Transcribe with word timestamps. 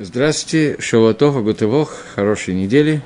Здравствуйте, 0.00 0.74
Шаватов, 0.80 1.36
Агутывох, 1.36 1.94
хорошей 2.16 2.52
недели. 2.54 3.00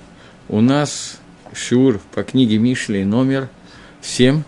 У 0.49 0.63
нас 0.63 1.21
шиур 1.53 2.01
по 2.15 2.23
книге 2.23 2.57
Мишли 2.57 3.05
номер 3.05 3.51
7. 4.01 4.43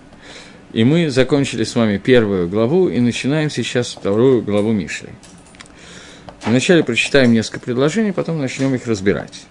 И 0.72 0.84
мы 0.84 1.10
закончили 1.10 1.64
с 1.64 1.74
вами 1.74 1.98
первую 1.98 2.48
главу 2.48 2.88
и 2.88 2.98
начинаем 2.98 3.50
сейчас 3.50 3.92
вторую 3.92 4.40
главу 4.40 4.72
Мишли. 4.72 5.10
Вначале 6.46 6.82
прочитаем 6.82 7.34
несколько 7.34 7.60
предложений, 7.60 8.12
потом 8.12 8.38
начнем 8.38 8.74
их 8.74 8.86
разбирать. 8.86 9.42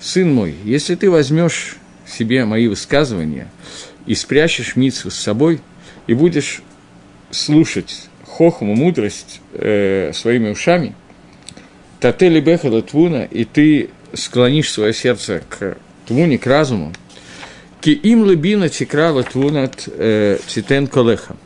«Сын 0.00 0.32
мой, 0.32 0.54
если 0.64 0.94
ты 0.94 1.10
возьмешь 1.10 1.76
себе 2.06 2.46
мои 2.46 2.66
высказывания 2.66 3.52
и 4.06 4.14
спрячешь 4.14 4.74
мицу 4.74 5.10
с 5.10 5.16
собой, 5.16 5.60
и 6.06 6.14
будешь 6.14 6.62
слушать 7.30 8.08
хохму, 8.26 8.74
мудрость 8.74 9.42
э, 9.52 10.12
своими 10.14 10.48
ушами– 10.48 10.94
Татели 12.00 12.40
Бехала 12.40 12.82
Твуна, 12.82 13.24
и 13.24 13.44
ты 13.44 13.90
склонишь 14.12 14.70
свое 14.70 14.92
сердце 14.92 15.42
к 15.48 15.76
Твуне, 16.06 16.38
к 16.38 16.46
разуму, 16.46 16.92
Ки 17.80 17.90
им 17.90 18.22
лыбина 18.22 18.68
тикрала 18.68 19.22
Твуна 19.22 19.68
цитен 19.68 20.84
э, 20.84 20.86
колеха. 20.88 21.36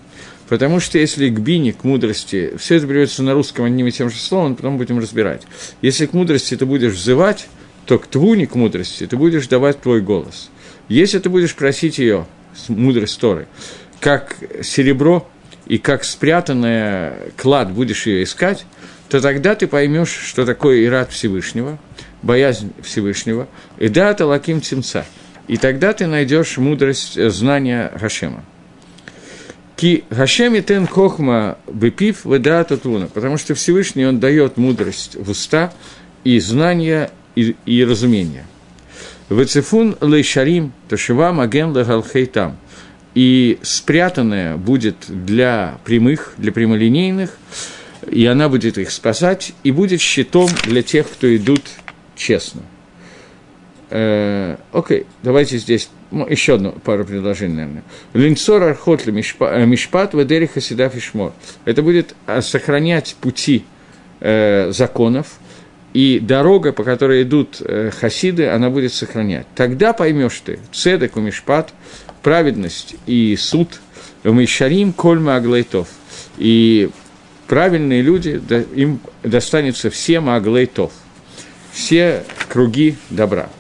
Потому 0.49 0.81
что 0.81 0.99
если 0.99 1.29
к 1.29 1.39
бине, 1.39 1.73
к 1.73 1.85
мудрости, 1.85 2.53
все 2.59 2.77
это 2.77 2.87
берется 2.87 3.23
на 3.23 3.35
русском 3.35 3.65
одним 3.65 3.87
и 3.87 3.91
тем 3.91 4.11
же 4.11 4.17
словом, 4.17 4.55
потом 4.55 4.77
будем 4.77 4.99
разбирать. 4.99 5.43
Если 5.81 6.07
к 6.07 6.13
мудрости 6.13 6.57
ты 6.57 6.67
будешь 6.67 6.93
взывать, 6.93 7.49
то 7.87 7.99
к 7.99 8.07
твуне, 8.07 8.47
к 8.47 8.55
мудрости, 8.55 9.07
ты 9.07 9.17
будешь 9.17 9.47
давать 9.47 9.81
твой 9.81 10.01
голос. 10.01 10.51
Если 10.89 11.19
ты 11.19 11.29
будешь 11.29 11.55
просить 11.55 11.99
ее, 11.99 12.27
мудрость 12.69 13.19
Торы, 13.19 13.47
как 14.01 14.37
серебро 14.63 15.29
и 15.67 15.79
как 15.79 16.05
спрятанное 16.05 17.17
клад 17.37 17.73
будешь 17.73 18.07
ее 18.07 18.25
искать, 18.25 18.67
то 19.13 19.21
тогда 19.21 19.55
ты 19.55 19.67
поймешь, 19.67 20.09
что 20.09 20.47
такое 20.47 20.87
ират 20.87 21.13
Всевышнего, 21.13 21.79
боязнь 22.23 22.73
Всевышнего, 22.83 23.47
и 23.77 23.89
да, 23.89 24.11
это 24.11 24.25
лаким 24.25 24.63
тимца. 24.63 25.05
И 25.49 25.59
тогда 25.59 25.93
ты 25.93 26.07
найдешь 26.07 26.57
мудрость 26.57 27.19
э, 27.19 27.29
знания 27.29 27.93
Гашема. 28.01 28.43
Ки 29.77 30.05
Гашеми 30.09 30.61
тен 30.61 30.87
кохма 30.87 31.59
бепив 31.71 32.25
веда 32.25 32.65
татуна, 32.65 33.07
потому 33.07 33.37
что 33.37 33.55
Всевышний, 33.55 34.07
он 34.07 34.19
дает 34.19 34.57
мудрость 34.57 35.17
в 35.17 35.29
уста 35.29 35.75
и 36.25 36.41
знания 36.41 37.11
и, 37.35 37.55
и 37.67 37.85
разумение. 37.85 38.47
Вецефун 39.29 39.99
лейшарим 40.01 40.73
ташива 40.89 41.33
маген 41.33 41.77
легалхейтам. 41.77 42.57
И 43.15 43.59
спрятанное 43.61 44.57
будет 44.57 44.97
для 45.07 45.77
прямых, 45.85 46.33
для 46.39 46.51
прямолинейных, 46.51 47.37
и 48.11 48.27
она 48.27 48.49
будет 48.49 48.79
их 48.79 48.91
спасать, 48.91 49.53
и 49.63 49.71
будет 49.71 50.01
щитом 50.01 50.49
для 50.65 50.83
тех, 50.83 51.09
кто 51.11 51.35
идут 51.35 51.63
честно. 52.17 52.63
Э, 53.91 54.57
окей, 54.73 55.07
давайте 55.23 55.59
здесь 55.59 55.91
ну, 56.11 56.27
еще 56.27 56.55
одно 56.55 56.73
пару 56.73 57.05
предложений, 57.05 57.55
наверное. 57.55 57.83
Линцор 58.15 58.63
архот 58.63 59.07
э, 59.07 59.11
мишпат 59.11 60.15
ведери 60.15 60.47
хасидав 60.47 60.97
ишмор. 60.97 61.33
Это 61.65 61.83
будет 61.83 62.15
э, 62.27 62.41
сохранять 62.41 63.17
пути 63.21 63.65
э, 64.21 64.71
законов, 64.73 65.39
и 65.93 66.21
дорога, 66.21 66.73
по 66.73 66.85
которой 66.85 67.23
идут 67.23 67.61
э, 67.61 67.91
хасиды, 67.91 68.49
она 68.49 68.71
будет 68.71 68.95
сохранять. 68.95 69.47
Тогда 69.55 69.93
поймешь 69.93 70.41
ты, 70.45 70.59
цедек 70.73 71.17
у 71.17 71.21
мишпат, 71.21 71.75
праведность 72.23 72.95
и 73.07 73.37
суд, 73.37 73.69
мишарим 74.25 74.93
кольма 74.93 75.37
аглайтов. 75.37 75.89
И 76.39 76.89
правильные 77.53 78.01
люди, 78.01 78.41
им 78.75 78.99
достанется 79.23 79.91
все 79.91 80.21
маглейтов, 80.21 80.91
все 81.71 82.25
круги 82.49 82.97
добра. 83.11 83.51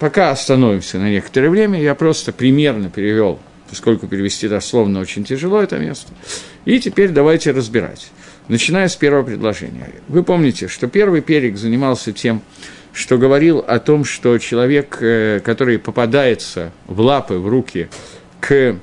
Пока 0.00 0.32
остановимся 0.32 0.98
на 0.98 1.08
некоторое 1.08 1.48
время, 1.50 1.80
я 1.80 1.94
просто 1.94 2.32
примерно 2.32 2.90
перевел, 2.90 3.38
поскольку 3.70 4.08
перевести 4.08 4.48
дословно 4.48 4.98
очень 4.98 5.22
тяжело 5.22 5.62
это 5.62 5.78
место. 5.78 6.12
И 6.64 6.80
теперь 6.80 7.10
давайте 7.10 7.52
разбирать. 7.52 8.10
Начиная 8.48 8.88
с 8.88 8.96
первого 8.96 9.22
предложения. 9.22 9.88
Вы 10.08 10.24
помните, 10.24 10.66
что 10.66 10.88
первый 10.88 11.20
перек 11.20 11.58
занимался 11.58 12.10
тем, 12.10 12.42
что 12.92 13.16
говорил 13.16 13.64
о 13.64 13.78
том, 13.78 14.04
что 14.04 14.38
человек, 14.38 14.98
э, 15.00 15.38
который 15.38 15.78
попадается 15.78 16.72
в 16.88 17.00
лапы, 17.00 17.34
в 17.34 17.46
руки 17.46 17.88
к 18.40 18.50
Э, 18.50 18.76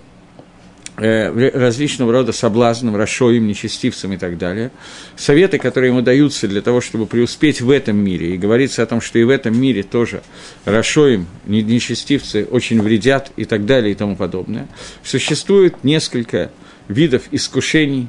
различного 1.04 2.14
рода 2.14 2.32
соблазнам, 2.32 2.96
расшоем, 2.96 3.46
нечестивцам 3.46 4.14
и 4.14 4.18
так 4.18 4.38
далее. 4.38 4.72
Советы, 5.18 5.58
которые 5.58 5.90
ему 5.90 6.02
даются 6.02 6.48
для 6.48 6.62
того, 6.62 6.80
чтобы 6.80 7.08
преуспеть 7.08 7.60
в 7.60 7.70
этом 7.70 7.98
мире. 7.98 8.36
И 8.36 8.38
говорится 8.38 8.84
о 8.84 8.86
том, 8.86 9.02
что 9.02 9.20
и 9.20 9.24
в 9.24 9.30
этом 9.30 9.60
мире 9.60 9.84
тоже 9.84 10.24
расшоем, 10.64 11.28
нечестивцы 11.46 12.46
очень 12.50 12.82
вредят 12.82 13.32
и 13.36 13.44
так 13.44 13.66
далее 13.66 13.92
и 13.92 13.96
тому 13.96 14.16
подобное. 14.16 14.68
Существует 15.04 15.84
несколько 15.84 16.52
видов 16.88 17.24
искушений, 17.32 18.08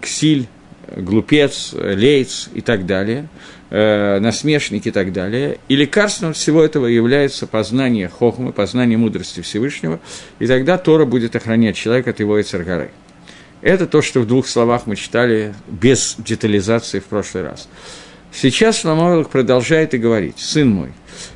ксиль, 0.00 0.46
глупец, 0.96 1.72
лейц 1.72 2.50
и 2.52 2.60
так 2.60 2.84
далее, 2.84 3.28
э, 3.74 4.20
насмешник 4.20 4.86
и 4.86 4.92
так 4.92 5.12
далее. 5.12 5.58
И 5.68 5.74
лекарством 5.74 6.32
всего 6.32 6.62
этого 6.62 6.86
является 6.86 7.48
познание 7.48 8.08
хохмы, 8.08 8.52
познание 8.52 8.96
мудрости 8.96 9.40
Всевышнего, 9.40 9.98
и 10.38 10.46
тогда 10.46 10.78
Тора 10.78 11.04
будет 11.04 11.34
охранять 11.34 11.76
человека 11.76 12.10
от 12.10 12.20
его 12.20 12.40
Эцергары. 12.40 12.92
Это 13.62 13.86
то, 13.86 14.00
что 14.00 14.20
в 14.20 14.26
двух 14.26 14.46
словах 14.46 14.86
мы 14.86 14.94
читали 14.94 15.54
без 15.66 16.14
детализации 16.18 17.00
в 17.00 17.04
прошлый 17.04 17.42
раз. 17.42 17.68
Сейчас 18.32 18.80
Шломовелых 18.80 19.28
продолжает 19.28 19.94
и 19.94 19.98
говорить, 19.98 20.38
«Сын 20.38 20.68
мой, 20.68 20.92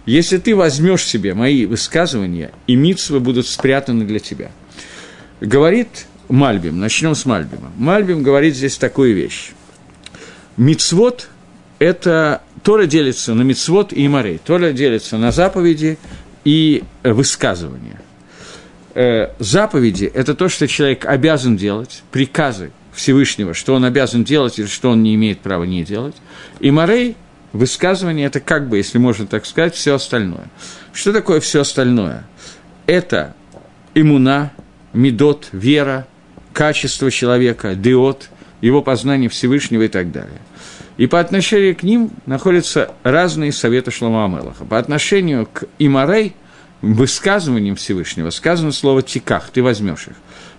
если 0.06 0.37
ты 0.38 0.54
возьмешь 0.54 1.04
себе 1.04 1.34
мои 1.34 1.66
высказывания, 1.66 2.53
и 2.66 2.77
митсвы 2.77 3.19
будут 3.19 3.48
спрятаны 3.48 4.04
для 4.04 4.19
тебя». 4.21 4.53
Говорит 5.41 6.06
Мальбим, 6.28 6.78
начнем 6.78 7.15
с 7.15 7.25
Мальбима. 7.25 7.72
Мальбим 7.77 8.22
говорит 8.22 8.54
здесь 8.54 8.77
такую 8.77 9.15
вещь. 9.15 9.53
Мицвод– 10.56 11.28
это 11.78 12.43
Тора 12.62 12.87
делится 12.87 13.34
на 13.34 13.43
мицвод 13.43 13.93
и 13.93 14.05
имарей. 14.06 14.41
Тора 14.44 14.72
делится 14.72 15.16
на 15.16 15.33
заповеди 15.33 15.99
и 16.44 16.83
высказывания. 17.03 18.00
Э, 18.94 19.28
заповеди– 19.39 20.11
это 20.15 20.34
то, 20.34 20.49
что 20.49 20.66
человек 20.66 21.05
обязан 21.06 21.56
делать, 21.56 22.03
приказы 22.11 22.72
Всевышнего, 22.93 23.55
что 23.55 23.75
он 23.75 23.84
обязан 23.84 24.25
делать 24.25 24.59
или 24.59 24.66
что 24.66 24.91
он 24.91 25.03
не 25.03 25.15
имеет 25.15 25.41
права 25.41 25.65
не 25.65 25.84
делать. 25.84 26.16
И 26.61 26.71
морей– 26.71 27.16
высказывание– 27.53 28.27
это 28.28 28.41
как 28.41 28.69
бы, 28.69 28.78
если 28.78 28.99
можно 28.99 29.27
так 29.27 29.47
сказать, 29.47 29.75
все 29.75 29.95
остальное. 29.95 30.49
Что 30.93 31.12
такое 31.12 31.41
все 31.41 31.60
остальное? 31.60 32.27
Это 32.87 33.34
иммуна, 33.95 34.53
медот, 34.93 35.49
вера– 35.53 36.06
качество 36.59 37.09
человека, 37.09 37.77
диод, 37.77 38.31
его 38.60 38.83
познание 38.83 39.31
Всевышнего 39.31 39.83
и 39.83 39.89
так 39.89 40.10
далее. 40.10 40.41
И 40.98 41.06
по 41.06 41.20
отношению 41.20 41.76
к 41.76 41.84
ним 41.84 42.10
находятся 42.26 42.92
разные 43.04 43.53
советы 43.53 43.91
Шлома 43.91 44.25
Амелаха. 44.25 44.64
По 44.64 44.78
отношению 44.78 45.47
к 45.47 45.64
Имарей, 45.78 46.34
высказываниям 46.82 47.76
Всевышнего, 47.76 48.31
сказано 48.31 48.72
слово 48.72 49.03
«тиках», 49.03 49.50
ты 49.50 49.62
возьмешь 49.62 50.09
их. 50.09 50.14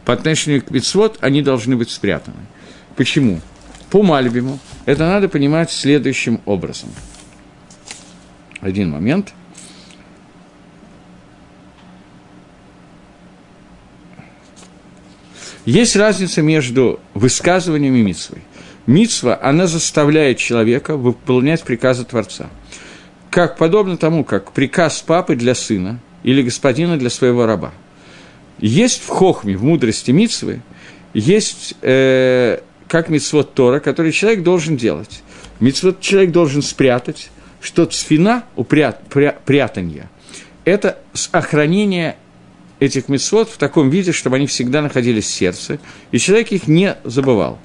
По 0.05 0.13
отношению 0.13 0.63
к 0.63 0.71
Мицвод 0.71 1.17
они 1.19 1.41
должны 1.41 1.75
быть 1.75 1.91
спрятаны. 1.91 2.37
Почему? 2.95 3.41
По 3.91 4.01
Мальбиму 4.01 4.59
это 4.85 5.05
надо 5.05 5.27
понимать 5.27 5.71
следующим 5.71 6.41
образом. 6.45 6.89
Один 8.61 8.89
момент– 8.89 9.33
Есть 15.69 15.95
разница 15.95 16.41
между 16.41 16.99
высказыванием 17.13 17.93
и 17.93 18.01
митсвой. 18.01 18.41
Митсва, 18.89 19.37
она 19.39 19.67
заставляет 19.67 20.39
человека 20.39 20.97
выполнять 20.97 21.61
приказы 21.61 22.05
Творца. 22.05 22.49
Как 23.29 23.55
подобно 23.55 23.97
тому, 23.97 24.23
как 24.23 24.51
приказ 24.51 25.03
папы 25.03 25.35
для 25.35 25.53
сына 25.53 25.99
или 26.23 26.41
господина 26.41 26.97
для 26.97 27.11
своего 27.11 27.45
раба. 27.45 27.71
Есть 28.57 29.03
в 29.03 29.07
хохме, 29.09 29.55
в 29.55 29.63
мудрости 29.63 30.09
митсвы, 30.09 30.61
есть 31.13 31.75
э, 31.83 32.61
как 32.87 33.09
митсвот 33.09 33.53
Тора, 33.53 33.79
который 33.79 34.11
человек 34.11 34.41
должен 34.41 34.75
делать. 34.75 35.21
Митсвот 35.59 36.01
человек 36.01 36.31
должен 36.31 36.63
спрятать, 36.63 37.29
что 37.61 37.85
цфина, 37.85 38.45
упрят, 38.55 39.07
пря, 39.07 39.37
прятанье, 39.45 40.09
это 40.65 40.97
охранение 41.31 42.17
этих 42.79 43.07
мецвод 43.07 43.49
в 43.49 43.57
таком 43.57 43.91
виде, 43.91 44.13
чтобы 44.13 44.37
они 44.37 44.47
всегда 44.47 44.81
находились 44.81 45.25
в 45.25 45.31
сердце, 45.31 45.77
и 46.11 46.17
человек 46.17 46.51
их 46.51 46.67
не 46.67 46.97
забывал. 47.03 47.59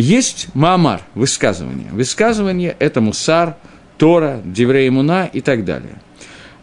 Есть 0.00 0.54
маамар, 0.54 1.02
высказывание. 1.16 1.90
Высказывание– 1.90 2.76
это 2.78 3.00
мусар, 3.00 3.56
Тора, 3.96 4.40
Деврей 4.44 4.88
Муна 4.90 5.26
и 5.26 5.40
так 5.40 5.64
далее. 5.64 6.00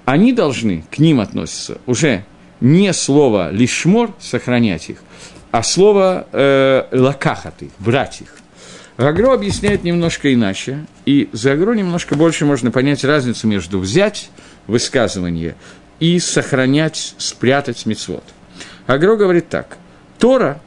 Они 0.05 0.31
должны, 0.31 0.85
к 0.89 0.99
ним 0.99 1.19
относиться 1.19 1.79
уже 1.85 2.23
не 2.61 2.93
слово 2.93 3.51
лишмор, 3.51 4.15
сохранять 4.21 4.89
их, 4.89 4.99
а 5.51 5.63
слово 5.63 6.27
э, 6.31 6.85
лакахат 6.93 7.55
брать 7.77 8.21
их. 8.21 8.37
Гагро 8.97 9.33
объясняет 9.33 9.83
немножко 9.83 10.33
иначе, 10.33 10.85
и 11.05 11.27
за 11.33 11.57
Гагро 11.57 11.73
немножко 11.73 12.15
больше 12.15 12.45
можно 12.45 12.71
понять 12.71 13.03
разницу 13.03 13.47
между 13.47 13.79
взять 13.79 14.29
высказывание 14.65 15.55
и 15.99 16.19
сохранять, 16.19 17.15
спрятать 17.17 17.85
мецвод. 17.85 18.23
Агро 18.87 19.17
говорит 19.17 19.49
так. 19.49 19.77
Тора, 20.19 20.61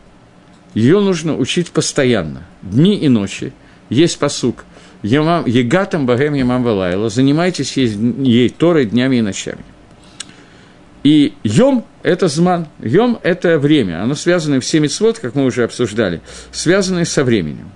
ее 0.74 1.00
нужно 1.00 1.34
учить 1.34 1.70
постоянно, 1.70 2.44
дни 2.62 2.96
и 2.96 3.08
ночи. 3.08 3.52
Есть 3.88 4.18
посук. 4.18 4.64
Егатам 5.02 6.06
богем 6.06 6.34
ямам 6.34 6.62
валайла. 6.62 7.08
Занимайтесь 7.08 7.76
ей 7.76 8.48
Торой 8.48 8.86
днями 8.86 9.16
и 9.16 9.22
ночами. 9.22 9.64
И 11.04 11.34
йом– 11.44 11.86
это 12.02 12.28
зман, 12.28 12.66
йом– 12.80 13.18
это 13.22 13.58
время, 13.58 14.02
оно 14.02 14.14
связано, 14.14 14.60
все 14.60 14.80
митцвот, 14.80 15.18
как 15.18 15.34
мы 15.34 15.44
уже 15.44 15.64
обсуждали, 15.64 16.20
связаны 16.50 17.04
со 17.04 17.22
временем. 17.24 17.70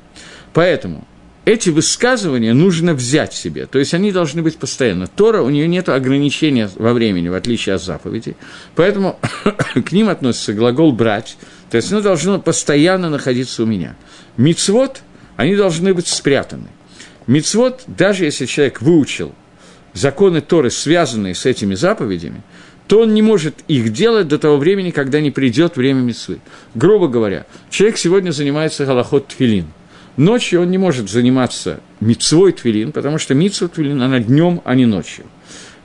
Поэтому 0.52 1.06
эти 1.44 1.70
высказывания 1.70 2.52
нужно 2.52 2.94
взять 2.94 3.32
себе, 3.32 3.67
то 3.67 3.78
есть 3.78 3.94
они 3.94 4.12
должны 4.12 4.43
быть 4.43 4.58
постоянно. 4.58 5.06
Тора, 5.06 5.43
у 5.43 5.50
нее 5.50 5.67
нет 5.67 5.88
ограничения 5.88 6.69
во 6.76 6.93
времени, 6.93 7.28
в 7.28 7.35
отличие 7.35 7.76
от 7.76 7.82
заповедей, 7.82 8.37
поэтому 8.75 9.19
к 9.75 9.93
ним 9.93 10.08
относится 10.08 10.52
глагол 10.52 10.93
«брать», 10.93 11.37
то 11.70 11.76
есть 11.76 11.90
оно 11.90 12.02
должно 12.02 12.38
постоянно 12.38 13.08
находиться 13.08 13.62
у 13.62 13.67
меня. 13.67 13.96
Мицвод, 14.37 15.02
они 15.37 15.56
должны 15.56 15.94
быть 15.94 16.06
спрятаны. 16.06 16.69
Мицвод, 17.26 17.84
даже 17.87 18.25
если 18.25 18.46
человек 18.46 18.82
выучил 18.82 19.32
законы 19.93 20.40
Торы, 20.40 20.70
связанные 20.70 21.34
с 21.34 21.46
этими 21.46 21.75
заповедями, 21.75 22.43
то 22.88 23.00
он 23.00 23.14
не 23.14 23.23
может 23.23 23.56
их 23.69 23.93
делать 23.93 24.29
до 24.29 24.38
того 24.38 24.56
времени, 24.56 24.90
когда 24.90 25.20
не 25.20 25.31
придет 25.31 25.76
время 25.76 26.00
мецвы. 26.00 26.40
Грубо 26.75 27.08
говоря, 27.08 27.46
человек 27.70 27.96
сегодня 27.96 28.32
занимается 28.32 28.84
голоход 28.84 29.29
тфилин. 29.29 29.67
Ночью 30.17 30.61
он 30.61 30.70
не 30.70 30.78
может 30.78 31.08
заниматься 31.08 31.81
мицвой 32.00 32.52
твилин, 32.52 32.93
потому 32.93 33.19
что 33.19 33.35
мицва 33.35 33.69
твилин, 33.69 34.02
она 34.02 34.19
днем, 34.19 34.61
а 34.64 34.75
не 34.75 34.85
ночью. 34.85 35.25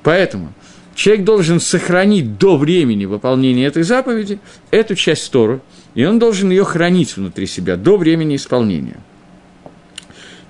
Поэтому 0.04 0.54
человек 0.96 1.24
должен 1.24 1.62
сохранить 1.62 2.38
до 2.38 2.58
времени 2.58 3.06
выполнения 3.06 3.66
этой 3.66 3.84
заповеди 3.84 4.40
эту 4.70 4.96
часть 4.96 5.32
Торы, 5.32 5.62
и 5.98 6.06
он 6.06 6.20
должен 6.20 6.52
ее 6.52 6.64
хранить 6.64 7.18
внутри 7.18 7.48
себя 7.48 7.76
до 7.76 7.98
времени 7.98 8.36
исполнения. 8.36 8.98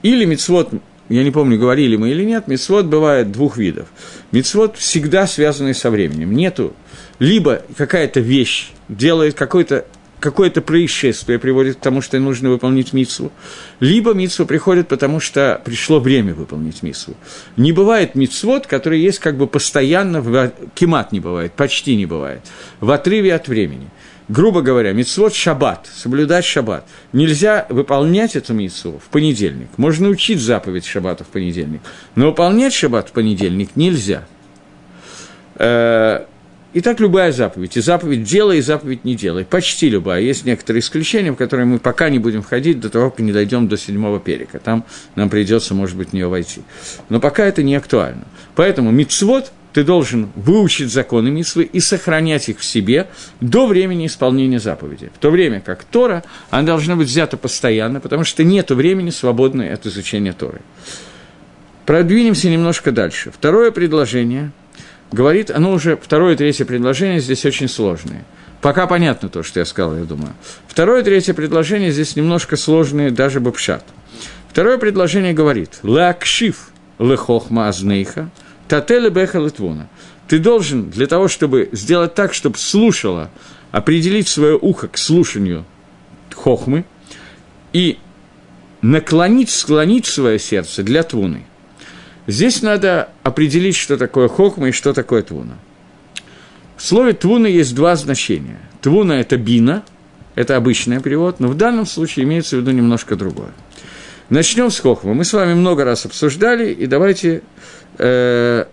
Или 0.03 0.25
мицвод 0.25 0.71
я 1.07 1.23
не 1.23 1.31
помню, 1.31 1.57
говорили 1.57 1.95
мы 1.95 2.09
или 2.09 2.25
нет, 2.25 2.49
мицвод 2.49 2.87
бывает 2.87 3.31
двух 3.31 3.55
видов. 3.55 3.87
Мицвод 4.33 4.75
всегда 4.75 5.25
связанный 5.25 5.73
со 5.73 5.89
временем. 5.89 6.33
Нету 6.33 6.73
либо 7.17 7.61
какая-то 7.77 8.19
вещь 8.19 8.71
делает 8.89 9.35
какой-то 9.35 9.85
какое-то 10.19 10.61
происшествие 10.61 11.39
приводит 11.39 11.77
к 11.77 11.79
тому, 11.79 12.01
что 12.01 12.19
нужно 12.19 12.49
выполнить 12.49 12.91
митсву, 12.91 13.31
либо 13.79 14.13
митсва 14.13 14.45
приходит, 14.45 14.87
потому 14.87 15.19
что 15.19 15.61
пришло 15.63 15.99
время 15.99 16.33
выполнить 16.33 16.81
митсву. 16.81 17.15
Не 17.55 17.71
бывает 17.71 18.15
митсвот, 18.15 18.65
который 18.65 18.99
есть 18.99 19.19
как 19.19 19.37
бы 19.37 19.45
постоянно, 19.45 20.19
в, 20.19 20.51
кемат 20.73 21.11
не 21.11 21.19
бывает, 21.19 21.53
почти 21.53 21.95
не 21.95 22.07
бывает, 22.07 22.41
в 22.81 22.89
отрыве 22.91 23.33
от 23.35 23.47
времени 23.47 23.89
грубо 24.29 24.61
говоря, 24.61 24.93
мицвод 24.93 25.33
шаббат, 25.33 25.89
соблюдать 25.93 26.45
шаббат. 26.45 26.85
Нельзя 27.13 27.65
выполнять 27.69 28.35
эту 28.35 28.53
мицву 28.53 28.99
в 29.03 29.09
понедельник. 29.09 29.69
Можно 29.77 30.09
учить 30.09 30.39
заповедь 30.39 30.85
шаббата 30.85 31.23
в 31.23 31.27
понедельник, 31.27 31.81
но 32.15 32.27
выполнять 32.27 32.73
шаббат 32.73 33.09
в 33.09 33.11
понедельник 33.11 33.75
нельзя. 33.75 34.25
Э, 35.55 36.25
и 36.73 36.81
так 36.81 36.99
любая 36.99 37.31
заповедь. 37.31 37.77
И 37.77 37.81
заповедь 37.81 38.23
делай, 38.23 38.59
и 38.59 38.61
заповедь 38.61 39.03
не 39.03 39.15
делай. 39.15 39.45
Почти 39.45 39.89
любая. 39.89 40.21
Есть 40.21 40.45
некоторые 40.45 40.81
исключения, 40.81 41.31
в 41.31 41.35
которые 41.35 41.65
мы 41.65 41.79
пока 41.79 42.09
не 42.09 42.19
будем 42.19 42.43
входить 42.43 42.79
до 42.79 42.89
того, 42.89 43.09
как 43.09 43.19
не 43.19 43.31
дойдем 43.31 43.67
до 43.67 43.77
седьмого 43.77 44.19
перека. 44.19 44.59
Там 44.59 44.85
нам 45.15 45.29
придется, 45.29 45.73
может 45.73 45.97
быть, 45.97 46.09
в 46.09 46.13
нее 46.13 46.27
войти. 46.27 46.61
Но 47.09 47.19
пока 47.19 47.45
это 47.45 47.63
не 47.63 47.75
актуально. 47.75 48.25
Поэтому 48.53 48.91
мицвод 48.91 49.51
ты 49.77 49.83
должен 49.83 50.31
выучить 50.35 50.91
законы 50.91 51.29
Митсвы 51.29 51.63
и 51.65 51.79
сохранять 51.79 52.49
их 52.49 52.57
в 52.57 52.65
себе 52.65 53.05
до 53.41 53.67
времени 53.67 54.07
исполнения 54.07 54.59
заповеди. 54.59 55.11
В 55.15 55.19
то 55.19 55.29
время 55.29 55.61
как 55.61 55.83
Тора, 55.83 56.23
она 56.49 56.63
должна 56.63 56.95
быть 56.95 57.07
взята 57.07 57.37
постоянно, 57.37 57.99
потому 57.99 58.23
что 58.23 58.43
нет 58.43 58.71
времени 58.71 59.11
свободное 59.11 59.71
от 59.71 59.85
изучения 59.85 60.33
Торы. 60.33 60.61
Продвинемся 61.85 62.49
немножко 62.49 62.91
дальше. 62.91 63.29
Второе 63.29 63.69
предложение 63.69 64.49
говорит, 65.11 65.51
оно 65.51 65.73
уже, 65.73 65.95
второе 65.95 66.33
и 66.33 66.35
третье 66.35 66.65
предложение 66.65 67.19
здесь 67.19 67.45
очень 67.45 67.67
сложные. 67.67 68.25
Пока 68.61 68.87
понятно 68.87 69.29
то, 69.29 69.43
что 69.43 69.59
я 69.59 69.65
сказал, 69.65 69.95
я 69.95 70.05
думаю. 70.05 70.33
Второе 70.67 71.01
и 71.01 71.03
третье 71.03 71.35
предложение 71.35 71.91
здесь 71.91 72.15
немножко 72.15 72.57
сложные, 72.57 73.11
даже 73.11 73.39
бабшат. 73.41 73.83
Второе 74.49 74.79
предложение 74.79 75.33
говорит 75.33 75.77
«Лакшив 75.83 76.69
лехохма 76.97 77.67
азнейха»– 77.67 78.31
Тателе 78.67 79.09
беха 79.09 79.39
литвона. 79.39 79.87
Ты 80.27 80.39
должен 80.39 80.89
для 80.89 81.07
того, 81.07 81.27
чтобы 81.27 81.69
сделать 81.71 82.15
так, 82.15 82.33
чтобы 82.33 82.57
слушала, 82.57 83.29
определить 83.71 84.27
свое 84.27 84.57
ухо 84.59 84.87
к 84.87 84.97
слушанию 84.97 85.65
хохмы 86.35 86.85
и 87.73 87.97
наклонить, 88.81 89.49
склонить 89.49 90.05
свое 90.05 90.39
сердце 90.39 90.83
для 90.83 91.03
твуны. 91.03 91.45
Здесь 92.27 92.61
надо 92.61 93.09
определить, 93.23 93.75
что 93.75 93.97
такое 93.97 94.27
хохма 94.27 94.69
и 94.69 94.71
что 94.71 94.93
такое 94.93 95.23
твуна. 95.23 95.57
В 96.75 96.83
слове 96.83 97.13
твуна 97.13 97.47
есть 97.47 97.73
два 97.73 97.95
значения. 97.95 98.59
Твуна– 98.81 99.13
это 99.19 99.37
бина, 99.37 99.83
это 100.35 100.55
обычный 100.55 101.01
перевод, 101.01 101.39
но 101.39 101.47
в 101.47 101.55
данном 101.55 101.85
случае 101.85 102.25
имеется 102.25 102.57
в 102.57 102.59
виду 102.59 102.71
немножко 102.71 103.15
другое. 103.15 103.51
Начнем 104.29 104.69
с 104.69 104.79
хохмы. 104.79 105.15
Мы 105.15 105.23
с 105.23 105.33
вами 105.33 105.53
много 105.53 105.85
раз 105.85 106.05
обсуждали, 106.05 106.71
и 106.71 106.85
давайте 106.85 107.41
э, 107.97 108.65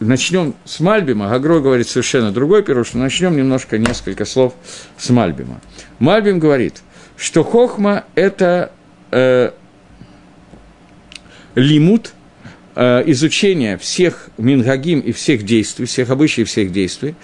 начнем 0.00 0.54
с 0.64 0.80
Мальбима, 0.80 1.28
Гагро 1.28 1.60
говорит 1.60 1.88
совершенно 1.88 2.32
другой 2.32 2.62
пируш, 2.62 2.94
но 2.94 3.00
начнем 3.00 3.36
немножко, 3.36 3.78
несколько 3.78 4.24
слов 4.24 4.54
с 4.98 5.10
Мальбима. 5.10 5.60
Мальбим 5.98 6.38
говорит, 6.38 6.82
что 7.16 7.44
хохма– 7.44 8.04
это 8.14 8.72
э, 9.10 9.50
лимут, 11.54 12.12
э, 12.74 13.02
изучение 13.06 13.76
всех 13.78 14.30
мингагим 14.38 15.00
и 15.00 15.12
всех 15.12 15.44
действий, 15.44 15.86
всех 15.86 16.10
обычаев, 16.10 16.48
всех 16.48 16.72
действий, 16.72 17.14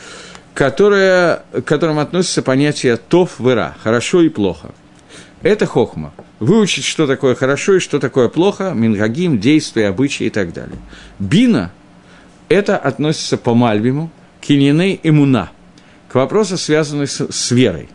которое, 0.55 1.43
к 1.53 1.63
которым 1.63 1.99
относится 1.99 2.43
понятие 2.43 2.97
тов 2.97 3.41
вера, 3.41 3.77
хорошо 3.83 4.23
и 4.23 4.29
плохо. 4.29 4.71
Это 5.43 5.67
хохма– 5.67 6.13
выучить, 6.39 6.85
что 6.85 7.07
такое 7.07 7.35
хорошо 7.35 7.77
и 7.77 7.81
что 7.81 7.99
такое 7.99 8.29
плохо, 8.29 8.73
мингагим, 8.75 9.39
действия, 9.39 9.89
обычаи 9.89 10.25
и 10.25 10.31
так 10.31 10.53
далее. 10.53 10.79
Бина– 11.19 11.73
это 12.49 12.77
относится 12.77 13.37
по 13.37 13.55
Мальбиму 13.55 14.11
к 14.41 14.51
ининей 14.51 15.01
имуна, 15.03 15.51
к 16.09 16.15
вопросу, 16.15 16.57
связанному 16.57 17.07
с, 17.07 17.27
с 17.31 17.51
верой. 17.51 17.89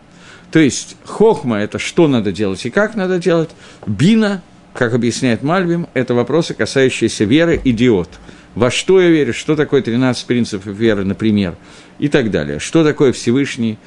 То 0.50 0.58
есть 0.58 0.96
хохма– 1.04 1.58
это 1.60 1.78
что 1.78 2.08
надо 2.08 2.30
делать 2.30 2.64
и 2.66 2.70
как 2.70 2.94
надо 2.94 3.18
делать, 3.18 3.50
бина, 3.86 4.42
как 4.74 4.92
объясняет 4.92 5.42
Мальбим, 5.42 5.88
это 5.94 6.14
вопросы, 6.14 6.54
касающиеся 6.54 7.24
веры, 7.24 7.60
идиот. 7.64 8.10
Во 8.54 8.70
что 8.70 9.00
я 9.00 9.08
верю, 9.08 9.32
что 9.32 9.56
такое 9.56 9.80
13 9.80 10.26
принципов 10.26 10.66
веры, 10.66 11.04
например, 11.04 11.54
и 11.98 12.08
так 12.08 12.30
далее. 12.30 12.58
Что 12.58 12.84
такое 12.84 13.12
Всевышний, 13.12 13.78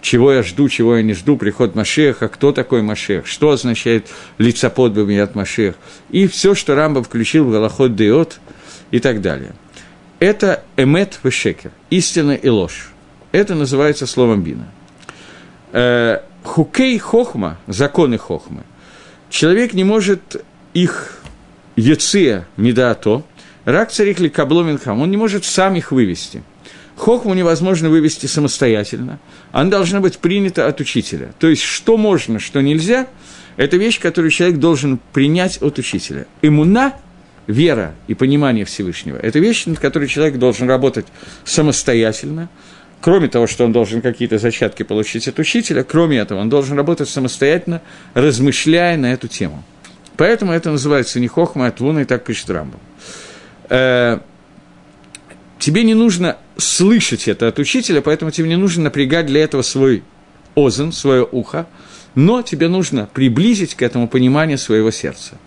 чего 0.00 0.32
я 0.32 0.42
жду, 0.42 0.68
чего 0.68 0.96
я 0.96 1.02
не 1.02 1.14
жду, 1.14 1.36
приход 1.36 1.74
Машеха, 1.74 2.28
кто 2.28 2.52
такой 2.52 2.82
Машех, 2.82 3.26
что 3.26 3.50
означает 3.50 4.08
лицепод 4.38 4.96
от 4.96 5.34
Машех, 5.34 5.74
и 6.10 6.26
все, 6.26 6.54
что 6.54 6.74
Рамба 6.74 7.02
включил 7.02 7.44
в 7.44 7.52
Галахот 7.52 7.94
Деот 7.94 8.40
и 8.90 8.98
так 8.98 9.20
далее. 9.20 9.54
Это 10.18 10.64
эмет 10.76 11.18
вешекер, 11.22 11.70
истина 11.90 12.32
и 12.32 12.48
ложь. 12.48 12.90
Это 13.32 13.54
называется 13.54 14.06
словом 14.06 14.42
бина. 14.42 14.68
Э, 15.72 16.20
хукей 16.42 16.98
хохма, 16.98 17.58
законы 17.66 18.18
хохмы, 18.18 18.64
человек 19.28 19.72
не 19.72 19.84
может 19.84 20.44
их 20.74 21.18
яция 21.76 22.46
медаато, 22.56 23.22
рак 23.64 23.92
царих 23.92 24.18
ли 24.18 24.28
кабломинхам, 24.28 25.00
он 25.00 25.10
не 25.10 25.16
может 25.16 25.44
сам 25.44 25.76
их 25.76 25.92
вывести– 25.92 26.42
Хохму 27.00 27.32
невозможно 27.32 27.88
вывести 27.88 28.26
самостоятельно. 28.26 29.20
Она 29.52 29.70
должна 29.70 30.00
быть 30.00 30.18
принята 30.18 30.66
от 30.66 30.80
учителя. 30.80 31.32
То 31.38 31.48
есть, 31.48 31.62
что 31.62 31.96
можно, 31.96 32.38
что 32.38 32.60
нельзя, 32.60 33.06
это 33.56 33.78
вещь, 33.78 33.98
которую 33.98 34.30
человек 34.30 34.58
должен 34.58 35.00
принять 35.14 35.62
от 35.62 35.78
учителя. 35.78 36.26
Имуна, 36.42 36.92
вера 37.46 37.94
и 38.06 38.12
понимание 38.12 38.66
Всевышнего, 38.66 39.16
это 39.16 39.38
вещь, 39.38 39.64
над 39.64 39.78
которой 39.78 40.08
человек 40.08 40.36
должен 40.36 40.68
работать 40.68 41.06
самостоятельно, 41.42 42.50
кроме 43.00 43.28
того, 43.28 43.46
что 43.46 43.64
он 43.64 43.72
должен 43.72 44.02
какие-то 44.02 44.36
зачатки 44.36 44.82
получить 44.82 45.26
от 45.26 45.38
учителя, 45.38 45.84
кроме 45.84 46.18
этого, 46.18 46.38
он 46.38 46.50
должен 46.50 46.76
работать 46.76 47.08
самостоятельно, 47.08 47.80
размышляя 48.12 48.98
на 48.98 49.10
эту 49.14 49.26
тему. 49.26 49.64
Поэтому 50.18 50.52
это 50.52 50.70
называется 50.70 51.18
не 51.18 51.28
хохма, 51.28 51.68
а 51.68 51.70
твуна, 51.70 52.00
и 52.00 52.04
так 52.04 52.24
пишет 52.24 52.50
Рамбом. 52.50 52.80
Э, 53.70 54.18
тебе 55.58 55.82
не 55.82 55.94
нужно 55.94 56.36
слышать 56.60 57.28
это 57.28 57.48
от 57.48 57.58
учителя, 57.58 58.00
поэтому 58.00 58.30
тебе 58.30 58.48
не 58.48 58.56
нужно 58.56 58.84
напрягать 58.84 59.26
для 59.26 59.42
этого 59.42 59.62
свой 59.62 60.02
озен, 60.54 60.92
свое 60.92 61.26
ухо, 61.30 61.66
но 62.14 62.42
тебе 62.42 62.68
нужно 62.68 63.08
приблизить 63.12 63.74
к 63.74 63.82
этому 63.82 64.08
пониманию 64.08 64.58
своего 64.58 64.90
сердца. 64.90 65.38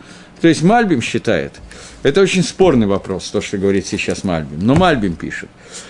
То 0.42 0.48
есть 0.48 0.62
Мальбим 0.62 1.02
считает, 1.02 1.54
это 2.04 2.22
очень 2.22 2.44
спорный 2.44 2.88
вопрос, 2.88 3.30
то, 3.30 3.40
что 3.40 3.58
говорит 3.58 3.88
сейчас 3.88 4.24
Мальбим, 4.24 4.60
но 4.60 4.76
Мальбим 4.76 5.16
пишет, 5.16 5.50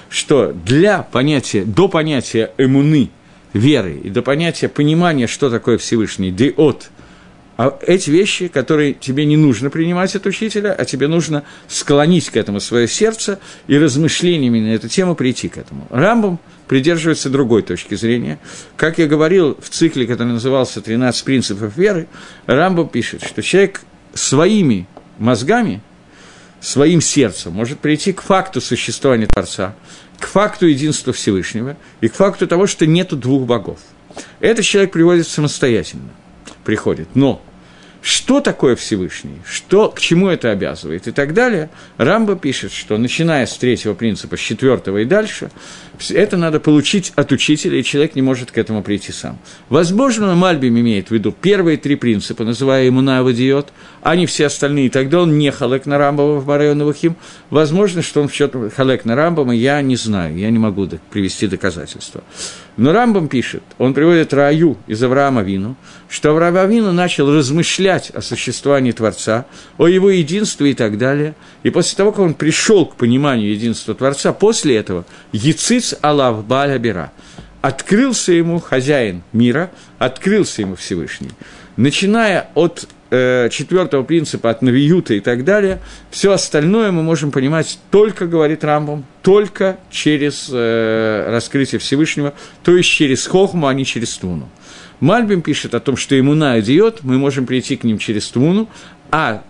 что 0.09 0.51
для 0.51 1.01
понятия, 1.01 1.63
до 1.63 1.87
понятия 1.87 2.51
эмуны, 2.57 3.09
веры, 3.53 3.99
и 4.03 4.09
до 4.09 4.21
понятия 4.21 4.67
понимания, 4.67 5.27
что 5.27 5.49
такое 5.49 5.77
Всевышний, 5.77 6.31
диот, 6.31 6.89
а 7.55 7.77
эти 7.85 8.09
вещи, 8.09 8.47
которые 8.47 8.93
тебе 8.93 9.25
не 9.25 9.37
нужно 9.37 9.69
принимать 9.69 10.15
от 10.15 10.25
учителя, 10.25 10.73
а 10.73 10.85
тебе 10.85 11.07
нужно 11.07 11.43
склонить 11.67 12.29
к 12.29 12.37
этому 12.37 12.59
свое 12.59 12.87
сердце 12.87 13.39
и 13.67 13.77
размышлениями 13.77 14.59
на 14.59 14.73
эту 14.73 14.89
тему 14.89 15.15
прийти 15.15 15.49
к 15.49 15.57
этому. 15.57 15.87
Рамбом 15.91 16.39
придерживается 16.67 17.29
другой 17.29 17.61
точки 17.61 17.93
зрения. 17.93 18.39
Как 18.75 18.97
я 18.97 19.05
говорил 19.05 19.55
в 19.61 19.69
цикле, 19.69 20.07
который 20.07 20.33
назывался 20.33 20.79
«13 20.79 21.23
принципов 21.23 21.77
веры», 21.77 22.07
Рамбом 22.47 22.89
пишет, 22.89 23.23
что 23.23 23.43
человек 23.43 23.81
своими 24.15 24.87
мозгами, 25.19 25.81
своим 26.59 27.01
сердцем 27.01 27.53
может 27.53 27.79
прийти 27.79 28.13
к 28.13 28.21
факту 28.21 28.61
существования 28.61 29.27
Творца, 29.27 29.75
к 30.19 30.25
факту 30.25 30.65
единства 30.65 31.13
Всевышнего 31.13 31.77
и 32.01 32.07
к 32.07 32.15
факту 32.15 32.47
того, 32.47 32.65
что 32.65 32.87
нету 32.87 33.15
двух 33.15 33.45
богов. 33.45 33.79
Этот 34.39 34.65
человек 34.65 34.91
приводит 34.91 35.27
самостоятельно, 35.27 36.09
приходит. 36.63 37.07
Но 37.15 37.41
что 38.03 38.41
такое 38.41 38.75
Всевышний, 38.75 39.37
что, 39.49 39.87
к 39.87 39.97
чему 40.01 40.27
это 40.27 40.51
обязывает 40.51 41.07
и 41.07 41.13
так 41.13 41.33
далее, 41.33 41.69
Рамба 41.95 42.35
пишет, 42.35 42.73
что 42.73 42.97
начиная 42.97 43.45
с 43.45 43.55
третьего 43.57 43.93
принципа, 43.93 44.35
с 44.35 44.41
четвертого 44.41 44.97
и 44.97 45.05
дальше, 45.05 45.51
это 46.09 46.35
надо 46.35 46.59
получить 46.59 47.13
от 47.15 47.31
учителя, 47.31 47.79
и 47.79 47.83
человек 47.83 48.15
не 48.15 48.21
может 48.21 48.51
к 48.51 48.57
этому 48.57 48.83
прийти 48.83 49.13
сам. 49.13 49.39
Возможно, 49.69 50.35
Мальбим 50.35 50.77
имеет 50.77 51.07
в 51.07 51.11
виду 51.11 51.31
первые 51.31 51.77
три 51.77 51.95
принципа, 51.95 52.43
называя 52.43 52.83
ему 52.83 52.99
наводиот, 52.99 53.71
а 54.01 54.17
не 54.17 54.25
все 54.25 54.47
остальные, 54.47 54.89
тогда 54.89 55.21
он 55.21 55.37
не 55.37 55.49
халек 55.49 55.85
на 55.85 55.97
Рамбова 55.97 56.39
в 56.39 56.45
Барайоновахим. 56.45 57.15
Возможно, 57.51 58.01
что 58.01 58.21
он 58.21 58.27
в 58.27 58.33
счет 58.33 58.53
халек 58.75 59.05
на 59.05 59.15
Рамбама, 59.15 59.55
я 59.55 59.81
не 59.81 59.95
знаю, 59.95 60.37
я 60.37 60.49
не 60.49 60.59
могу 60.59 60.89
привести 61.09 61.47
доказательства. 61.47 62.21
Но 62.75 62.91
Рамбам 62.91 63.27
пишет, 63.27 63.61
он 63.77 63.93
приводит 63.93 64.33
Раю 64.33 64.77
из 64.87 65.03
Авраама 65.03 65.41
Вину, 65.41 65.75
что 66.09 66.31
Авраам 66.31 66.69
Вину 66.69 66.91
начал 66.91 67.31
размышлять 67.31 68.09
о 68.09 68.21
существовании 68.21 68.91
Творца, 68.91 69.45
о 69.77 69.87
его 69.87 70.09
единстве 70.09 70.71
и 70.71 70.73
так 70.73 70.97
далее. 70.97 71.35
И 71.61 71.69
после 71.69 71.95
того, 71.95 72.11
как 72.11 72.21
он 72.21 72.33
пришел 72.33 72.87
к 72.87 72.95
пониманию 72.95 73.51
единства 73.51 73.93
Творца, 73.93 74.33
после 74.33 74.77
этого 74.77 75.05
Яциц 75.31 75.93
Аллах 76.01 76.43
Баля 76.43 77.11
открылся 77.61 78.31
ему 78.31 78.59
хозяин 78.59 79.21
мира, 79.31 79.71
открылся 79.99 80.61
ему 80.61 80.75
Всевышний. 80.75 81.31
Начиная 81.77 82.49
от 82.55 82.87
э, 83.13 83.49
четвертого 83.49 84.03
принципа, 84.03 84.49
от 84.49 84.61
Навиюта 84.61 85.13
и 85.13 85.19
так 85.19 85.43
далее, 85.43 85.79
все 86.09 86.31
остальное 86.31 86.91
мы 86.91 87.03
можем 87.03 87.31
понимать 87.31 87.79
только, 87.91 88.25
говорит 88.25 88.63
Рамбом, 88.63 89.05
только 89.21 89.77
через 89.91 90.49
э, 90.51 91.25
раскрытие 91.29 91.79
Всевышнего, 91.79 92.33
то 92.63 92.75
есть 92.75 92.89
через 92.89 93.27
Хохму, 93.27 93.67
а 93.67 93.73
не 93.73 93.85
через 93.85 94.17
Туну. 94.17 94.49
Мальбим 94.99 95.41
пишет 95.41 95.75
о 95.75 95.79
том, 95.79 95.95
что 95.95 96.15
ему 96.15 96.33
на 96.33 96.59
идиот, 96.59 97.03
мы 97.03 97.17
можем 97.17 97.45
прийти 97.45 97.75
к 97.75 97.83
ним 97.83 97.99
через 97.99 98.27
Туну, 98.29 98.67
а 99.11 99.43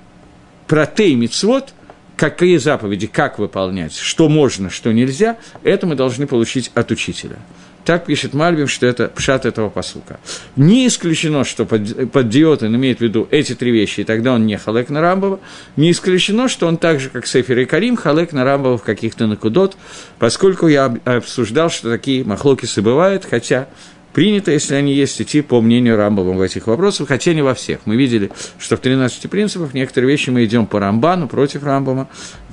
про 0.67 0.89
Мицвод, 0.97 1.73
какие 2.17 2.57
заповеди, 2.57 3.07
как 3.07 3.39
выполнять, 3.39 3.95
что 3.95 4.27
можно, 4.27 4.69
что 4.69 4.91
нельзя, 4.91 5.37
это 5.63 5.87
мы 5.87 5.95
должны 5.95 6.27
получить 6.27 6.69
от 6.73 6.91
учителя. 6.91 7.37
Так 7.85 8.05
пишет 8.05 8.33
Мальбим, 8.33 8.67
что 8.67 8.85
это 8.85 9.09
пшат 9.09 9.45
этого 9.45 9.69
посука. 9.69 10.19
Не 10.55 10.87
исключено, 10.87 11.43
что 11.43 11.65
под, 11.65 12.11
под 12.11 12.29
диотен 12.29 12.73
имеет 12.75 12.99
в 12.99 13.01
виду 13.01 13.27
эти 13.29 13.55
три 13.55 13.71
вещи, 13.71 14.01
и 14.01 14.03
тогда 14.03 14.33
он 14.33 14.45
не 14.45 14.57
халек 14.57 14.89
на 14.89 15.01
Рамбова. 15.01 15.39
Не 15.75 15.91
исключено, 15.91 16.47
что 16.47 16.67
он 16.67 16.77
так 16.77 17.01
же, 17.01 17.09
как 17.09 17.27
Сефер 17.27 17.59
и 17.59 17.65
Карим, 17.65 17.97
халек 17.97 18.31
на 18.31 18.45
Рамбова 18.45 18.77
в 18.77 18.83
каких-то 18.83 19.27
накудот, 19.27 19.75
поскольку 20.17 20.67
я 20.67 20.95
обсуждал, 21.03 21.69
что 21.69 21.91
такие 21.91 22.23
махлокисы 22.23 22.81
бывают, 22.81 23.25
хотя 23.29 23.67
принято, 24.13 24.51
если 24.51 24.75
они 24.75 24.93
есть, 24.93 25.21
идти 25.21 25.41
по 25.41 25.59
мнению 25.59 25.97
Рамбова 25.97 26.31
в 26.31 26.41
этих 26.41 26.67
вопросах, 26.67 27.09
хотя 27.09 27.33
не 27.33 27.41
во 27.41 27.53
всех. 27.53 27.79
Мы 27.85 27.97
видели, 27.97 28.31
что 28.59 28.77
в 28.77 28.79
13 28.79 29.29
принципах 29.29 29.73
некоторые 29.73 30.09
вещи 30.09 30.29
мы 30.29 30.45
идем 30.45 30.67
по 30.67 30.79
Рамбану, 30.79 31.27
против 31.27 31.63
Рамбома, 31.63 32.07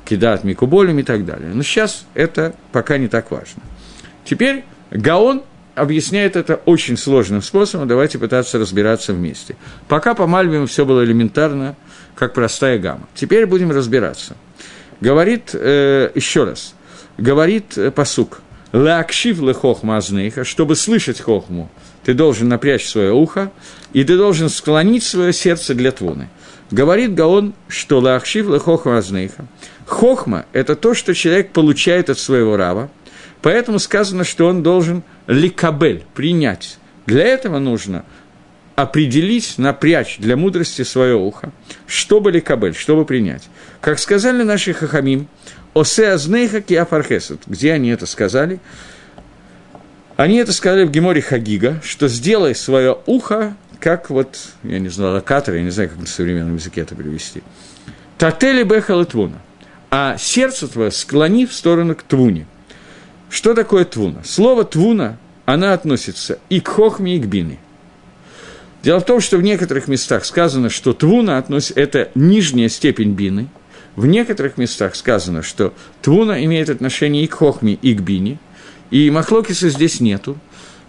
кидат 0.04 0.42
Микуболем 0.42 0.99
и 0.99 1.04
так 1.04 1.25
далее. 1.25 1.50
Но 1.54 1.62
сейчас 1.62 2.06
это 2.14 2.56
пока 2.72 2.99
не 2.99 3.06
так 3.06 3.30
важно. 3.30 3.62
Теперь 4.25 4.64
Гаон 4.90 5.42
объясняет 5.75 6.37
это 6.37 6.61
очень 6.66 6.97
сложным 6.97 7.42
способом, 7.42 7.88
давайте 7.88 8.18
пытаться 8.18 8.59
разбираться 8.59 9.12
вместе. 9.12 9.56
Пока 9.88 10.14
по 10.14 10.26
Мальбиму 10.26 10.66
все 10.66 10.85
было 10.85 11.04
элементарно, 11.04 11.76
как 12.14 12.35
простая 12.35 12.78
гамма. 12.78 13.09
Теперь 13.14 13.47
будем 13.47 13.70
разбираться. 13.70 14.37
Говорит, 15.00 15.50
э, 15.54 16.11
еще 16.14 16.44
раз, 16.44 16.75
говорит 17.16 17.78
э, 17.78 17.90
посук, 17.90 18.42
«Лаакшив 18.73 19.40
ле 19.40 19.54
хохма 19.54 19.97
азнейха», 19.97 20.44
чтобы 20.44 20.76
слышать 20.76 21.20
хохму, 21.20 21.70
ты 22.04 22.14
должен 22.14 22.49
напрячь 22.49 22.87
свое 22.87 23.12
ухо, 23.12 23.50
и 23.92 24.04
ты 24.04 24.16
должен 24.16 24.49
склонить 24.49 25.02
свое 25.02 25.32
сердце 25.32 25.75
для 25.75 25.92
твуны. 25.92 26.28
Говорит 26.70 27.14
Гаон, 27.14 27.54
что 27.68 27.99
лаахшив 27.99 28.49
ле 28.49 28.59
хохма 28.59 28.99
азнейха. 28.99 29.47
Хохма– 29.87 30.44
это 30.52 30.76
то, 30.76 30.94
что 30.94 31.14
человек 31.14 31.52
получает 31.52 32.11
от 32.11 32.18
своего 32.18 32.56
раба– 32.56 32.90
Поэтому 33.42 33.78
сказано, 33.78 34.25
что 34.25 34.47
он 34.47 34.62
должен 34.62 35.02
ликабель, 35.26 36.04
принять. 36.14 36.78
Для 37.06 37.25
этого 37.25 37.59
нужно 37.59 38.04
определить, 38.76 39.54
напрячь 39.59 40.18
для 40.18 40.37
мудрости 40.37 40.82
свое 40.82 41.14
ухо, 41.14 41.52
чтобы 41.87 42.30
ликабель, 42.30 42.75
чтобы 42.75 43.04
принять. 43.04 43.49
Как 43.80 43.99
сказали 43.99 44.42
наши 44.42 44.73
хахамим, 44.73 45.28
«Осе 45.75 46.09
азнейха 46.09 46.61
киафархесет», 46.61 47.42
где 47.47 47.73
они 47.73 47.90
это 47.90 48.06
сказали? 48.06 48.61
Они 50.16 50.37
это 50.37 50.52
сказали 50.52 50.85
в 50.85 50.90
Геморе 50.90 51.23
Хагига, 51.23 51.80
что 51.82 52.09
сделай 52.09 52.54
свое 52.54 52.99
ухо, 53.06 53.56
как 53.78 54.11
вот, 54.11 54.38
я 54.64 54.78
не 54.78 54.88
знаю, 54.88 55.14
локатор, 55.14 55.54
я 55.54 55.62
не 55.62 55.70
знаю, 55.70 55.88
как 55.88 55.99
на 55.99 56.06
современном 56.06 56.56
языке 56.56 56.82
это 56.82 56.94
перевести. 56.94 57.42
Татели 58.18 58.62
бехал 58.62 59.04
твуна. 59.06 59.38
А 59.90 60.18
сердце 60.18 60.68
твое 60.68 60.90
склони 60.90 61.47
в 61.47 61.54
сторону 61.54 61.94
к 61.94 62.02
твуне– 62.02 62.47
что 63.30 63.54
такое 63.54 63.84
твуна? 63.84 64.22
Слово 64.25 64.64
твуна, 64.64 65.16
она 65.46 65.72
относится 65.72 66.38
и 66.49 66.60
к 66.60 66.68
хохме, 66.68 67.16
и 67.16 67.20
к 67.20 67.26
бине. 67.26 67.58
Дело 68.82 69.00
в 69.00 69.04
том, 69.04 69.20
что 69.20 69.37
в 69.37 69.42
некоторых 69.42 69.88
местах 69.88 70.25
сказано, 70.25 70.70
что 70.70 70.92
твуна 70.92 71.38
относится, 71.38 71.78
это 71.80 72.10
нижняя 72.14 72.68
степень 72.68 73.12
бины. 73.12 73.49
В 73.94 74.06
некоторых 74.06 74.56
местах 74.56 74.96
сказано, 74.96 75.42
что 75.42 75.75
твуна 76.02 76.44
имеет 76.44 76.70
отношение 76.70 77.25
и 77.25 77.26
к 77.26 77.34
хохме, 77.34 77.75
и 77.75 77.94
к 77.94 78.00
бине. 78.00 78.38
И 78.90 79.10
махлокиса 79.10 79.68
здесь 79.68 80.00
нету. 80.00 80.38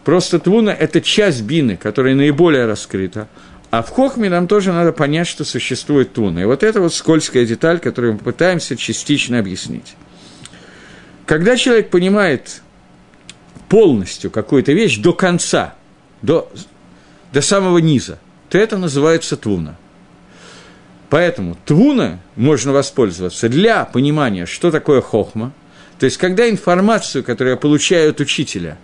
Просто 0.03 0.39
твуна– 0.39 0.69
это 0.79 1.01
часть 1.01 1.43
бины, 1.43 1.77
которая 1.77 2.15
наиболее 2.15 2.65
раскрыта. 2.65 3.27
А 3.69 3.83
в 3.83 3.89
хохме 3.89 4.29
нам 4.29 4.47
тоже 4.47 4.71
надо 4.71 4.93
понять, 4.93 5.27
что 5.27 5.43
существует 5.43 6.13
твуна. 6.13 6.41
И 6.41 6.45
вот 6.45 6.63
это 6.63 6.81
вот 6.81 6.93
скользкая 6.93 7.45
деталь, 7.45 7.79
которую 7.79 8.13
мы 8.13 8.19
пытаемся 8.19 8.75
частично 8.75 9.39
объяснить. 9.39 9.95
Когда 11.25 11.55
человек 11.55 11.89
понимает 11.89 12.61
полностью 13.69 14.31
какую-то 14.31 14.73
вещь 14.73 14.97
до 14.97 15.13
конца, 15.13 15.75
до, 16.21 16.51
до 17.31 17.41
самого 17.41 17.77
низа, 17.77 18.19
то 18.49 18.57
это 18.57 18.77
называется 18.77 19.37
твуна. 19.37 19.77
Поэтому 21.09 21.57
твуна 21.65 22.19
можно 22.35 22.71
воспользоваться 22.71 23.49
для 23.49 23.85
понимания, 23.85 24.45
что 24.45 24.71
такое 24.71 25.01
хохма. 25.01 25.51
То 25.99 26.05
есть, 26.05 26.17
когда 26.17 26.49
информацию, 26.49 27.23
которую 27.23 27.53
я 27.53 27.57
получаю 27.57 28.11
от 28.11 28.19
учителя, 28.19 28.77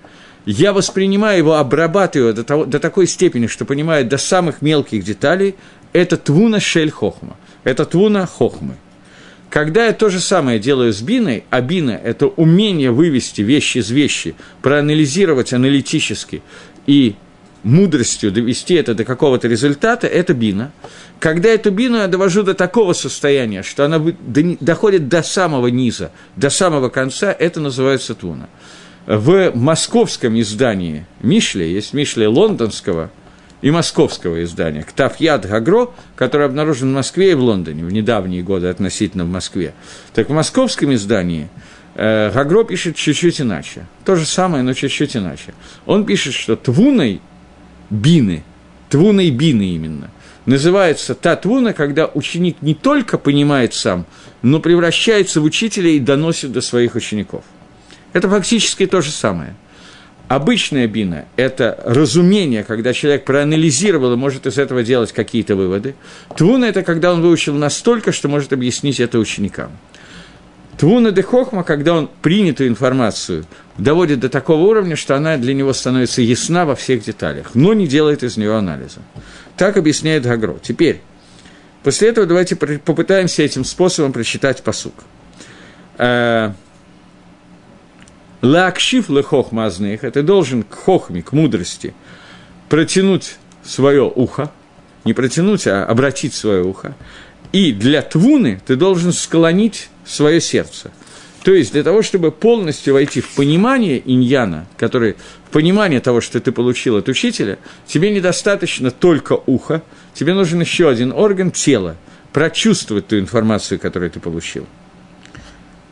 я 0.46 0.72
воспринимаю 0.72 1.38
его, 1.40 1.56
обрабатываю 1.56 2.34
до, 2.34 2.44
того, 2.44 2.66
до 2.66 2.80
такой 2.80 3.08
степени, 3.08 3.48
что 3.48 3.66
понимаю 3.66 4.06
до 4.06 4.18
самых 4.18 4.62
мелких 4.62 5.04
деталей, 5.04 5.56
это 5.94 6.16
твуна 6.16 6.60
шель 6.60 6.92
хохма. 6.92 7.36
Это 7.64 7.86
твуна 7.86 8.26
хохмы. 8.26 8.76
Когда 9.50 9.86
я 9.86 9.94
то 9.94 10.10
же 10.10 10.20
самое 10.20 10.60
делаю 10.60 10.92
с 10.92 11.02
биной, 11.02 11.46
а 11.50 11.62
бина– 11.62 11.92
это 12.04 12.28
умение 12.28 12.92
вывести 12.92 13.42
вещи 13.42 13.78
из 13.78 13.90
вещи, 13.90 14.36
проанализировать 14.62 15.54
аналитически 15.54 16.42
и 16.86 17.16
мудростью 17.64 18.32
довести 18.32 18.76
это 18.76 18.94
до 18.94 19.06
какого-то 19.06 19.48
результата, 19.48 20.06
это 20.06 20.34
бина. 20.34 20.72
Когда 21.20 21.50
эту 21.50 21.72
бину 21.72 21.98
я 21.98 22.08
довожу 22.08 22.44
до 22.44 22.54
такого 22.54 22.94
состояния, 22.94 23.64
что 23.64 23.86
она 23.86 24.04
доходит 24.60 25.08
до 25.08 25.24
самого 25.24 25.68
низа, 25.68 26.12
до 26.36 26.50
самого 26.50 26.90
конца, 26.90 27.32
это 27.32 27.60
называется 27.60 28.16
туна. 28.16 28.50
В 29.06 29.52
московском 29.56 30.40
издании 30.40 31.06
Мишле, 31.22 31.72
есть 31.72 31.94
Мишле 31.94 32.28
лондонского– 32.28 33.12
и 33.62 33.72
московского 33.72 34.44
издания, 34.44 34.84
Ктафьяд 34.84 35.46
Гагро, 35.48 35.90
который 36.16 36.46
обнаружен 36.46 36.90
в 36.90 36.94
Москве 36.94 37.32
и 37.32 37.36
в 37.36 37.42
Лондоне 37.42 37.84
в 37.84 37.92
недавние 37.92 38.44
годы 38.44 38.68
относительно 38.68 39.26
в 39.26 39.30
Москве. 39.30 39.74
Так 40.14 40.30
в 40.30 40.34
московском 40.34 40.94
издании 40.94 41.50
э, 41.96 42.32
Гагро 42.32 42.64
пишет 42.64 42.96
чуть-чуть 42.96 43.42
иначе. 43.42 43.86
То 44.06 44.16
же 44.16 44.26
самое, 44.26 44.64
но 44.64 44.74
чуть-чуть 44.74 45.18
иначе. 45.18 45.54
Он 45.86 46.06
пишет, 46.06 46.34
что 46.34 46.56
твуной 46.56 47.22
бины 47.90 48.44
твуной 48.90 49.30
бины 49.30 49.76
именно. 49.76 50.10
Называется 50.46 51.14
та 51.14 51.36
твуна, 51.36 51.74
когда 51.74 52.08
ученик 52.08 52.58
не 52.62 52.74
только 52.74 53.18
понимает 53.18 53.74
сам, 53.74 54.06
но 54.42 54.60
превращается 54.60 55.42
в 55.42 55.44
учителя 55.44 55.90
и 55.90 56.00
доносит 56.00 56.52
до 56.52 56.62
своих 56.62 56.96
учеников. 56.96 57.44
Это 58.14 58.30
фактически 58.30 58.86
то 58.86 59.02
же 59.02 59.12
самое. 59.12 59.56
Обычная 60.28 60.88
бина– 60.88 61.26
это 61.38 61.80
разумение, 61.86 62.66
когда 62.66 62.92
человек 62.92 63.24
проанализировал 63.24 64.12
и 64.14 64.18
может 64.18 64.46
из 64.46 64.58
этого 64.58 64.84
делать 64.84 65.14
какие-то 65.14 65.56
выводы. 65.56 65.96
Твуна– 66.36 66.66
это 66.68 66.84
когда 66.84 67.14
он 67.14 67.22
выучил 67.22 67.54
настолько, 67.54 68.12
что 68.12 68.28
может 68.28 68.52
объяснить 68.52 69.00
это 69.00 69.20
ученикам. 69.20 69.72
Твуна 70.78 71.12
де 71.12 71.24
Хохма, 71.24 71.64
когда 71.64 71.94
он 71.94 72.10
принятую 72.22 72.70
информацию 72.70 73.46
доводит 73.78 74.20
до 74.20 74.28
такого 74.28 74.64
уровня, 74.64 74.98
что 74.98 75.16
она 75.16 75.38
для 75.38 75.54
него 75.54 75.72
становится 75.72 76.22
ясна 76.22 76.66
во 76.66 76.76
всех 76.76 77.04
деталях, 77.04 77.52
но 77.56 77.74
не 77.74 77.88
делает 77.88 78.22
из 78.22 78.36
нее 78.36 78.54
анализа. 78.54 79.00
Так 79.56 79.78
объясняет 79.78 80.24
Гагро. 80.24 80.58
Теперь, 80.62 81.02
после 81.84 82.10
этого 82.10 82.28
давайте 82.28 82.58
попытаемся 82.58 83.44
этим 83.44 83.64
способом 83.64 84.12
прочитать 84.12 84.62
посук. 84.62 84.94
Лакшив 88.42 89.10
лехохма 89.10 89.66
азных, 89.66 90.04
это 90.04 90.22
должен 90.22 90.64
к 90.64 90.74
хохме, 90.74 91.24
к 91.24 91.32
мудрости, 91.32 91.94
протянуть 92.70 93.38
свое 93.64 94.04
ухо, 94.04 94.52
не 95.06 95.14
протянуть, 95.14 95.68
а 95.68 95.86
обратить 95.86 96.34
свое 96.34 96.64
ухо. 96.64 96.96
И 97.52 97.72
для 97.72 98.02
твуны 98.02 98.62
ты 98.66 98.76
должен 98.76 99.12
склонить 99.12 99.90
свое 100.06 100.40
сердце. 100.40 100.92
То 101.44 101.54
есть 101.54 101.72
для 101.72 101.84
того, 101.84 102.02
чтобы 102.02 102.32
полностью 102.32 102.94
войти 102.94 103.22
в 103.22 103.30
понимание 103.30 104.02
иньяна, 104.04 104.68
который, 104.78 105.16
в 105.48 105.52
понимание 105.52 106.02
того, 106.02 106.20
что 106.20 106.40
ты 106.42 106.52
получил 106.52 106.98
от 106.98 107.08
учителя, 107.08 107.58
тебе 107.86 108.12
недостаточно 108.12 108.92
только 108.92 109.40
уха, 109.46 109.82
тебе 110.14 110.34
нужен 110.34 110.60
еще 110.60 110.90
один 110.90 111.14
орган 111.14 111.52
тела, 111.52 111.96
прочувствовать 112.34 113.08
ту 113.08 113.18
информацию, 113.18 113.80
которую 113.80 114.12
ты 114.12 114.20
получил. 114.20 114.66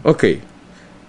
Окей. 0.03 0.41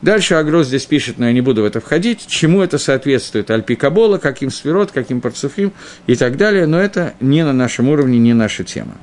Дальше 0.02 0.34
Агро 0.34 0.62
здесь 0.62 0.84
пишет, 0.84 1.18
но 1.18 1.26
я 1.26 1.32
не 1.32 1.40
буду 1.40 1.62
в 1.62 1.64
это 1.64 1.80
входить, 1.80 2.26
чему 2.26 2.62
это 2.62 2.78
соответствует, 2.78 3.50
альпикабола, 3.50 4.18
каким 4.18 4.50
сферот, 4.50 4.92
каким 4.92 5.20
парцуфим 5.20 5.72
и 6.06 6.16
так 6.16 6.36
далее, 6.36 6.66
но 6.66 6.78
это 6.78 7.14
не 7.20 7.44
на 7.44 7.52
нашем 7.52 7.88
уровне, 7.88 8.18
не 8.18 8.34
наша 8.34 8.62
тема. 8.62 8.94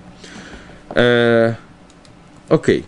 Э, 0.89 1.55
окей. 2.47 2.85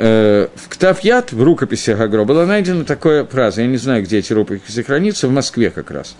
Э, 0.00 0.47
Ктафьят, 0.78 1.32
в 1.32 1.42
рукописи 1.42 1.90
Гагро, 1.90 2.22
была 2.22 2.46
найдена 2.46 2.84
такая 2.84 3.24
фраза, 3.24 3.62
я 3.62 3.66
не 3.66 3.78
знаю, 3.78 4.04
где 4.04 4.18
эти 4.18 4.32
рукописи 4.32 4.84
хранятся, 4.84 5.26
в 5.26 5.32
Москве 5.32 5.70
как 5.70 5.90
раз. 5.90 6.14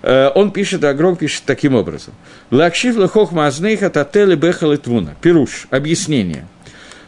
Э, 0.00 0.30
он 0.34 0.50
пишет, 0.50 0.82
Агро 0.82 1.14
пишет 1.14 1.42
таким 1.44 1.74
образом. 1.74 2.14
«Лакшив 2.50 2.96
лехохма 2.96 3.48
азнейха 3.48 3.90
татели 3.90 4.34
бехал 4.34 4.72
и 4.72 4.78
твуна». 4.78 5.14
Пируш, 5.20 5.66
объяснение. 5.68 6.46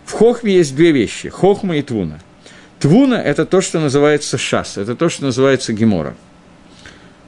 В 0.05 0.13
хохме 0.13 0.53
есть 0.53 0.77
две 0.77 0.93
вещи– 0.93 1.29
хохма 1.31 1.79
и 1.79 1.83
твуна. 1.83 2.21
Твуна– 2.81 3.15
это 3.25 3.47
то, 3.47 3.63
что 3.63 3.81
называется 3.81 4.37
шас, 4.37 4.77
это 4.77 4.95
то, 4.95 5.09
что 5.09 5.25
называется 5.25 5.73
гемора. 5.73 6.15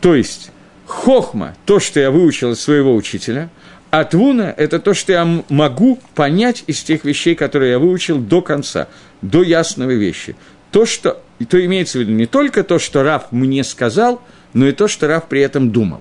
То 0.03 0.15
есть, 0.15 0.51
хохма– 0.85 1.57
то, 1.65 1.81
что 1.81 1.99
я 1.99 2.11
выучил 2.11 2.51
от 2.51 2.59
своего 2.59 2.95
учителя– 2.95 3.49
а 3.93 4.05
твуна– 4.05 4.55
это 4.57 4.79
то, 4.79 4.95
что 4.95 5.13
я 5.13 5.45
могу 5.51 5.99
понять 6.15 6.65
из 6.67 6.83
тех 6.83 7.05
вещей, 7.05 7.35
которые 7.35 7.73
я 7.73 7.79
выучил 7.79 8.19
до 8.19 8.41
конца, 8.41 8.89
до 9.21 9.43
ясного 9.43 9.91
вещи. 9.91 10.35
То, 10.71 10.87
что, 10.87 11.21
то 11.47 11.63
имеется 11.63 11.99
в 11.99 12.01
виду 12.01 12.13
не 12.13 12.25
только 12.25 12.65
то, 12.65 12.79
что 12.79 13.03
Раф 13.03 13.31
мне 13.33 13.63
сказал, 13.63 14.23
но 14.55 14.67
и 14.67 14.73
то, 14.73 14.89
что 14.89 15.09
Раф 15.09 15.29
при 15.29 15.43
этом 15.43 15.73
думал. 15.73 16.01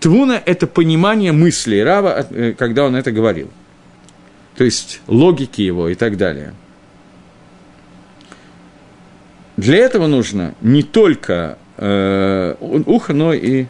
Твуна– 0.00 0.40
это 0.46 0.66
понимание 0.66 1.32
мыслей 1.32 1.82
Рава, 1.82 2.26
э, 2.30 2.54
когда 2.56 2.84
он 2.84 2.96
это 2.96 3.12
говорил. 3.12 3.50
То 4.56 4.64
есть 4.64 5.02
логики 5.06 5.60
его 5.60 5.90
и 5.90 5.96
так 5.96 6.16
далее. 6.16 6.54
Для 9.58 9.76
этого 9.76 10.06
нужно 10.06 10.54
не 10.62 10.82
только 10.82 11.58
э, 11.76 12.54
ухо, 12.60 13.12
но 13.12 13.34
и 13.34 13.66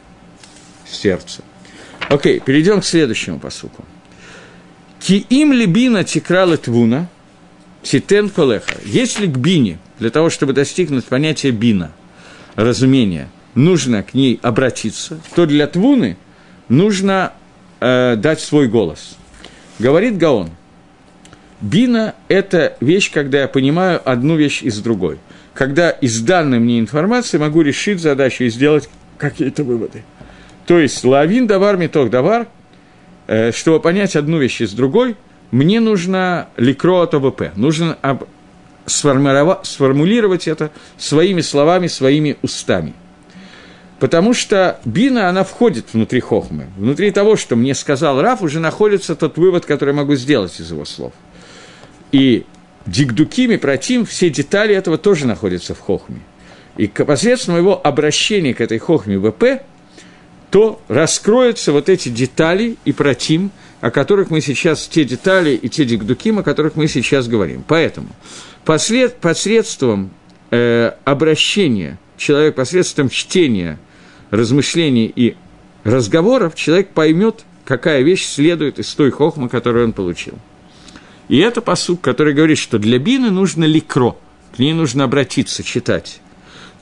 сердце. 0.86 1.42
Окей, 2.10 2.40
перейдем 2.40 2.80
к 2.80 2.84
следующему 2.84 3.38
посуку. 3.38 3.84
Ки 4.98 5.24
им 5.30 5.52
либина 5.52 6.02
тикрала 6.02 6.56
твуна, 6.56 7.08
титен 7.84 8.28
колеха. 8.28 8.74
Если 8.84 9.26
к 9.26 9.36
бине, 9.36 9.78
для 10.00 10.10
того, 10.10 10.28
чтобы 10.28 10.52
достигнуть 10.52 11.04
понятия 11.04 11.52
бина, 11.52 11.92
разумения, 12.56 13.28
нужно 13.54 14.02
к 14.02 14.12
ней 14.12 14.40
обратиться, 14.42 15.20
то 15.36 15.46
для 15.46 15.68
твуны 15.68 16.16
нужно 16.68 17.32
э, 17.78 18.16
дать 18.16 18.40
свой 18.40 18.66
голос. 18.66 19.16
Говорит 19.78 20.18
Гаон, 20.18 20.50
бина– 21.60 22.16
это 22.28 22.76
вещь, 22.80 23.12
когда 23.12 23.42
я 23.42 23.46
понимаю 23.46 24.02
одну 24.04 24.34
вещь 24.34 24.64
из 24.64 24.80
другой. 24.80 25.20
Когда 25.54 25.90
из 25.90 26.20
данной 26.22 26.58
мне 26.58 26.80
информации 26.80 27.38
могу 27.38 27.62
решить 27.62 28.00
задачу 28.00 28.42
и 28.42 28.50
сделать 28.50 28.88
какие-то 29.16 29.62
выводы. 29.62 30.02
То 30.70 30.78
есть 30.78 31.02
лавин 31.02 31.48
давар, 31.48 31.76
меток 31.76 32.10
давар, 32.10 32.46
э, 33.26 33.50
чтобы 33.50 33.80
понять 33.80 34.14
одну 34.14 34.38
вещь 34.38 34.60
из 34.60 34.72
другой, 34.72 35.16
мне 35.50 35.80
нужно 35.80 36.46
ликро 36.56 37.02
от 37.02 37.12
ОВП, 37.12 37.56
нужно 37.56 37.98
об, 38.02 38.22
сформулировать 38.86 40.46
это 40.46 40.70
своими 40.96 41.40
словами, 41.40 41.88
своими 41.88 42.36
устами. 42.42 42.94
Потому 43.98 44.32
что 44.32 44.78
бина, 44.84 45.28
она 45.28 45.42
входит 45.42 45.86
внутри 45.92 46.20
хохмы. 46.20 46.68
Внутри 46.76 47.10
того, 47.10 47.34
что 47.34 47.56
мне 47.56 47.74
сказал 47.74 48.22
Раф, 48.22 48.40
уже 48.40 48.60
находится 48.60 49.16
тот 49.16 49.38
вывод, 49.38 49.66
который 49.66 49.90
я 49.90 49.96
могу 49.96 50.14
сделать 50.14 50.60
из 50.60 50.70
его 50.70 50.84
слов. 50.84 51.12
И 52.12 52.46
дигдукими, 52.86 53.56
протим, 53.56 54.06
все 54.06 54.30
детали 54.30 54.72
этого 54.76 54.98
тоже 54.98 55.26
находятся 55.26 55.74
в 55.74 55.80
хохме. 55.80 56.20
И 56.76 56.86
посредством 56.86 57.56
его 57.56 57.84
обращения 57.84 58.54
к 58.54 58.60
этой 58.60 58.78
хохме 58.78 59.18
ВП– 59.18 59.64
то 60.50 60.82
раскроются 60.88 61.72
вот 61.72 61.88
эти 61.88 62.08
детали 62.08 62.76
и 62.84 62.92
протим, 62.92 63.50
о 63.80 63.90
которых 63.90 64.30
мы 64.30 64.40
сейчас, 64.40 64.86
те 64.88 65.04
детали 65.04 65.50
и 65.50 65.68
те 65.68 65.84
дикдуким, 65.84 66.38
о 66.38 66.42
которых 66.42 66.76
мы 66.76 66.88
сейчас 66.88 67.28
говорим. 67.28 67.64
Поэтому 67.66 68.08
послед, 68.64 69.16
посредством 69.16 70.10
э, 70.50 70.92
обращения 71.04 71.98
человек, 72.16 72.56
посредством 72.56 73.08
чтения, 73.08 73.78
размышлений 74.30 75.10
и 75.14 75.36
разговоров, 75.84 76.54
человек 76.54 76.90
поймет, 76.90 77.44
какая 77.64 78.02
вещь 78.02 78.26
следует 78.26 78.78
из 78.78 78.92
той 78.94 79.10
хохмы, 79.10 79.48
которую 79.48 79.86
он 79.86 79.92
получил. 79.92 80.34
И 81.28 81.38
это 81.38 81.62
посук, 81.62 82.00
который 82.00 82.34
говорит, 82.34 82.58
что 82.58 82.78
для 82.78 82.98
бины 82.98 83.30
нужно 83.30 83.64
ликро, 83.64 84.16
к 84.54 84.58
ней 84.58 84.72
нужно 84.72 85.04
обратиться, 85.04 85.62
читать. 85.62 86.20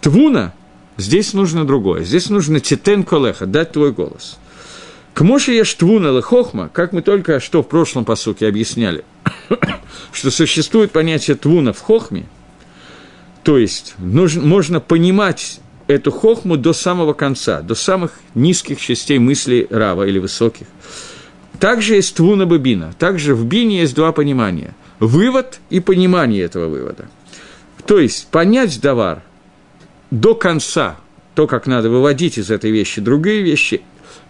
Твуна 0.01 0.55
Здесь 0.99 1.33
нужно 1.33 1.65
другое. 1.65 2.03
Здесь 2.03 2.29
нужно 2.29 2.59
титен 2.61 3.05
колеха, 3.05 3.47
дать 3.47 3.73
твой 3.73 3.93
голос. 3.93 4.37
К 5.15 5.23
Моше 5.23 5.53
ешь 5.53 5.73
твуна 5.75 6.09
лехохма, 6.09 6.69
как 6.73 6.93
мы 6.93 7.03
только 7.03 7.41
что 7.41 7.63
в 7.63 7.69
прошлом 7.69 8.05
посуке 8.05 8.47
объясняли, 8.47 9.05
что 10.13 10.31
существует 10.31 10.91
понятие 10.91 11.37
твуна 11.37 11.73
в 11.73 11.81
хохме, 11.81 12.27
то 13.45 13.59
есть 13.59 13.95
нужно, 13.99 14.43
можно 14.43 14.81
понимать 14.81 15.61
эту 15.87 16.11
хохму 16.11 16.57
до 16.57 16.73
самого 16.73 17.15
конца, 17.15 17.63
до 17.63 17.75
самых 17.75 18.13
низких 18.35 18.81
частей 18.81 19.19
мыслей 19.19 19.67
Рава 19.71 20.07
или 20.07 20.19
высоких. 20.19 20.67
Также 21.59 21.95
есть 21.95 22.15
твуна 22.15 22.45
бабина. 22.45 22.93
Также 22.99 23.35
в 23.35 23.45
бине 23.45 23.81
есть 23.81 23.95
два 23.95 24.13
понимания. 24.13 24.75
Вывод 24.99 25.61
и 25.71 25.81
понимание 25.81 26.45
этого 26.45 26.69
вывода. 26.69 27.09
То 27.87 27.99
есть 27.99 28.29
понять 28.29 28.81
давар 28.81 29.23
до 30.11 30.35
конца 30.35 30.97
то, 31.35 31.47
как 31.47 31.67
надо 31.67 31.89
выводить 31.89 32.37
из 32.39 32.51
этой 32.51 32.71
вещи 32.71 33.01
другие 33.01 33.43
вещи, 33.43 33.83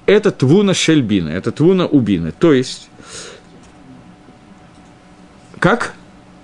это 0.04 0.30
твуна 0.30 0.74
шельбина, 0.74 1.30
это 1.30 1.52
твуна 1.52 1.86
убины. 1.86 2.32
То 2.32 2.52
есть, 2.52 2.90
как? 5.58 5.94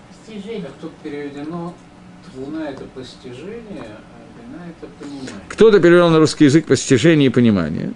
Постижение. 0.08 0.70
Тут 0.80 0.92
переведено 1.02 1.74
твуна– 2.32 2.68
это 2.70 2.84
постижение, 2.84 3.84
а 3.84 4.22
бина– 4.38 4.62
это 4.70 4.90
понимание. 4.98 5.30
Кто-то 5.48 5.80
перевел 5.80 6.08
на 6.10 6.18
русский 6.18 6.44
язык 6.44 6.66
постижение 6.66 7.26
и 7.26 7.30
понимание. 7.30 7.92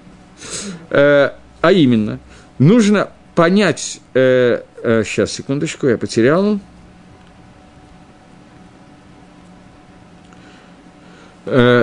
Э, 0.91 1.31
а 1.61 1.73
именно, 1.73 2.19
нужно 2.59 3.11
понять, 3.35 4.01
э, 4.15 4.63
э, 4.83 5.05
сейчас, 5.05 5.33
секундочку, 5.33 5.87
я 5.87 5.99
потерял, 5.99 6.61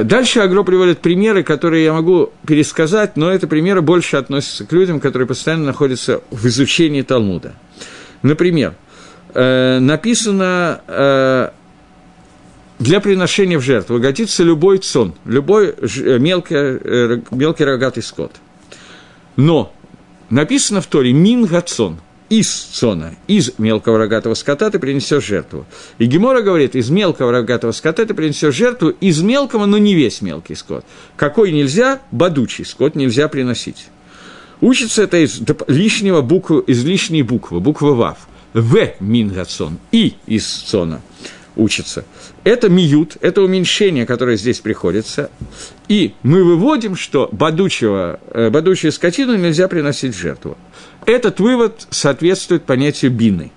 дальше 0.03 0.39
Агро 0.39 0.63
приводит 0.63 0.99
примеры, 0.99 1.43
которые 1.43 1.83
я 1.83 1.93
могу 1.93 2.31
пересказать, 2.45 3.17
но 3.17 3.31
это 3.31 3.47
примеры 3.47 3.81
больше 3.81 4.17
относятся 4.17 4.65
к 4.65 4.71
людям, 4.71 4.99
которые 4.99 5.27
постоянно 5.27 5.65
находятся 5.65 6.21
в 6.31 6.45
изучении 6.47 7.01
Талмуда. 7.01 7.53
Например, 8.21 8.75
э, 9.33 9.79
написано 9.79 10.81
э, 10.87 11.49
для 12.79 12.99
приношения 12.99 13.57
в 13.57 13.61
жертву 13.61 13.99
годится 13.99 14.43
любой 14.43 14.79
цон, 14.79 15.15
любой 15.25 15.69
э, 15.69 16.17
мелкий, 16.19 16.55
э, 16.55 17.21
мелкий 17.31 17.63
рогатый 17.63 18.03
скот. 18.03 18.33
Но 19.35 19.73
написано 20.29 20.81
в 20.81 20.87
Торе 20.87 21.13
«мин 21.13 21.45
гацон», 21.45 21.99
из 22.29 22.49
цона, 22.49 23.15
из 23.27 23.57
мелкого 23.57 23.97
рогатого 23.97 24.33
скота 24.33 24.69
ты 24.69 24.79
принесешь 24.79 25.25
жертву. 25.25 25.65
И 25.97 26.05
Гемора 26.05 26.41
говорит, 26.41 26.75
из 26.75 26.89
мелкого 26.89 27.31
рогатого 27.31 27.71
скота 27.71 28.05
ты 28.05 28.13
принесешь 28.13 28.55
жертву, 28.55 28.89
из 28.89 29.21
мелкого, 29.21 29.65
но 29.65 29.77
не 29.77 29.93
весь 29.95 30.21
мелкий 30.21 30.55
скот. 30.55 30.85
Какой 31.15 31.51
нельзя, 31.51 32.01
бодучий 32.11 32.65
скот 32.65 32.95
нельзя 32.95 33.27
приносить. 33.27 33.87
Учится 34.61 35.03
это 35.03 35.17
из 35.17 35.41
лишнего 35.67 36.21
буквы, 36.21 36.61
из 36.61 36.83
лишней 36.83 37.21
буквы, 37.21 37.59
буквы 37.59 37.95
ВАВ. 37.95 38.17
В 38.53 38.93
мингацон, 39.01 39.79
и 39.91 40.13
из 40.27 40.47
цона 40.47 41.01
учится. 41.55 42.05
Это 42.43 42.69
миют, 42.69 43.17
это 43.21 43.41
уменьшение, 43.41 44.05
которое 44.05 44.37
здесь 44.37 44.59
приходится. 44.59 45.29
И 45.87 46.13
мы 46.23 46.43
выводим, 46.43 46.95
что 46.95 47.29
бодучего, 47.31 48.19
э, 48.31 48.49
бодучую 48.49 48.91
скотину 48.91 49.35
нельзя 49.35 49.67
приносить 49.67 50.15
в 50.15 50.19
жертву. 50.19 50.57
Этот 51.05 51.39
вывод 51.39 51.87
соответствует 51.89 52.63
понятию 52.63 53.11
бины. 53.11 53.51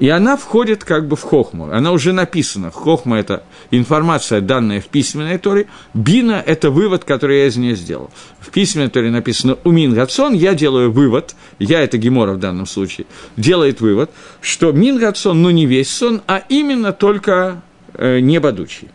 И 0.00 0.08
она 0.08 0.38
входит 0.38 0.82
как 0.82 1.06
бы 1.06 1.14
в 1.14 1.22
хохму. 1.22 1.70
Она 1.70 1.92
уже 1.92 2.14
написана. 2.14 2.70
Хохма– 2.70 3.18
это 3.20 3.42
информация, 3.70 4.40
данная 4.40 4.80
в 4.80 4.86
письменной 4.86 5.36
торе. 5.36 5.66
Бина– 5.92 6.42
это 6.46 6.70
вывод, 6.70 7.04
который 7.04 7.40
я 7.40 7.46
из 7.48 7.58
нее 7.58 7.76
сделал. 7.76 8.10
В 8.40 8.50
письменной 8.50 8.88
торе 8.88 9.10
написано 9.10 9.58
«Умин 9.62 9.92
Гацон», 9.92 10.32
я 10.32 10.54
делаю 10.54 10.90
вывод, 10.90 11.36
я– 11.58 11.80
это 11.82 11.98
Гемора 11.98 12.32
в 12.32 12.38
данном 12.38 12.64
случае, 12.64 13.06
делает 13.36 13.82
вывод, 13.82 14.10
что 14.40 14.72
Мин 14.72 14.98
Гацон, 14.98 15.42
ну 15.42 15.50
не 15.50 15.66
весь 15.66 15.90
сон, 15.90 16.22
а 16.26 16.42
именно 16.48 16.92
только 16.92 17.60
э, 17.92 18.20
небодучий. 18.20 18.88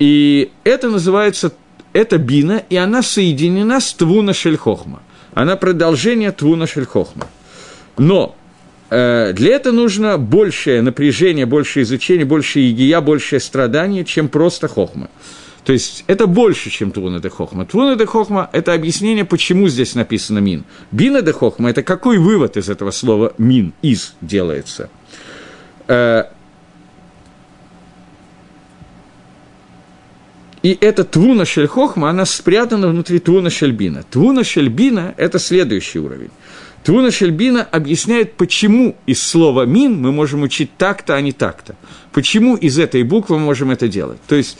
И 0.00 0.50
это 0.64 0.90
называется, 0.90 1.52
это 1.92 2.18
бина, 2.18 2.60
и 2.68 2.74
она 2.74 3.02
соединена 3.02 3.80
с 3.80 3.94
Твуна 3.94 4.34
Шельхохма. 4.34 5.00
Она 5.32 5.54
продолжение 5.54 6.32
Твуна 6.32 6.66
Шельхохма. 6.66 7.28
Но 7.98 8.34
для 8.92 9.54
этого 9.54 9.72
нужно 9.72 10.18
большее 10.18 10.82
напряжение, 10.82 11.46
больше 11.46 11.80
изучения, 11.82 12.24
больше 12.24 12.58
егия, 12.58 13.00
большее 13.00 13.40
страдание, 13.40 14.04
чем 14.04 14.28
просто 14.28 14.68
хохма. 14.68 15.08
То 15.64 15.72
есть 15.72 16.04
это 16.08 16.26
больше, 16.26 16.70
чем 16.70 16.90
Твун 16.90 17.16
это 17.16 17.30
хохма. 17.30 17.64
Твун 17.64 17.92
это 17.92 18.04
хохма– 18.06 18.50
это 18.52 18.74
объяснение, 18.74 19.24
почему 19.24 19.68
здесь 19.68 19.94
написано 19.94 20.40
мин. 20.40 20.64
Бин 20.90 21.16
это 21.16 21.32
хохма– 21.32 21.70
это 21.70 21.82
какой 21.82 22.18
вывод 22.18 22.56
из 22.56 22.68
этого 22.68 22.90
слова 22.90 23.32
мин, 23.38 23.72
из 23.80 24.14
делается. 24.20 24.90
Э, 25.86 26.24
и 30.64 30.76
эта 30.80 31.04
твуна 31.04 31.44
шельхохма, 31.44 32.10
она 32.10 32.24
спрятана 32.24 32.88
внутри 32.88 33.20
твуна 33.20 33.48
шельбина. 33.50 34.02
Твуна 34.10 34.42
шельбина– 34.42 35.14
это 35.16 35.38
следующий 35.38 36.00
уровень. 36.00 36.30
Твуна 36.84 37.12
Шельбина 37.12 37.62
объясняет, 37.62 38.34
почему 38.34 38.96
из 39.06 39.22
слова 39.22 39.64
«мин» 39.66 40.00
мы 40.00 40.10
можем 40.10 40.42
учить 40.42 40.76
так-то, 40.76 41.14
а 41.14 41.20
не 41.20 41.32
так-то. 41.32 41.76
Почему 42.12 42.56
из 42.56 42.78
этой 42.78 43.04
буквы 43.04 43.38
мы 43.38 43.44
можем 43.44 43.70
это 43.70 43.86
делать. 43.86 44.18
То 44.26 44.34
есть 44.34 44.58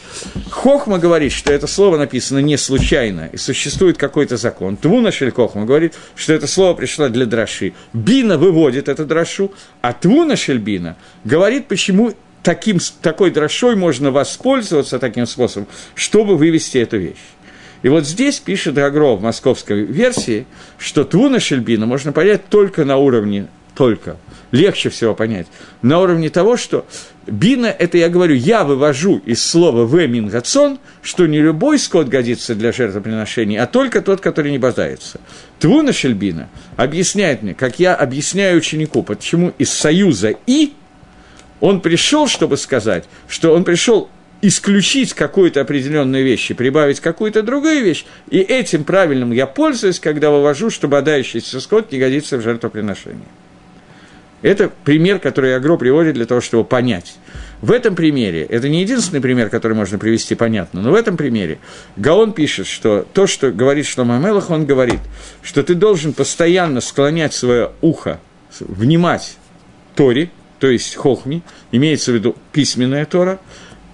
Хохма 0.51 0.99
говорит, 0.99 1.33
что 1.33 1.53
это 1.53 1.67
слово 1.67 1.99
написано 1.99 2.39
не 2.39 2.57
случайно, 2.57 3.29
и 3.33 3.37
существует 3.37 3.99
какой-то 3.99 4.37
закон. 4.37 4.77
Твуна 4.77 5.11
Шельхохма 5.11 5.65
говорит, 5.65 5.95
что 6.15 6.33
это 6.33 6.47
слово 6.47 6.75
пришло 6.75 7.09
для 7.09 7.27
драши. 7.27 7.73
Бина 7.93 8.39
выводит 8.39 8.89
эту 8.89 9.05
драшу, 9.05 9.53
а 9.81 9.93
Твуна 9.93 10.37
Шельбина 10.37 10.97
говорит, 11.25 11.67
почему 11.67 12.15
таким, 12.45 12.79
такой 13.01 13.31
дрошой 13.33 13.75
можно 13.75 14.13
воспользоваться 14.13 15.01
таким 15.01 15.27
способом, 15.27 15.67
чтобы 15.95 16.37
вывести 16.37 16.79
эту 16.79 16.99
вещь. 16.99 17.19
И 17.83 17.89
вот 17.89 18.07
здесь 18.07 18.39
пишет 18.39 18.79
Агро 18.79 19.17
в 19.17 19.23
московской 19.23 19.83
версии, 19.83 20.47
что 20.79 21.05
Твуна 21.05 21.41
Шельбина 21.41 21.87
можно 21.87 22.13
понять 22.13 22.47
только 22.49 22.85
на 22.85 22.97
уровне, 22.97 23.49
только, 23.75 24.17
легче 24.53 24.89
всего 24.89 25.15
понять, 25.15 25.49
на 25.83 26.01
уровне 26.01 26.31
того, 26.31 26.57
что 26.57 26.87
бина, 27.27 27.67
это 27.67 27.99
я 27.99 28.09
говорю, 28.09 28.35
я 28.35 28.63
вывожу 28.65 29.21
из 29.27 29.45
слова 29.45 29.85
в 29.85 30.07
мингацон, 30.07 30.79
что 31.03 31.27
не 31.27 31.41
любой 31.41 31.79
скот 31.79 32.09
годится 32.09 32.55
для 32.55 32.73
жертвоприношений, 32.73 33.59
а 33.59 33.67
только 33.67 34.01
тот, 34.01 34.21
который 34.21 34.53
не 34.53 34.59
базается. 34.59 35.21
Твуна 35.59 35.93
Шельбина 35.93 36.49
объясняет 36.77 37.43
мне, 37.43 37.55
как 37.55 37.81
я 37.81 37.95
объясняю 37.95 38.59
ученику, 38.59 39.03
почему 39.03 39.53
из 39.59 39.71
союза 39.71 40.35
«и» 40.47 40.75
он 41.61 41.81
пришел, 41.81 42.27
чтобы 42.27 42.57
сказать, 42.57 43.05
что 43.29 43.55
он 43.55 43.63
пришел 43.63 44.09
исключить 44.43 45.15
какую-то 45.15 45.61
определенную 45.61 46.25
вещь 46.25 46.51
и 46.51 46.55
прибавить 46.55 47.01
какую-то 47.01 47.43
другую 47.43 47.83
вещь, 47.83 48.05
и 48.29 48.39
этим 48.39 48.83
правильным 48.85 49.31
я 49.31 49.47
пользуюсь, 49.47 50.01
когда 50.01 50.31
вывожу, 50.31 50.69
что 50.69 50.89
бодающийся 50.89 51.61
скот 51.61 51.93
не 51.93 51.99
годится 51.99 52.37
в 52.37 52.43
жертвоприношение. 52.43 53.29
Это 54.43 54.73
пример, 54.85 55.21
который 55.21 55.55
Агро 55.55 55.77
приводит 55.77 56.15
для 56.15 56.27
того, 56.27 56.41
чтобы 56.41 56.65
понять. 56.65 57.15
В 57.61 57.71
этом 57.71 57.95
примере, 57.95 58.43
это 58.43 58.69
не 58.69 58.81
единственный 58.81 59.21
пример, 59.21 59.49
который 59.49 59.75
можно 59.75 59.97
привести 59.99 60.35
понятно, 60.35 60.83
но 60.83 60.91
в 60.91 60.97
этом 60.97 61.17
примере 61.17 61.61
Гаон 61.97 62.33
пишет, 62.33 62.67
что 62.67 63.07
то, 63.13 63.29
что 63.29 63.53
говорит 63.53 63.87
Шлома 63.87 64.19
Мелах, 64.19 64.51
он 64.51 64.67
говорит, 64.67 64.99
что 65.43 65.63
ты 65.63 65.77
должен 65.77 66.13
постоянно 66.13 66.81
склонять 66.81 67.33
свое 67.33 67.71
ухо, 67.81 68.19
внимать 68.59 69.37
Торе, 69.95 70.31
то 70.59 70.69
есть 70.69 70.97
Хохми, 70.97 71.43
имеется 71.71 72.11
в 72.11 72.15
виду 72.17 72.35
письменная 72.51 73.05
Тора, 73.05 73.39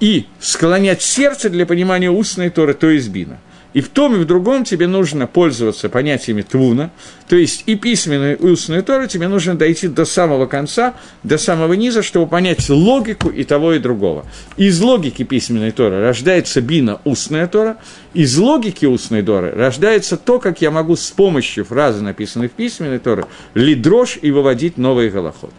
и 0.00 0.26
склонять 0.40 1.02
сердце 1.02 1.50
для 1.50 1.66
понимания 1.66 2.10
устной 2.10 2.50
Торы, 2.50 2.74
то 2.74 2.88
есть 2.88 3.08
бина. 3.08 3.38
И 3.74 3.82
в 3.82 3.90
том 3.90 4.14
и 4.16 4.18
в 4.18 4.24
другом 4.24 4.64
тебе 4.64 4.86
нужно 4.86 5.26
пользоваться 5.26 5.90
понятиями 5.90 6.40
твуна, 6.40 6.90
то 7.28 7.36
есть 7.36 7.64
и 7.66 7.74
письменную, 7.74 8.38
и 8.38 8.46
устную 8.46 8.82
Тору 8.82 9.06
тебе 9.06 9.28
нужно 9.28 9.56
дойти 9.56 9.88
до 9.88 10.06
самого 10.06 10.46
конца, 10.46 10.94
до 11.22 11.36
самого 11.36 11.74
низа, 11.74 12.02
чтобы 12.02 12.26
понять 12.28 12.70
логику 12.70 13.28
и 13.28 13.44
того, 13.44 13.74
и 13.74 13.78
другого. 13.78 14.24
Из 14.56 14.80
логики 14.80 15.22
письменной 15.22 15.70
Торы 15.72 16.00
рождается 16.00 16.62
бина, 16.62 17.00
устная 17.04 17.46
Тора, 17.46 17.76
из 18.14 18.38
логики 18.38 18.86
устной 18.86 19.22
Торы 19.22 19.50
рождается 19.50 20.16
то, 20.16 20.38
как 20.38 20.62
я 20.62 20.70
могу 20.70 20.96
с 20.96 21.10
помощью 21.10 21.66
фразы, 21.66 22.02
написанной 22.02 22.48
в 22.48 22.52
письменной 22.52 22.98
Торе, 22.98 23.26
лидрош 23.52 24.18
и 24.22 24.30
выводить 24.30 24.78
новый 24.78 25.10
голоход. 25.10 25.52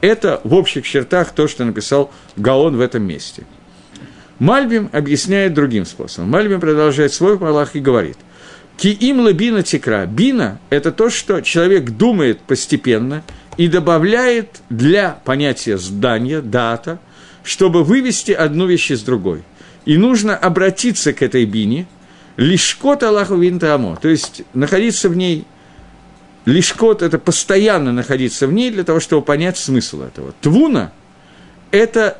Это 0.00 0.40
в 0.44 0.54
общих 0.54 0.86
чертах 0.86 1.32
то, 1.32 1.48
что 1.48 1.64
написал 1.64 2.12
Гаон 2.36 2.76
в 2.76 2.80
этом 2.80 3.02
месте– 3.02 3.42
Мальбим 4.38 4.90
объясняет 4.92 5.54
другим 5.54 5.86
способом. 5.86 6.30
Мальбим 6.30 6.60
продолжает 6.60 7.12
свой 7.12 7.38
Малах 7.38 7.74
и 7.74 7.80
говорит, 7.80 8.18
«Ки 8.76 8.88
им 8.88 9.26
бина 9.32 9.62
текра». 9.62 10.04
Бина– 10.04 10.58
это 10.70 10.92
то, 10.92 11.08
что 11.08 11.40
человек 11.40 11.90
думает 11.90 12.40
постепенно 12.40 13.22
и 13.56 13.68
добавляет 13.68 14.60
для 14.68 15.18
понятия 15.24 15.78
здания, 15.78 16.42
дата, 16.42 16.98
чтобы 17.42 17.82
вывести 17.82 18.32
одну 18.32 18.66
вещь 18.66 18.90
из 18.90 19.02
другой. 19.02 19.42
И 19.86 19.96
нужно 19.96 20.36
обратиться 20.36 21.14
к 21.14 21.22
этой 21.22 21.46
бине, 21.46 21.86
лишкот 22.36 23.02
Аллаху 23.02 23.36
винтамо, 23.36 23.96
то 23.96 24.08
есть 24.08 24.42
находиться 24.52 25.08
в 25.08 25.16
ней 25.16 25.46
Лишкот– 26.44 27.02
это 27.02 27.18
постоянно 27.18 27.90
находиться 27.90 28.46
в 28.46 28.52
ней 28.52 28.70
для 28.70 28.84
того, 28.84 29.00
чтобы 29.00 29.22
понять 29.22 29.58
смысл 29.58 30.02
этого. 30.02 30.32
Твуна– 30.40 30.92
это 31.72 32.18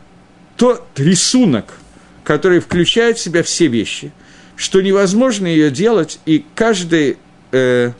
тот 0.57 0.85
рисунок– 0.97 1.75
который 2.27 2.59
включает 2.59 3.19
в 3.19 3.21
себя 3.21 3.45
все 3.45 3.69
вещи, 3.69 4.11
что 4.57 4.81
невозможно 4.81 5.47
ее 5.47 5.71
делать, 5.71 6.19
и 6.27 6.45
каждый... 6.57 7.19
Э, 7.53 7.93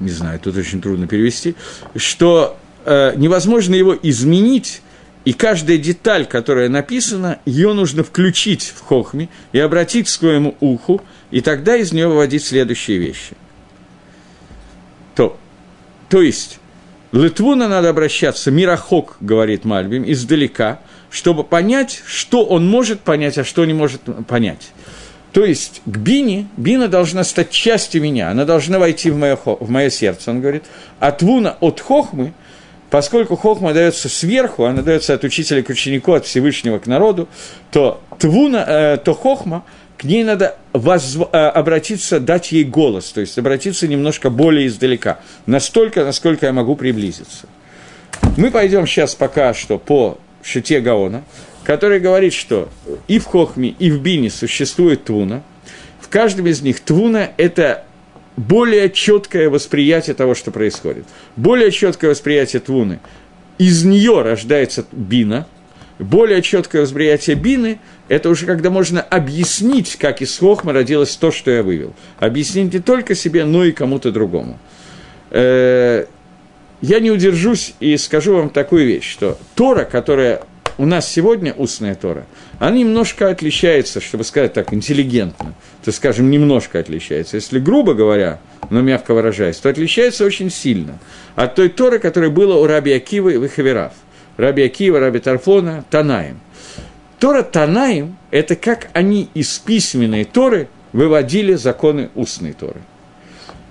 не 0.00 0.10
знаю, 0.10 0.40
тут 0.40 0.56
очень 0.56 0.82
трудно 0.82 1.06
перевести, 1.06 1.54
что 1.94 2.58
э, 2.84 3.12
невозможно 3.16 3.76
его 3.76 3.96
изменить, 4.02 4.82
и 5.24 5.32
каждая 5.32 5.78
деталь, 5.78 6.26
которая 6.26 6.68
написана, 6.68 7.38
ее 7.46 7.72
нужно 7.72 8.02
включить 8.02 8.74
в 8.76 8.80
хохме 8.80 9.28
и 9.52 9.60
обратить 9.60 10.06
к 10.06 10.10
своему 10.10 10.56
уху, 10.58 11.00
и 11.30 11.40
тогда 11.40 11.76
из 11.76 11.92
нее 11.92 12.08
выводить 12.08 12.44
следующие 12.44 12.98
вещи. 12.98 13.36
То, 15.14 15.38
то 16.08 16.20
есть, 16.20 16.58
Литвуна 17.16 17.66
надо 17.66 17.88
обращаться, 17.88 18.50
мирохок, 18.50 19.16
говорит 19.20 19.64
Мальбим, 19.64 20.04
издалека, 20.06 20.80
чтобы 21.10 21.44
понять, 21.44 22.02
что 22.04 22.44
он 22.44 22.68
может 22.68 23.00
понять, 23.00 23.38
а 23.38 23.44
что 23.44 23.64
не 23.64 23.72
может 23.72 24.02
понять. 24.28 24.72
То 25.32 25.44
есть 25.44 25.80
к 25.86 25.96
Бине, 25.96 26.46
Бина 26.58 26.88
должна 26.88 27.24
стать 27.24 27.50
частью 27.50 28.02
меня, 28.02 28.30
она 28.30 28.44
должна 28.44 28.78
войти 28.78 29.10
в 29.10 29.16
мое, 29.16 29.38
в 29.44 29.70
мое 29.70 29.88
сердце, 29.88 30.30
он 30.30 30.40
говорит. 30.40 30.64
А 31.00 31.10
Твуна 31.10 31.56
от 31.60 31.80
Хохмы, 31.80 32.34
поскольку 32.90 33.36
Хохма 33.36 33.72
дается 33.72 34.10
сверху, 34.10 34.64
она 34.64 34.82
дается 34.82 35.14
от 35.14 35.24
учителя 35.24 35.62
к 35.62 35.70
ученику, 35.70 36.12
от 36.12 36.26
Всевышнего 36.26 36.78
к 36.78 36.86
народу, 36.86 37.28
то 37.70 38.02
Твуна, 38.18 38.64
э, 38.66 38.98
то 38.98 39.14
Хохма 39.14 39.64
к 39.98 40.04
ней 40.04 40.24
надо 40.24 40.56
возв... 40.72 41.28
А, 41.32 41.50
обратиться, 41.50 42.20
дать 42.20 42.52
ей 42.52 42.64
голос, 42.64 43.12
то 43.12 43.20
есть 43.20 43.38
обратиться 43.38 43.88
немножко 43.88 44.30
более 44.30 44.66
издалека, 44.66 45.20
настолько, 45.46 46.04
насколько 46.04 46.46
я 46.46 46.52
могу 46.52 46.76
приблизиться. 46.76 47.46
Мы 48.36 48.50
пойдем 48.50 48.86
сейчас 48.86 49.14
пока 49.14 49.54
что 49.54 49.78
по 49.78 50.18
Шите 50.42 50.80
Гаона, 50.80 51.24
который 51.64 51.98
говорит, 51.98 52.32
что 52.32 52.68
и 53.08 53.18
в 53.18 53.24
Хохме, 53.24 53.74
и 53.78 53.90
в 53.90 54.00
Бине 54.00 54.30
существует 54.30 55.04
Твуна. 55.04 55.42
В 56.00 56.08
каждом 56.08 56.46
из 56.46 56.62
них 56.62 56.80
Твуна– 56.80 57.30
это 57.36 57.84
более 58.36 58.90
четкое 58.90 59.50
восприятие 59.50 60.14
того, 60.14 60.34
что 60.34 60.50
происходит. 60.50 61.04
Более 61.36 61.70
четкое 61.70 62.10
восприятие 62.10 62.60
Твуны. 62.60 63.00
Из 63.58 63.84
нее 63.84 64.22
рождается 64.22 64.84
Бина. 64.92 65.46
Более 65.98 66.42
четкое 66.42 66.82
восприятие 66.82 67.36
Бины– 67.36 67.78
это 68.08 68.28
уже 68.28 68.44
когда 68.44 68.70
можно 68.70 69.00
объяснить, 69.00 69.96
как 69.96 70.20
из 70.20 70.36
Хохма 70.38 70.72
родилось 70.74 71.16
то, 71.16 71.30
что 71.30 71.50
я 71.50 71.62
вывел. 71.62 71.94
Объяснить 72.18 72.74
не 72.74 72.80
только 72.80 73.14
себе, 73.14 73.46
но 73.46 73.64
и 73.64 73.72
кому-то 73.72 74.12
другому. 74.12 74.58
Э, 75.30 76.04
я 76.82 77.00
не 77.00 77.10
удержусь 77.10 77.74
и 77.80 77.96
скажу 77.96 78.36
вам 78.36 78.50
такую 78.50 78.86
вещь, 78.86 79.10
что 79.10 79.38
Тора, 79.54 79.84
которая 79.84 80.42
у 80.76 80.84
нас 80.84 81.10
сегодня 81.10 81.54
устная 81.54 81.94
Тора, 81.94 82.26
она 82.58 82.76
немножко 82.76 83.30
отличается, 83.30 84.02
чтобы 84.02 84.24
сказать 84.24 84.52
так, 84.52 84.74
интеллигентно, 84.74 85.54
то, 85.82 85.92
скажем, 85.92 86.30
немножко 86.30 86.78
отличается. 86.78 87.36
Если 87.36 87.58
грубо 87.58 87.94
говоря, 87.94 88.40
но 88.68 88.82
мягко 88.82 89.14
выражаясь, 89.14 89.56
то 89.56 89.70
отличается 89.70 90.26
очень 90.26 90.50
сильно 90.50 90.98
от 91.34 91.54
той 91.54 91.70
Торы, 91.70 91.98
которая 91.98 92.30
была 92.30 92.56
у 92.56 92.66
Раби 92.66 92.92
Акива 92.92 93.30
и 93.30 93.38
Вихаверав. 93.38 93.92
Раби 94.36 94.62
Акива, 94.62 95.00
Раби 95.00 95.18
Тарфона, 95.18 95.84
Танаем. 95.90 96.40
Тора 97.18 97.42
Танаем– 97.42 98.16
это 98.30 98.56
как 98.56 98.88
они 98.92 99.28
из 99.34 99.58
письменной 99.58 100.24
Торы 100.24 100.68
выводили 100.92 101.54
законы 101.54 102.10
устной 102.14 102.52
Торы– 102.52 102.80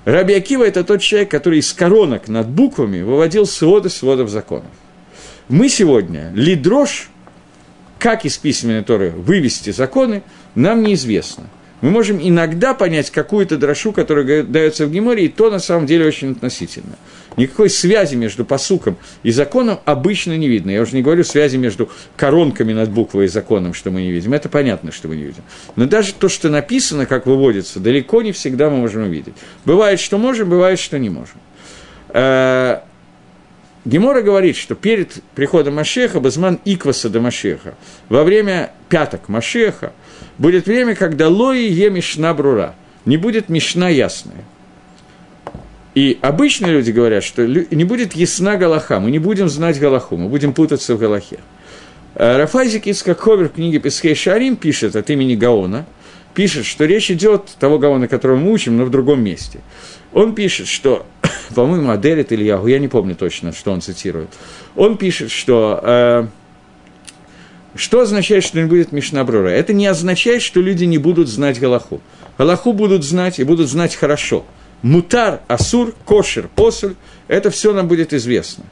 Раби 0.05 0.35
Акива– 0.35 0.63
это 0.65 0.83
тот 0.83 1.01
человек, 1.01 1.31
который 1.31 1.59
из 1.59 1.73
коронок 1.73 2.27
над 2.27 2.47
буквами 2.47 3.01
выводил 3.01 3.47
своды 3.47 3.89
сводов 3.89 4.29
законов. 4.29 4.69
Мы 5.49 5.67
сегодня, 5.67 6.31
лидрош, 6.35 7.09
как 7.97 8.23
из 8.23 8.37
письменной 8.37 8.83
Торы 8.83 9.09
вывести 9.09 9.71
законы, 9.71 10.21
нам 10.53 10.83
неизвестно. 10.83 11.45
Мы 11.81 11.89
можем 11.89 12.19
иногда 12.21 12.75
понять 12.75 13.09
какую-то 13.09 13.57
дрошу, 13.57 13.91
которая 13.93 14.43
дается 14.43 14.85
в 14.85 14.91
Геморе, 14.91 15.25
и 15.25 15.27
то 15.27 15.49
на 15.49 15.59
самом 15.59 15.87
деле 15.87 16.05
очень 16.05 16.33
относительно. 16.33 16.97
Никакой 17.37 17.69
связи 17.69 18.15
между 18.15 18.45
посуком 18.45 18.97
и 19.23 19.31
законом 19.31 19.79
обычно 19.85 20.37
не 20.37 20.47
видно. 20.47 20.71
Я 20.71 20.81
уже 20.81 20.95
не 20.95 21.01
говорю 21.01 21.23
связи 21.23 21.57
между 21.57 21.89
коронками 22.15 22.73
над 22.73 22.89
буквой 22.89 23.25
и 23.25 23.27
законом, 23.27 23.73
что 23.73 23.91
мы 23.91 24.01
не 24.01 24.11
видим. 24.11 24.33
Это 24.33 24.47
понятно, 24.47 24.91
что 24.91 25.07
мы 25.07 25.15
не 25.15 25.23
видим. 25.23 25.43
Но 25.75 25.85
даже 25.85 26.13
то, 26.13 26.29
что 26.29 26.49
написано, 26.49 27.05
как 27.05 27.25
выводится, 27.25 27.79
далеко 27.79 28.21
не 28.21 28.31
всегда 28.31 28.69
мы 28.69 28.77
можем 28.77 29.03
увидеть. 29.03 29.33
Бывает, 29.65 29.99
что 29.99 30.17
можем, 30.17 30.49
бывает, 30.49 30.79
что 30.79 30.97
не 30.97 31.09
можем. 31.09 31.37
Э, 32.09 32.79
Гемора 33.83 34.21
говорит, 34.21 34.55
что 34.55 34.73
перед 34.73 35.21
приходом 35.35 35.75
Машеха, 35.75 36.19
Базман 36.19 36.59
Икваса 36.65 37.09
до 37.09 37.19
Машеха, 37.21 37.75
во 38.09 38.23
время 38.23 38.71
пяток 38.89 39.29
Машеха, 39.29 39.93
будет 40.37 40.65
время, 40.65 40.95
когда 40.95 41.29
лои 41.29 41.67
е 41.67 42.33
брура, 42.33 42.75
не 43.05 43.17
будет 43.17 43.49
мишна 43.49 43.89
ясная. 43.89 44.43
И 45.95 46.19
обычные 46.21 46.73
люди 46.73 46.91
говорят, 46.91 47.23
что 47.23 47.47
не 47.47 47.85
будет 47.85 48.13
ясна 48.13 48.57
Галаха, 48.57 48.99
мы 48.99 49.11
не 49.11 49.19
будем 49.19 49.47
знать 49.47 49.79
Галаху, 49.79 50.17
мы 50.17 50.27
будем 50.27 50.51
путаться 50.53 50.93
в 50.93 50.99
Галахе. 50.99 51.39
Э, 52.15 52.37
Рафайзик 52.37 52.85
Ицкаковер 52.85 53.47
в 53.47 53.53
книге 53.53 53.79
Песхей 53.79 54.13
Шарим 54.13 54.57
пишет 54.57 54.97
от 54.97 55.09
имени 55.09 55.35
Гаона, 55.35 55.85
пишет, 56.33 56.65
что 56.65 56.83
речь 56.83 57.09
идет 57.09 57.45
того 57.59 57.79
Гаона, 57.79 58.09
которого 58.09 58.35
мы 58.35 58.51
учим, 58.51 58.75
но 58.75 58.83
в 58.83 58.91
другом 58.91 59.23
месте. 59.23 59.61
Он 60.11 60.35
пишет, 60.35 60.67
что, 60.67 61.05
по-моему, 61.55 61.89
Аделит 61.89 62.33
или 62.33 62.43
Ягу, 62.43 62.67
я 62.67 62.79
не 62.79 62.89
помню 62.89 63.15
точно, 63.15 63.53
что 63.53 63.71
он 63.71 63.79
цитирует. 63.79 64.29
Он 64.75 64.97
пишет, 64.97 65.31
что 65.31 65.79
э, 65.81 66.27
что 67.75 68.01
означает, 68.01 68.43
что 68.43 68.59
не 68.59 68.67
будет 68.67 68.91
Мишнабрура? 68.91 69.47
Это 69.47 69.71
не 69.71 69.87
означает, 69.87 70.41
что 70.41 70.59
люди 70.59 70.83
не 70.83 70.97
будут 70.97 71.29
знать 71.29 71.57
Галаху. 71.57 72.01
Галаху 72.37 72.73
будут 72.73 73.05
знать 73.05 73.39
и 73.39 73.45
будут 73.45 73.69
знать 73.69 73.95
хорошо– 73.95 74.45
мутар, 74.85 75.41
асур, 75.47 75.95
кошер, 76.05 76.47
посуль, 76.55 76.93
это 77.27 77.49
все 77.49 77.73
нам 77.73 77.87
будет 77.87 78.13
известно. 78.13 78.65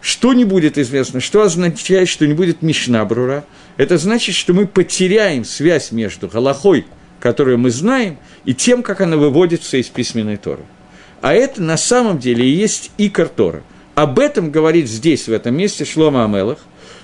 Что 0.00 0.34
не 0.34 0.44
будет 0.44 0.76
известно, 0.76 1.20
что 1.20 1.42
означает, 1.42 2.08
что 2.08 2.26
не 2.26 2.34
будет 2.34 2.62
Мишнабрура, 2.62 3.44
это 3.76 3.96
значит, 3.96 4.34
что 4.34 4.54
мы 4.54 4.66
потеряем 4.66 5.44
связь 5.44 5.92
между 5.92 6.26
Галахой, 6.26 6.84
которую 7.20 7.58
мы 7.58 7.70
знаем, 7.70 8.18
и 8.44 8.54
тем, 8.54 8.82
как 8.82 9.00
она 9.00 9.16
выводится 9.16 9.76
из 9.76 9.86
письменной 9.86 10.36
Торы. 10.36 10.64
А 11.22 11.32
это 11.32 11.62
на 11.62 11.76
самом 11.76 12.18
деле 12.18 12.44
и 12.44 12.50
есть 12.50 12.90
Икар 12.98 13.28
Тора. 13.28 13.62
Об 13.94 14.18
этом 14.18 14.50
говорит 14.50 14.88
здесь, 14.88 15.28
в 15.28 15.32
этом 15.32 15.56
месте, 15.56 15.84
Шлома 15.84 16.24
Амелах, 16.24 16.58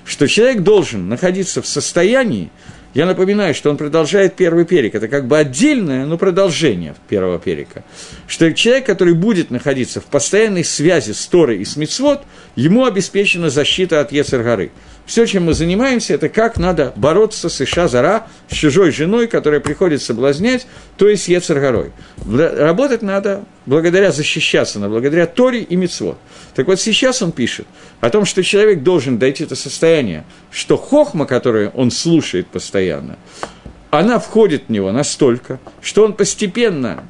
что 0.05 0.27
человек 0.27 0.63
должен 0.63 1.09
находиться 1.09 1.63
в 1.63 1.67
состоянии, 1.69 2.51
я 2.95 3.07
напоминаю, 3.07 3.55
что 3.55 3.71
он 3.71 3.77
продолжает 3.77 4.37
первый 4.37 4.65
перек. 4.65 4.95
Это 4.95 5.09
как 5.09 5.27
бы 5.27 5.39
отдельное, 5.39 6.05
но 6.05 6.19
продолжение 6.19 6.95
первого 7.09 7.39
перека. 7.39 7.85
Что 8.27 8.53
человек, 8.53 8.87
который 8.87 9.15
будет 9.15 9.51
находиться 9.51 10.01
в 10.01 10.05
постоянной 10.05 10.65
связи 10.65 11.13
с 11.13 11.27
Торой 11.27 11.59
и 11.59 11.65
с 11.65 11.77
Мицвод, 11.77 12.23
ему 12.55 12.85
обеспечена 12.85 13.49
защита 13.49 14.01
от 14.01 14.13
Ецергары. 14.13 14.71
Все, 15.05 15.27
чем 15.27 15.47
мы 15.47 15.55
занимаемся, 15.55 16.15
это 16.15 16.29
как 16.29 16.59
надо 16.59 16.93
бороться 16.95 17.49
с 17.49 17.61
Иша 17.61 17.89
Зара, 17.89 18.29
с 18.49 18.55
чужой 18.55 18.93
женой, 18.93 19.27
которая 19.27 19.61
приходит 19.61 20.01
соблазнять, 20.01 20.67
то 20.97 21.09
есть 21.09 21.29
Ецергорой. 21.29 21.91
Работать 22.25 23.03
надо 23.03 23.45
благодаря 23.67 24.13
защищаться, 24.13 24.79
но 24.79 24.89
благодаря 24.89 25.27
Торе 25.27 25.61
и 25.61 25.75
Мицвод. 25.75 26.19
Так 26.55 26.69
вот 26.69 26.81
сейчас 26.81 27.21
он 27.21 27.33
пишет 27.33 27.67
о 28.01 28.11
том, 28.11 28.25
что 28.25 28.45
человек 28.45 28.83
должен 28.83 29.19
дойти 29.19 29.45
до 29.45 29.57
состояния, 29.57 30.25
что 30.51 30.77
хохма, 30.77 31.27
которую 31.27 31.71
он 31.71 31.91
слушает 31.91 32.47
постоянно, 32.47 33.19
она 33.91 34.19
входит 34.19 34.65
в 34.69 34.71
него 34.71 34.93
настолько, 34.93 35.59
что 35.83 36.05
он 36.05 36.15
постепенно 36.15 37.05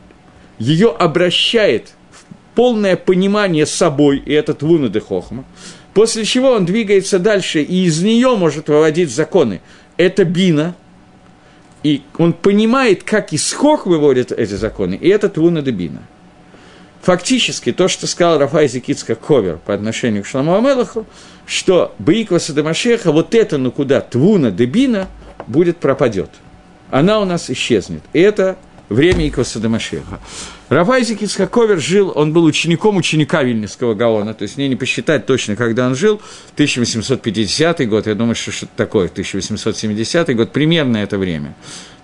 ее 0.59 0.91
обращает 0.91 1.93
в 2.11 2.25
полное 2.55 2.97
понимание 2.97 3.67
собой, 3.67 4.19
и 4.19 4.33
это 4.33 4.55
твуна 4.55 4.89
де 4.89 5.01
хохма, 5.01 5.45
После 5.95 6.25
чего 6.25 6.53
он 6.53 6.65
двигается 6.65 7.19
дальше 7.19 7.63
и 7.63 7.85
из 7.85 8.03
нее 8.03 8.35
может 8.37 8.69
выводить 8.69 9.11
законы. 9.11 9.61
Это 9.97 10.25
бина, 10.25 10.75
и 11.83 12.03
он 12.17 12.33
понимает, 12.33 13.03
как 13.03 13.33
из 13.33 13.53
хох 13.53 13.87
выводят 13.87 14.33
эти 14.33 14.55
законы, 14.55 14.95
и 14.95 15.09
это 15.09 15.29
твуна 15.29 15.63
де 15.63 15.71
бина. 15.71 16.03
Фактически, 17.03 17.73
то, 17.73 17.89
что 17.89 18.07
сказал 18.07 18.39
Рафай 18.39 18.69
Зикицка 18.69 19.17
Ковер 19.17 19.59
по 19.59 19.75
отношению 19.75 20.23
к 20.23 20.27
Шламу 20.27 20.55
Амелаху, 20.55 21.05
что 21.47 21.95
Баикваса 21.99 22.53
де 22.53 22.63
Машеха, 22.63 23.11
вот 23.11 23.35
это, 23.35 23.59
ну 23.59 23.73
куда, 23.73 24.01
твуна 24.01 24.53
де 24.53 24.67
бина, 24.67 25.09
будет 25.49 25.79
пропадет. 25.79 26.31
Она 26.91 27.19
у 27.19 27.25
нас 27.25 27.51
исчезнет. 27.51 28.03
И 28.13 28.21
это 28.21 28.57
время 28.89 29.27
Икваса 29.27 29.59
де 29.59 29.67
Машеха. 29.67 30.21
Рафайзик 30.73 31.21
Ицхаковер 31.21 31.79
жил, 31.79 32.13
он 32.15 32.33
был 32.33 32.45
учеником 32.45 32.97
ученика 32.97 33.43
Вильнюсского 33.43 33.93
Гаона, 33.93 34.33
то 34.33 34.45
есть 34.45 34.57
мне 34.57 34.69
не 34.69 34.77
посчитать 34.77 35.27
точно, 35.27 35.55
когда 35.55 35.87
он 35.87 35.95
жил, 35.95 36.23
1850 36.55 37.87
год, 37.91 38.07
я 38.07 38.15
думаю, 38.15 38.35
что 38.35 38.53
что-то 38.53 38.73
такое, 38.75 39.09
1870 39.09 40.35
год, 40.35 40.51
примерно 40.51 40.97
это 40.97 41.19
время. 41.19 41.55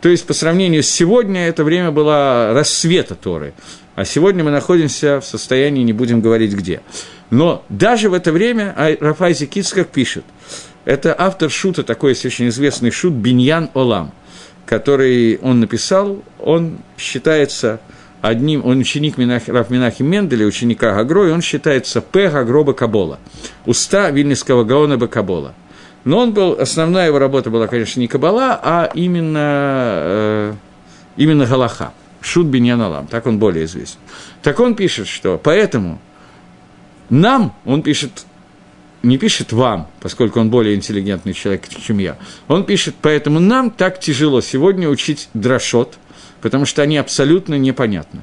То 0.03 0.11
есть 0.11 0.27
по 0.27 0.35
сравнению 0.35 0.83
с 0.83 0.91
сегодня 0.91 1.49
это 1.49 1.65
время 1.65 1.93
было 1.93 2.53
рассвета 2.53 3.15
Торы, 3.15 3.55
а 3.95 4.05
сегодня 4.05 4.45
мы 4.45 4.51
находимся 4.51 5.23
в 5.23 5.25
состоянии, 5.25 5.83
не 5.83 5.95
будем 5.95 6.21
говорить 6.21 6.53
где. 6.53 6.83
Но 7.31 7.65
даже 7.71 8.11
в 8.11 8.13
это 8.13 8.33
время 8.33 8.75
Рафайзик 9.01 9.57
Ицхак 9.57 9.89
пишет, 9.89 10.25
это 10.85 11.17
автор 11.19 11.51
шута, 11.51 11.85
такой 11.85 12.11
есть 12.11 12.27
очень 12.27 12.49
известный 12.49 12.91
шут 12.91 13.15
Биньян 13.15 13.71
Олам, 13.73 14.13
который 14.67 15.39
он 15.39 15.61
написал, 15.61 16.23
он 16.39 16.81
считается 16.99 17.81
одним, 18.21 18.65
он 18.65 18.79
ученик 18.79 19.19
Минах, 19.19 19.49
Раф 19.49 19.71
Минахи 19.71 20.03
Менделя, 20.03 20.47
ученика 20.47 20.95
Гагро, 20.95 21.29
и 21.29 21.31
он 21.31 21.43
считается 21.43 22.01
П. 22.01 22.31
Гагро 22.31 22.65
Бакабола, 22.65 23.19
уста 23.67 24.11
Вильнинского 24.11 24.65
Гаона 24.65 24.97
Бакабола. 24.99 25.55
Но 26.05 26.19
он 26.19 26.33
был, 26.33 26.57
основная 26.59 27.09
его 27.09 27.19
работа 27.19 27.51
была, 27.51 27.67
конечно, 27.67 28.01
не 28.01 28.09
Кабала, 28.09 28.59
а 28.63 28.91
именно, 28.95 29.39
э, 29.39 30.55
именно 31.17 31.45
Галаха, 31.47 31.93
Шут 32.21 32.47
Биньяналам, 32.47 33.07
так 33.07 33.27
он 33.27 33.39
более 33.39 33.65
известен. 33.65 33.99
Так 34.43 34.61
он 34.61 34.75
пишет, 34.75 35.07
что 35.07 35.39
поэтому 35.43 36.01
нам, 37.11 37.55
он 37.65 37.83
пишет, 37.83 38.25
не 39.03 39.19
пишет 39.19 39.53
вам, 39.53 39.89
поскольку 40.01 40.41
он 40.41 40.51
более 40.51 40.75
интеллигентный 40.77 41.35
человек, 41.35 41.69
чем 41.69 41.99
я, 41.99 42.17
он 42.47 42.65
пишет, 42.65 42.95
поэтому 43.01 43.39
нам 43.39 43.71
так 43.71 44.01
тяжело 44.01 44.41
сегодня 44.41 44.89
учить 44.89 45.29
дрошот– 45.35 45.99
потому 46.41 46.65
что 46.65 46.83
они 46.83 46.97
абсолютно 46.97 47.59
непонятны. 47.59 48.21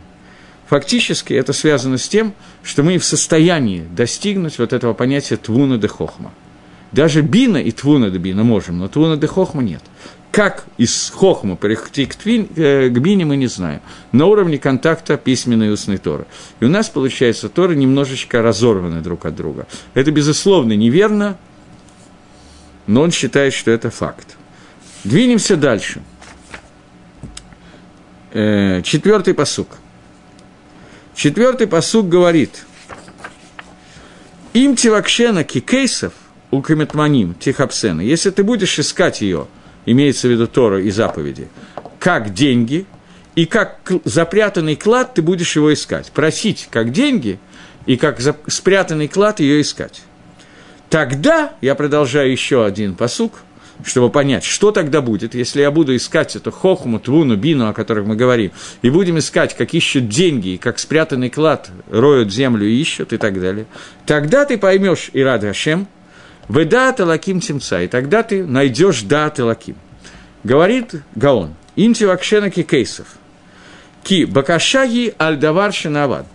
Фактически 0.67 1.33
это 1.33 1.53
связано 1.53 1.97
с 1.97 2.07
тем, 2.07 2.33
что 2.63 2.83
мы 2.83 2.97
в 2.97 3.05
состоянии 3.05 3.85
достигнуть 3.95 4.57
вот 4.57 4.73
этого 4.73 4.93
понятия 4.93 5.37
твуна 5.37 5.77
де 5.77 5.87
хохма. 5.87 6.33
Даже 6.91 7.21
бина 7.21 7.57
и 7.57 7.71
твуна 7.71 8.09
де 8.09 8.17
бина 8.17 8.43
можем, 8.43 8.79
но 8.79 8.87
твуна 8.87 9.17
де 9.17 9.27
хохма 9.27 9.61
нет. 9.61 9.83
Как 10.31 10.65
из 10.77 11.11
хохма 11.11 11.55
перейти 11.55 12.05
к, 12.05 12.15
твин, 12.15 12.49
э, 12.55 12.89
к 12.89 12.97
бине, 12.99 13.25
мы 13.25 13.37
не 13.37 13.47
знаем. 13.47 13.79
На 14.11 14.25
уровне 14.25 14.57
контакта 14.57 15.17
письменной 15.17 15.67
и 15.67 15.69
устной 15.69 15.97
Торы. 15.97 16.25
И 16.59 16.65
у 16.65 16.67
нас, 16.67 16.89
получается, 16.89 17.47
Торы 17.47 17.75
немножечко 17.75 18.41
разорваны 18.41 19.01
друг 19.01 19.25
от 19.25 19.35
друга. 19.35 19.65
Это, 19.93 20.11
безусловно, 20.11 20.73
неверно, 20.73 21.37
но 22.87 23.01
он 23.01 23.11
считает, 23.11 23.53
что 23.53 23.71
это 23.71 23.89
факт. 23.89 24.35
Двинемся 25.05 25.55
дальше. 25.55 26.01
Э, 28.37 28.81
четвертый 28.83 29.33
посук. 29.33 29.77
Четвертый 31.15 31.67
посук 31.67 32.09
говорит, 32.09 32.65
им 34.51 34.75
тивакшена 34.75 35.45
кикейсов 35.45 36.11
у 36.51 36.61
каметманим 36.61 37.33
тихапсена, 37.35 38.01
если 38.01 38.31
ты 38.31 38.43
будешь 38.43 38.77
искать 38.77 39.21
ее, 39.21 39.47
имеется 39.85 40.27
в 40.27 40.31
виду 40.31 40.47
Тора 40.47 40.81
и 40.81 40.91
заповеди, 40.91 41.47
как 41.97 42.33
деньги, 42.33 42.85
и 43.35 43.45
как 43.45 43.89
запрятанный 44.03 44.75
клад 44.75 45.13
ты 45.13 45.21
будешь 45.21 45.55
его 45.55 45.73
искать. 45.73 46.11
Просить 46.11 46.67
как 46.69 46.91
деньги, 46.91 47.39
и 47.85 47.95
как 47.95 48.19
спрятанный 48.47 49.07
клад 49.07 49.39
ее 49.39 49.61
искать. 49.61 50.01
Тогда, 50.89 51.53
я 51.61 51.73
продолжаю 51.73 52.31
еще 52.31 52.65
один 52.65 52.95
посук, 52.95 53.43
чтобы 53.83 54.09
понять, 54.09 54.43
что 54.43 54.71
тогда 54.71 55.01
будет, 55.01 55.35
если 55.35 55.61
я 55.61 55.71
буду 55.71 55.95
искать 55.95 56.35
эту 56.35 56.51
хохму, 56.51 56.99
твуну, 56.99 57.35
бину, 57.35 57.67
о 57.67 57.73
которых 57.73 58.05
мы 58.05 58.15
говорим, 58.15 58.51
и 58.81 58.89
будем 58.89 59.17
искать, 59.17 59.55
как 59.55 59.73
ищут 59.73 60.07
деньги, 60.07 60.49
и 60.49 60.57
как 60.57 60.79
спрятанный 60.79 61.29
клад 61.29 61.69
роют 61.89 62.31
землю 62.31 62.67
и 62.67 62.79
ищут, 62.79 63.13
и 63.13 63.17
так 63.17 63.39
далее. 63.39 63.65
Тогда 64.05 64.45
ты 64.45 64.57
поймешь 64.57 65.09
и 65.13 65.21
рад 65.21 65.41
Хашем, 65.41 65.87
вы 66.47 66.65
да 66.65 66.91
талаким 66.91 67.41
тимца, 67.41 67.81
и 67.81 67.87
тогда 67.87 68.23
ты 68.23 68.45
найдешь 68.45 69.01
да 69.01 69.29
талаким. 69.29 69.75
Говорит 70.43 70.95
Гаон, 71.15 71.55
инти 71.75 72.03
вакшенаки 72.03 72.63
кейсов, 72.63 73.07
ки 74.03 74.25
бакашаги 74.25 75.13
альдавар 75.17 75.73
шинавад 75.73 76.27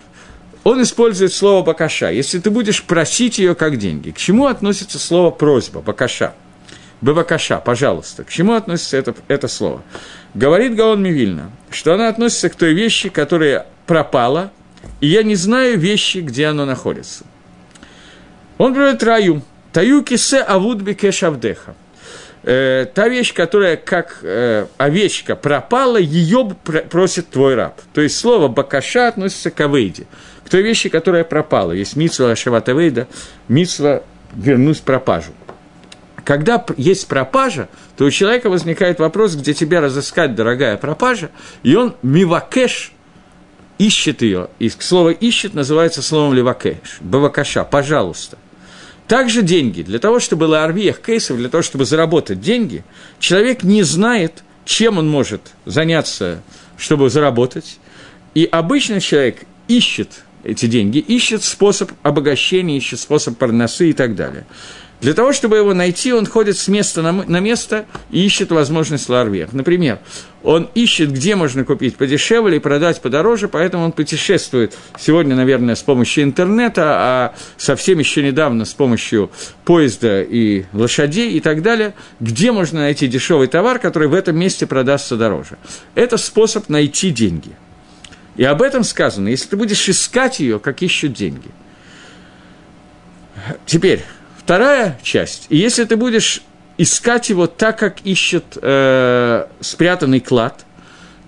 он 0.64 0.82
использует 0.82 1.32
слово 1.32 1.64
«бакаша». 1.64 2.10
Если 2.10 2.38
ты 2.38 2.50
будешь 2.50 2.82
просить 2.82 3.38
ее 3.38 3.54
как 3.54 3.78
деньги, 3.78 4.10
к 4.10 4.18
чему 4.18 4.46
относится 4.46 4.98
слово 4.98 5.30
«просьба», 5.30 5.80
«бакаша»? 5.80 6.34
«Бабакаша», 7.00 7.58
пожалуйста. 7.58 8.24
К 8.24 8.30
чему 8.30 8.54
относится 8.54 8.96
это, 8.96 9.14
это 9.28 9.48
слово? 9.48 9.82
Говорит 10.34 10.76
Гаон 10.76 11.02
Мивильна, 11.02 11.50
что 11.70 11.94
она 11.94 12.08
относится 12.08 12.48
к 12.50 12.54
той 12.54 12.74
вещи, 12.74 13.08
которая 13.08 13.66
пропала, 13.86 14.52
и 15.00 15.06
я 15.06 15.22
не 15.22 15.34
знаю 15.34 15.78
вещи, 15.78 16.18
где 16.18 16.46
она 16.46 16.66
находится. 16.66 17.24
Он 18.58 18.74
говорит 18.74 19.02
раю. 19.02 19.42
Таю 19.72 20.02
кисе 20.02 20.40
авуд 20.40 20.82
бикеш 20.82 21.22
авдеха. 21.22 21.74
Э, 22.42 22.86
та 22.92 23.08
вещь, 23.08 23.34
которая 23.34 23.76
как 23.76 24.18
э, 24.22 24.66
овечка 24.78 25.36
пропала, 25.36 25.98
ее 25.98 26.56
просит 26.90 27.28
твой 27.28 27.54
раб. 27.54 27.80
То 27.92 28.00
есть 28.00 28.18
слово 28.18 28.48
«бакаша» 28.48 29.08
относится 29.08 29.50
к 29.50 29.60
авейде 29.60 30.06
к 30.44 30.50
той 30.50 30.62
вещи, 30.62 30.88
которая 30.88 31.22
пропала. 31.22 31.70
Есть 31.70 31.94
митсва 31.94 32.34
Шаватавейда, 32.34 33.06
митсва 33.46 34.02
вернуть 34.34 34.82
пропажу. 34.82 35.30
Когда 36.24 36.64
есть 36.76 37.06
пропажа, 37.08 37.68
то 37.96 38.04
у 38.04 38.10
человека 38.10 38.50
возникает 38.50 38.98
вопрос, 38.98 39.34
где 39.34 39.54
тебя 39.54 39.80
разыскать, 39.80 40.34
дорогая 40.34 40.76
пропажа, 40.76 41.30
и 41.62 41.74
он 41.74 41.94
мивакеш 42.02 42.92
ищет 43.80 44.20
ее. 44.20 44.48
И 44.58 44.68
слово 44.68 45.10
ищет 45.10 45.54
называется 45.54 46.02
словом 46.02 46.34
ливакеш, 46.34 46.98
бавакаша, 47.00 47.64
пожалуйста. 47.64 48.36
Также 49.08 49.42
деньги. 49.42 49.82
Для 49.82 49.98
того, 49.98 50.20
чтобы 50.20 50.46
было 50.46 50.62
арвиях 50.62 51.00
кейсов, 51.00 51.38
для 51.38 51.48
того, 51.48 51.62
чтобы 51.62 51.84
заработать 51.84 52.40
деньги, 52.40 52.84
человек 53.18 53.62
не 53.64 53.82
знает, 53.82 54.44
чем 54.64 54.98
он 54.98 55.08
может 55.08 55.40
заняться, 55.64 56.42
чтобы 56.76 57.10
заработать. 57.10 57.78
И 58.34 58.44
обычный 58.44 59.00
человек 59.00 59.38
ищет 59.66 60.22
эти 60.44 60.66
деньги, 60.66 60.98
ищет 60.98 61.42
способ 61.42 61.90
обогащения, 62.02 62.76
ищет 62.76 63.00
способ 63.00 63.36
парносы 63.36 63.90
и 63.90 63.92
так 63.94 64.14
далее. 64.14 64.46
Для 65.00 65.14
того, 65.14 65.32
чтобы 65.32 65.56
его 65.56 65.72
найти, 65.72 66.12
он 66.12 66.26
ходит 66.26 66.58
с 66.58 66.68
места 66.68 67.00
на, 67.02 67.40
место 67.40 67.86
и 68.10 68.24
ищет 68.24 68.50
возможность 68.50 69.08
ларвех. 69.08 69.52
Например, 69.52 69.98
он 70.42 70.68
ищет, 70.74 71.12
где 71.12 71.36
можно 71.36 71.64
купить 71.64 71.96
подешевле 71.96 72.58
и 72.58 72.60
продать 72.60 73.00
подороже, 73.00 73.48
поэтому 73.48 73.84
он 73.84 73.92
путешествует 73.92 74.76
сегодня, 74.98 75.34
наверное, 75.34 75.74
с 75.74 75.82
помощью 75.82 76.24
интернета, 76.24 76.82
а 76.84 77.34
совсем 77.56 77.98
еще 77.98 78.22
недавно 78.22 78.64
с 78.64 78.74
помощью 78.74 79.30
поезда 79.64 80.22
и 80.22 80.64
лошадей 80.72 81.32
и 81.32 81.40
так 81.40 81.62
далее, 81.62 81.94
где 82.20 82.52
можно 82.52 82.80
найти 82.80 83.08
дешевый 83.08 83.46
товар, 83.46 83.78
который 83.78 84.08
в 84.08 84.14
этом 84.14 84.38
месте 84.38 84.66
продастся 84.66 85.16
дороже. 85.16 85.56
Это 85.94 86.18
способ 86.18 86.68
найти 86.68 87.10
деньги– 87.10 87.52
и 88.36 88.44
об 88.44 88.62
этом 88.62 88.84
сказано, 88.84 89.28
если 89.28 89.48
ты 89.48 89.56
будешь 89.56 89.86
искать 89.86 90.40
ее, 90.40 90.58
как 90.58 90.80
ищут 90.80 91.12
деньги. 91.12 91.50
Теперь, 93.66 94.02
вторая 94.50 94.98
часть. 95.04 95.46
И 95.48 95.56
если 95.56 95.84
ты 95.84 95.94
будешь 95.94 96.42
искать 96.76 97.30
его 97.30 97.46
так, 97.46 97.78
как 97.78 98.00
ищет 98.02 98.58
э, 98.60 99.46
спрятанный 99.60 100.18
клад, 100.18 100.66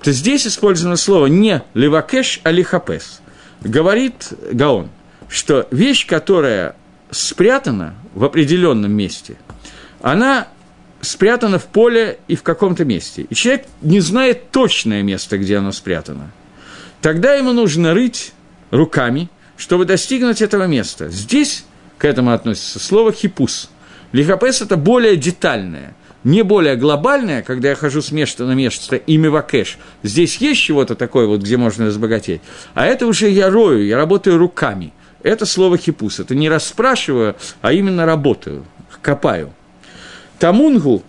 то 0.03 0.11
здесь 0.11 0.45
использовано 0.45 0.97
слово 0.97 1.27
не 1.27 1.63
левакеш, 1.75 2.41
а 2.43 2.51
лихапес. 2.51 3.21
Говорит 3.61 4.33
Гаон, 4.51 4.89
что 5.29 5.69
вещь, 5.71 6.05
которая 6.05 6.75
спрятана 7.13 7.95
в 8.15 8.25
определенном 8.25 8.91
месте, 8.91 9.37
она 10.01 10.49
спрятана 11.01 11.61
в 11.61 11.67
поле 11.67 12.19
и 12.27 12.35
в 12.35 12.43
каком-то 12.43 12.85
месте. 12.85 13.23
И 13.23 13.35
человек 13.37 13.67
не 13.83 14.01
знает 14.01 14.51
точное 14.51 15.05
место, 15.05 15.39
где 15.39 15.59
оно 15.59 15.71
спрятано– 15.71 16.33
Тогда 17.03 17.35
ему 17.35 17.53
нужно 17.53 17.95
рыть 17.95 18.33
руками, 18.71 19.29
чтобы 19.57 19.85
достигнуть 19.85 20.41
этого 20.41 20.69
места. 20.69 21.09
Здесь 21.11 21.65
к 22.03 22.05
этому 22.05 22.33
относится 22.33 22.81
слово 22.81 23.13
«хипус». 23.13 23.71
Лихапес– 24.11 24.61
это 24.61 24.77
более 24.77 25.15
детальное, 25.15 25.95
не 26.25 26.43
более 26.43 26.75
глобальное, 26.75 27.43
когда 27.43 27.69
я 27.69 27.77
хожу 27.77 28.03
с 28.03 28.11
места 28.11 28.45
на 28.45 28.55
место 28.55 28.97
и 28.97 29.17
мивакеш. 29.17 29.79
Здесь 30.03 30.39
есть 30.39 30.61
чего-то 30.61 30.97
такое, 30.97 31.29
вот, 31.29 31.43
где 31.43 31.57
можно 31.57 31.87
разбогатеть. 31.87 32.41
А 32.75 32.87
это 32.87 33.07
уже 33.07 33.29
я 33.31 33.51
рою, 33.51 33.87
я 33.87 33.97
работаю 33.97 34.37
руками. 34.37 34.93
Это 35.23 35.47
слово 35.47 35.79
«хипус». 35.79 36.19
Это 36.19 36.35
не 36.35 36.49
расспрашиваю, 36.49 37.37
а 37.61 37.73
именно 37.73 38.05
работаю, 38.05 38.65
копаю. 39.01 39.55
Тамунгу 40.41 41.05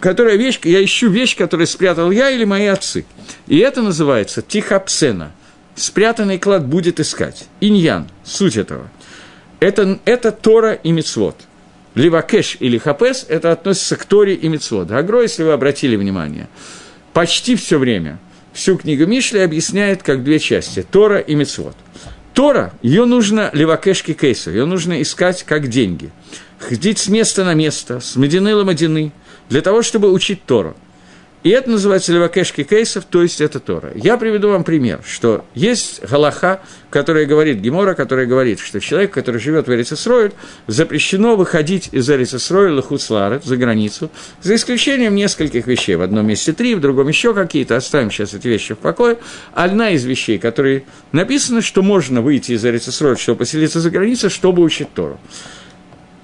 которая 0.00 0.34
вещь, 0.34 0.58
я 0.64 0.82
ищу 0.82 1.10
вещь, 1.10 1.36
которую 1.36 1.68
спрятал 1.68 2.10
я 2.10 2.28
или 2.28 2.42
мои 2.42 2.66
отцы. 2.66 3.04
И 3.46 3.58
это 3.58 3.82
называется 3.82 4.42
тихапсена. 4.42 5.30
Спрятанный 5.76 6.38
клад 6.38 6.66
будет 6.66 6.98
искать. 6.98 7.44
Иньян, 7.60 8.08
суть 8.24 8.56
этого. 8.56 8.90
Это, 9.62 10.00
это 10.06 10.32
Тора 10.32 10.72
и 10.72 10.90
Мицвод. 10.90 11.36
Ливакеш 11.94 12.56
или 12.58 12.78
Хапес– 12.78 13.24
это 13.28 13.52
относится 13.52 13.94
к 13.94 14.04
Торе 14.04 14.34
и 14.34 14.48
Мицвод. 14.48 14.90
Агро, 14.90 15.22
если 15.22 15.44
вы 15.44 15.52
обратили 15.52 15.94
внимание, 15.94 16.48
почти 17.12 17.54
все 17.54 17.78
время 17.78 18.18
всю 18.52 18.76
книгу 18.76 19.06
Мишли 19.06 19.38
объясняет 19.38 20.02
как 20.02 20.24
две 20.24 20.40
части– 20.40 20.84
Тора 20.90 21.20
и 21.20 21.36
Мицвод. 21.36 21.76
Тора, 22.34 22.72
ее 22.82 23.04
нужно 23.04 23.50
ливакешки 23.52 24.14
кейсу, 24.14 24.50
ее 24.50 24.64
нужно 24.64 25.00
искать 25.00 25.44
как 25.44 25.68
деньги. 25.68 26.10
Ходить 26.58 26.98
с 26.98 27.06
места 27.06 27.44
на 27.44 27.54
место, 27.54 28.00
с 28.00 28.16
медины 28.16 28.56
ламадины, 28.56 29.12
для 29.48 29.60
того, 29.60 29.82
чтобы 29.82 30.10
учить 30.10 30.44
Тору. 30.44 30.74
И 31.42 31.50
это 31.50 31.70
называется 31.70 32.12
левакешки 32.12 32.62
кейсов, 32.62 33.04
то 33.04 33.20
есть 33.22 33.40
это 33.40 33.58
Тора. 33.58 33.90
Я 33.96 34.16
приведу 34.16 34.50
вам 34.50 34.62
пример, 34.62 35.00
что 35.04 35.44
есть 35.54 36.00
галаха, 36.08 36.60
которая 36.88 37.26
говорит, 37.26 37.58
Гемора, 37.58 37.94
которая 37.94 38.26
говорит, 38.26 38.60
что 38.60 38.80
человек, 38.80 39.12
который 39.12 39.40
живет 39.40 39.66
в 39.66 39.72
Эрицесройль, 39.72 40.32
запрещено 40.68 41.34
выходить 41.34 41.88
из 41.90 42.08
Эрицесройль 42.08 42.72
Лахуцларет 42.72 43.44
за 43.44 43.56
границу, 43.56 44.10
за 44.40 44.54
исключением 44.54 45.16
нескольких 45.16 45.66
вещей. 45.66 45.96
В 45.96 46.02
одном 46.02 46.26
месте 46.28 46.52
три, 46.52 46.76
в 46.76 46.80
другом 46.80 47.08
еще 47.08 47.34
какие-то. 47.34 47.76
Оставим 47.76 48.12
сейчас 48.12 48.34
эти 48.34 48.46
вещи 48.46 48.74
в 48.74 48.78
покое. 48.78 49.18
Одна 49.52 49.90
из 49.90 50.04
вещей, 50.04 50.38
которые 50.38 50.84
написано, 51.10 51.60
что 51.60 51.82
можно 51.82 52.20
выйти 52.20 52.52
из 52.52 52.64
Эрицесройль, 52.64 53.18
чтобы 53.18 53.40
поселиться 53.40 53.80
за 53.80 53.90
границей, 53.90 54.30
чтобы 54.30 54.62
учить 54.62 54.94
Тору. 54.94 55.18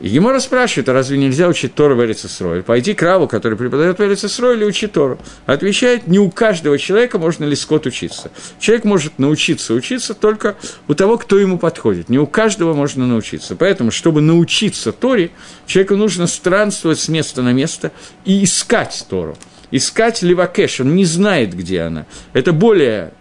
И 0.00 0.08
Гемора 0.10 0.38
спрашивает, 0.38 0.88
а 0.88 0.92
разве 0.92 1.18
нельзя 1.18 1.48
учить 1.48 1.74
Тору 1.74 1.96
в 1.96 2.04
Эрицесрой? 2.04 2.62
Пойди 2.62 2.94
к 2.94 3.02
Раву, 3.02 3.26
который 3.26 3.58
преподает 3.58 3.98
в 3.98 4.02
Эрицесрой, 4.02 4.56
или 4.56 4.64
учи 4.64 4.86
Тору. 4.86 5.18
Отвечает, 5.44 6.06
не 6.06 6.20
у 6.20 6.30
каждого 6.30 6.78
человека 6.78 7.18
можно 7.18 7.44
ли 7.44 7.56
скот 7.56 7.84
учиться. 7.86 8.30
Человек 8.60 8.84
может 8.84 9.18
научиться 9.18 9.74
учиться 9.74 10.14
только 10.14 10.56
у 10.86 10.94
того, 10.94 11.18
кто 11.18 11.36
ему 11.38 11.58
подходит. 11.58 12.08
Не 12.08 12.18
у 12.18 12.28
каждого 12.28 12.74
можно 12.74 13.08
научиться. 13.08 13.56
Поэтому, 13.56 13.90
чтобы 13.90 14.20
научиться 14.20 14.92
Торе, 14.92 15.32
человеку 15.66 15.96
нужно 15.96 16.28
странствовать 16.28 17.00
с 17.00 17.08
места 17.08 17.42
на 17.42 17.52
место 17.52 17.90
и 18.24 18.44
искать 18.44 19.04
Тору. 19.10 19.36
Искать 19.72 20.22
Левакеш, 20.22 20.80
он 20.80 20.94
не 20.94 21.04
знает, 21.04 21.54
где 21.54 21.82
она. 21.82 22.06
Это 22.34 22.52
более, 22.52 23.12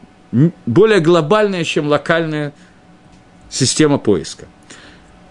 более 0.67 0.99
глобальная, 0.99 1.63
чем 1.63 1.88
локальная 1.88 2.53
система 3.49 3.97
поиска. 3.97 4.45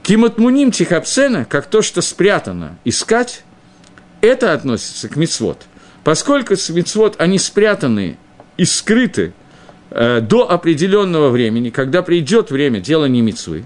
Киматмуним 0.06 0.70
тихапсена, 0.70 1.44
как 1.46 1.66
то, 1.66 1.82
что 1.82 2.00
спрятано, 2.00 2.78
искать, 2.84 3.42
это 4.20 4.52
относится 4.52 5.08
к 5.08 5.16
мицвод. 5.16 5.66
Поскольку 6.04 6.54
мицвод, 6.54 7.16
они 7.18 7.40
спрятаны 7.40 8.16
и 8.56 8.64
скрыты 8.64 9.32
э, 9.90 10.20
до 10.20 10.48
определенного 10.48 11.30
времени, 11.30 11.70
когда 11.70 12.02
придет 12.02 12.52
время 12.52 12.78
делания 12.78 13.20
мицвы, 13.20 13.64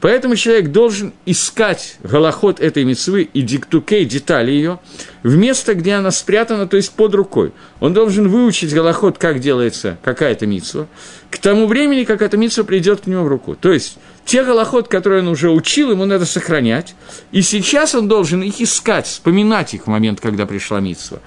Поэтому 0.00 0.36
человек 0.36 0.72
должен 0.72 1.14
искать 1.24 1.96
голоход 2.02 2.60
этой 2.60 2.84
мецвы 2.84 3.22
и 3.22 3.40
диктукей, 3.40 4.04
детали 4.04 4.50
ее, 4.50 4.78
в 5.22 5.36
место, 5.36 5.74
где 5.74 5.94
она 5.94 6.10
спрятана, 6.10 6.66
то 6.66 6.76
есть 6.76 6.92
под 6.92 7.14
рукой. 7.14 7.52
Он 7.80 7.94
должен 7.94 8.28
выучить 8.28 8.74
голоход, 8.74 9.16
как 9.16 9.40
делается 9.40 9.96
какая-то 10.04 10.46
митсва, 10.46 10.86
к 11.30 11.38
тому 11.38 11.66
времени, 11.66 12.04
как 12.04 12.20
эта 12.20 12.36
митсва 12.36 12.64
придет 12.64 13.00
к 13.00 13.06
нему 13.06 13.24
в 13.24 13.28
руку. 13.28 13.56
То 13.58 13.72
есть, 13.72 13.98
те 14.26 14.44
голоход, 14.44 14.88
которые 14.88 15.22
он 15.22 15.28
уже 15.28 15.50
учил, 15.50 15.92
ему 15.92 16.04
надо 16.04 16.26
сохранять, 16.26 16.94
и 17.32 17.40
сейчас 17.42 17.94
он 17.94 18.08
должен 18.08 18.42
их 18.42 18.60
искать, 18.60 19.06
вспоминать 19.06 19.72
их 19.72 19.84
в 19.84 19.86
момент, 19.86 20.20
когда 20.20 20.44
пришла 20.44 20.80
митсва. 20.80 21.20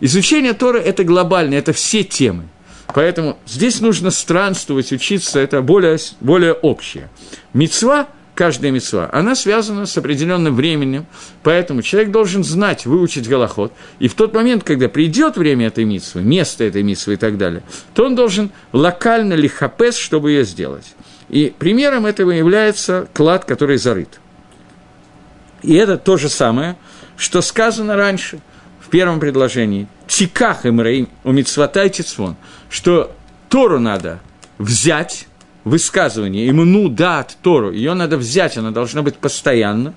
Изучение 0.00 0.54
Торы– 0.54 0.80
это 0.84 1.04
глобально, 1.04 1.54
это 1.54 1.72
все 1.72 2.02
темы. 2.02 2.48
Поэтому 2.94 3.38
здесь 3.46 3.80
нужно 3.80 4.10
странствовать, 4.10 4.90
учиться, 4.90 5.38
это 5.38 5.60
более, 5.60 5.98
более 6.20 6.54
общее. 6.54 7.10
Мецва 7.52 8.08
каждая 8.36 8.70
мецва, 8.70 9.08
она 9.12 9.34
связана 9.34 9.86
с 9.86 9.96
определенным 9.98 10.54
временем, 10.54 11.06
поэтому 11.42 11.82
человек 11.82 12.12
должен 12.12 12.44
знать, 12.44 12.86
выучить 12.86 13.28
голоход, 13.28 13.72
и 13.98 14.08
в 14.08 14.14
тот 14.14 14.34
момент, 14.34 14.62
когда 14.62 14.88
придет 14.88 15.36
время 15.36 15.66
этой 15.66 15.84
митсвы, 15.84 16.22
место 16.22 16.62
этой 16.62 16.82
митсвы 16.82 17.14
и 17.14 17.16
так 17.16 17.38
далее, 17.38 17.62
то 17.94 18.04
он 18.04 18.14
должен 18.14 18.50
локально 18.72 19.32
лихапес, 19.34 19.96
чтобы 19.96 20.30
ее 20.30 20.44
сделать. 20.44 20.95
И 21.28 21.52
примером 21.58 22.06
этого 22.06 22.30
является 22.30 23.08
клад, 23.12 23.44
который 23.44 23.78
зарыт. 23.78 24.20
И 25.62 25.74
это 25.74 25.98
то 25.98 26.16
же 26.16 26.28
самое, 26.28 26.76
что 27.16 27.42
сказано 27.42 27.96
раньше, 27.96 28.40
в 28.80 28.88
первом 28.88 29.18
предложении, 29.18 29.88
«Тиках 30.06 30.64
у 30.64 31.32
митцватай 31.32 31.90
тицвон», 31.90 32.36
что 32.70 33.12
Тору 33.48 33.80
надо 33.80 34.20
взять, 34.58 35.26
высказывание, 35.64 36.48
имну 36.48 36.88
дат 36.88 37.36
Тору, 37.42 37.72
ее 37.72 37.94
надо 37.94 38.16
взять, 38.16 38.56
она 38.56 38.70
должна 38.70 39.02
быть 39.02 39.16
постоянно, 39.16 39.94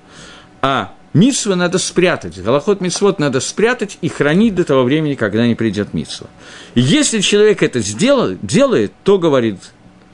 а 0.60 0.92
Митсву 1.12 1.56
надо 1.56 1.78
спрятать, 1.78 2.40
голоход 2.40 2.80
митсвот 2.80 3.18
надо 3.18 3.40
спрятать 3.40 3.98
и 4.00 4.08
хранить 4.08 4.54
до 4.54 4.64
того 4.64 4.84
времени, 4.84 5.14
когда 5.14 5.44
не 5.44 5.56
придет 5.56 5.92
митсва. 5.92 6.28
если 6.76 7.20
человек 7.20 7.64
это 7.64 7.80
сделал, 7.80 8.36
делает, 8.42 8.92
то, 9.02 9.18
говорит 9.18 9.58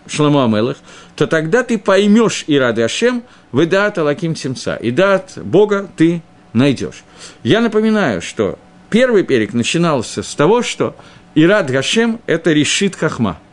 Шламу 0.06 0.42
Амелах, 0.42 0.78
то 1.16 1.26
тогда 1.26 1.62
ты 1.62 1.78
поймешь 1.78 2.44
и 2.46 2.58
рады 2.58 2.82
Ашем, 2.82 3.24
вы 3.50 3.66
дат 3.66 3.98
Алаким 3.98 4.34
Тимца, 4.34 4.76
и 4.76 4.90
дат 4.90 5.32
Бога 5.36 5.88
ты 5.96 6.22
найдешь. 6.52 7.02
Я 7.42 7.60
напоминаю, 7.60 8.22
что 8.22 8.58
первый 8.90 9.24
перек 9.24 9.52
начинался 9.52 10.22
с 10.22 10.34
того, 10.34 10.62
что 10.62 10.94
Ирад 11.34 11.70
Гашем– 11.70 12.20
это 12.26 12.52
решит 12.52 12.94
хахма– 12.94 13.38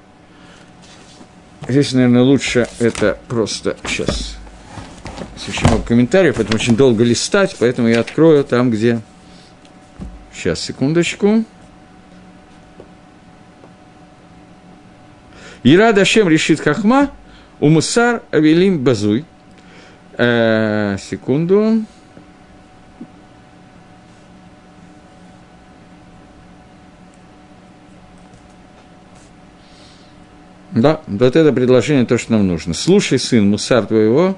Здесь, 1.68 1.94
наверное, 1.94 2.24
лучше 2.24 2.68
это 2.80 3.18
просто 3.30 3.78
сейчас. 3.88 4.36
Очень 5.48 5.68
много 5.68 5.84
комментариев, 5.84 6.36
поэтому 6.36 6.56
очень 6.58 6.76
долго 6.76 7.04
листать, 7.04 7.56
поэтому 7.58 7.88
я 7.88 8.02
открою 8.02 8.44
там, 8.44 8.70
где... 8.70 9.00
Сейчас, 10.34 10.60
секундочку. 10.60 11.46
Ира 15.64 15.94
Дашем 15.94 16.28
решит 16.28 16.60
хахма, 16.60 17.12
у 17.64 17.70
Мусар 17.70 18.24
Авелим 18.30 18.84
Базуй. 18.84 19.24
Э, 20.18 20.98
секунду. 21.00 21.86
Да, 30.72 31.00
вот 31.08 31.38
это 31.38 31.54
предложение 31.54 32.06
то, 32.06 32.18
что 32.18 32.34
нам 32.34 32.46
нужно. 32.46 32.74
Слушай, 32.74 33.18
сын, 33.18 33.50
мусар 33.50 33.86
твоего. 33.86 34.38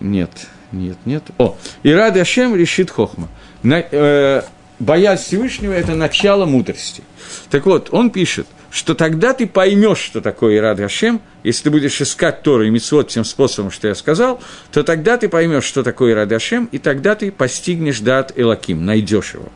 Нет, 0.00 0.30
нет, 0.72 0.96
нет. 1.04 1.22
О, 1.38 1.56
и 1.84 1.92
рад 1.92 2.16
Ашем 2.16 2.56
решит 2.56 2.90
хохма. 2.90 3.28
На, 3.62 3.84
э, 3.88 4.42
боязнь 4.80 5.22
Всевышнего– 5.22 5.72
это 5.74 5.94
начало 5.94 6.44
мудрости. 6.46 7.04
Так 7.50 7.66
вот, 7.66 7.90
он 7.92 8.10
пишет, 8.10 8.48
что 8.72 8.94
тогда 8.94 9.34
ты 9.34 9.46
поймешь, 9.46 9.98
что 9.98 10.20
такое 10.20 10.56
Ирад 10.56 10.80
Ашем, 10.80 11.20
если 11.44 11.64
ты 11.64 11.70
будешь 11.70 12.00
искать 12.00 12.42
Тору 12.42 12.64
и 12.64 12.70
Митцвот 12.70 13.08
тем 13.08 13.24
способом, 13.24 13.70
что 13.70 13.86
я 13.86 13.94
сказал, 13.94 14.42
то 14.72 14.82
тогда 14.82 15.18
ты 15.18 15.28
поймешь, 15.28 15.64
что 15.64 15.82
такое 15.82 16.12
Ирад 16.12 16.32
Ашем, 16.32 16.68
и 16.72 16.78
тогда 16.78 17.14
ты 17.14 17.30
постигнешь 17.30 18.00
дат 18.00 18.32
Элаким, 18.34 18.84
найдешь 18.84 19.34
его. 19.34 19.48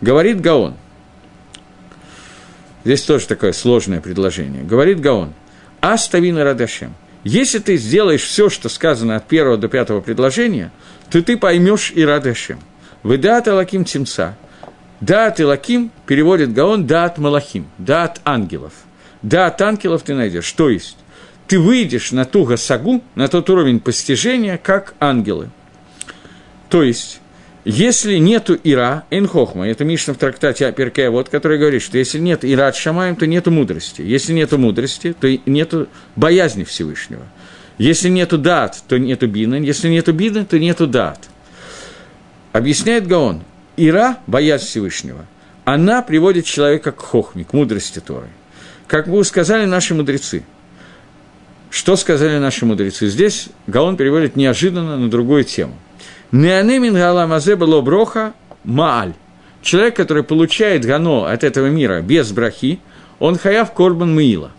Говорит 0.00 0.40
Гаон– 0.40 0.76
Здесь 2.84 3.02
тоже 3.02 3.26
такое 3.26 3.52
сложное 3.52 4.00
предложение. 4.00 4.62
Говорит 4.64 5.00
Гаон, 5.00 5.32
«Аставина 5.80 6.44
радашем». 6.44 6.94
Если 7.24 7.60
ты 7.60 7.76
сделаешь 7.76 8.22
все, 8.22 8.50
что 8.50 8.68
сказано 8.68 9.14
от 9.14 9.28
первого 9.28 9.56
до 9.56 9.68
пятого 9.68 10.00
предложения, 10.00 10.72
то 11.08 11.22
ты 11.22 11.36
поймешь 11.36 11.92
и 11.94 12.04
радашем. 12.04 12.58
Вы 13.04 13.18
дат 13.18 13.46
Алаким 13.46 13.84
Тимца. 13.84 14.36
Дат 15.02 15.40
и 15.40 15.44
Лаким 15.44 15.90
переводит 16.06 16.52
Гаон 16.52 16.86
дат 16.86 17.18
Малахим, 17.18 17.66
дат 17.76 18.20
ангелов. 18.24 18.72
Дат 19.20 19.60
ангелов 19.60 20.02
ты 20.04 20.14
найдешь. 20.14 20.52
То 20.52 20.70
есть, 20.70 20.96
ты 21.48 21.58
выйдешь 21.58 22.12
на 22.12 22.24
ту 22.24 22.44
гасагу, 22.44 23.02
на 23.16 23.26
тот 23.26 23.50
уровень 23.50 23.80
постижения, 23.80 24.58
как 24.58 24.94
ангелы. 25.00 25.50
То 26.68 26.84
есть, 26.84 27.20
если 27.64 28.18
нету 28.18 28.56
Ира, 28.62 29.02
Энхохма, 29.10 29.68
это 29.68 29.84
Мишна 29.84 30.14
в 30.14 30.18
трактате 30.18 30.66
Аперкея, 30.66 31.10
вот, 31.10 31.28
который 31.28 31.58
говорит, 31.58 31.82
что 31.82 31.98
если 31.98 32.20
нет 32.20 32.44
Ира 32.44 32.68
от 32.68 32.76
Шамаем, 32.76 33.16
то 33.16 33.26
нету 33.26 33.50
мудрости. 33.50 34.02
Если 34.02 34.32
нету 34.32 34.56
мудрости, 34.56 35.16
то 35.18 35.26
нету 35.46 35.88
боязни 36.14 36.62
Всевышнего. 36.62 37.24
Если 37.76 38.08
нету 38.08 38.38
дат, 38.38 38.80
то 38.86 39.00
нету 39.00 39.26
бина. 39.26 39.56
Если 39.56 39.88
нету 39.88 40.12
бина, 40.12 40.44
то 40.44 40.60
нету 40.60 40.86
дат. 40.86 41.28
Объясняет 42.52 43.08
Гаон, 43.08 43.42
Ира, 43.76 44.18
боязнь 44.26 44.66
Всевышнего, 44.66 45.26
она 45.64 46.02
приводит 46.02 46.44
человека 46.44 46.92
к 46.92 47.00
хохме, 47.00 47.44
к 47.44 47.52
мудрости 47.52 48.00
Торы. 48.00 48.28
Как 48.86 49.08
бы 49.08 49.24
сказали 49.24 49.64
наши 49.64 49.94
мудрецы. 49.94 50.44
Что 51.70 51.96
сказали 51.96 52.38
наши 52.38 52.66
мудрецы? 52.66 53.06
Здесь 53.08 53.48
Гаон 53.66 53.96
переводит 53.96 54.36
неожиданно 54.36 54.96
на 54.96 55.10
другую 55.10 55.44
тему– 55.44 55.74
Неанемин 56.32 56.94
галамазе 56.94 57.56
было 57.56 57.82
броха 57.82 58.32
мааль. 58.64 59.12
Человек, 59.60 59.96
который 59.96 60.22
получает 60.22 60.84
гано 60.84 61.30
от 61.30 61.44
этого 61.44 61.66
мира 61.66 62.00
без 62.00 62.32
брахи, 62.32 62.80
он 63.18 63.38
хаяв 63.38 63.72
корбан 63.74 64.14
мыила. 64.14 64.50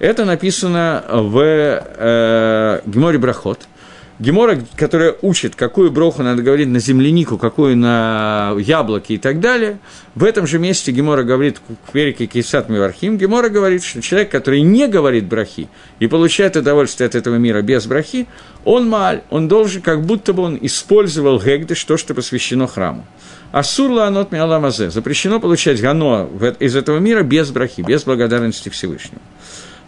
Это 0.00 0.24
написано 0.24 1.04
в 1.08 1.40
э, 1.40 2.80
Геморе 2.84 3.18
Брахот– 3.18 3.60
Гемора, 4.18 4.58
которая 4.76 5.14
учит, 5.20 5.54
какую 5.56 5.90
броху 5.90 6.22
надо 6.22 6.42
говорить 6.42 6.68
на 6.68 6.78
землянику, 6.78 7.36
какую 7.36 7.76
на 7.76 8.54
яблоки 8.58 9.12
и 9.12 9.18
так 9.18 9.40
далее, 9.40 9.78
в 10.14 10.24
этом 10.24 10.46
же 10.46 10.58
месте 10.58 10.90
Гемора 10.90 11.22
говорит 11.22 11.58
в 11.68 11.94
Верике 11.94 12.26
Кейсат 12.26 12.70
Мивархим, 12.70 13.18
Гемора 13.18 13.50
говорит, 13.50 13.84
что 13.84 14.00
человек, 14.00 14.30
который 14.30 14.62
не 14.62 14.88
говорит 14.88 15.26
брахи 15.26 15.68
и 16.00 16.06
получает 16.06 16.56
удовольствие 16.56 17.06
от 17.06 17.14
этого 17.14 17.34
мира 17.34 17.60
без 17.60 17.86
брахи, 17.86 18.26
он 18.64 18.88
маль, 18.88 19.22
он 19.28 19.48
должен, 19.48 19.82
как 19.82 20.02
будто 20.02 20.32
бы 20.32 20.44
он 20.44 20.58
использовал 20.62 21.38
гегдыш, 21.38 21.84
то, 21.84 21.98
что 21.98 22.14
посвящено 22.14 22.66
храму. 22.66 23.04
Асурла 23.52 24.06
анот 24.06 24.32
миаламазе. 24.32 24.90
Запрещено 24.90 25.40
получать 25.40 25.80
гано 25.80 26.28
из 26.58 26.74
этого 26.74 26.98
мира 26.98 27.22
без 27.22 27.50
брахи, 27.50 27.82
без 27.82 28.04
благодарности 28.04 28.70
Всевышнему. 28.70 29.20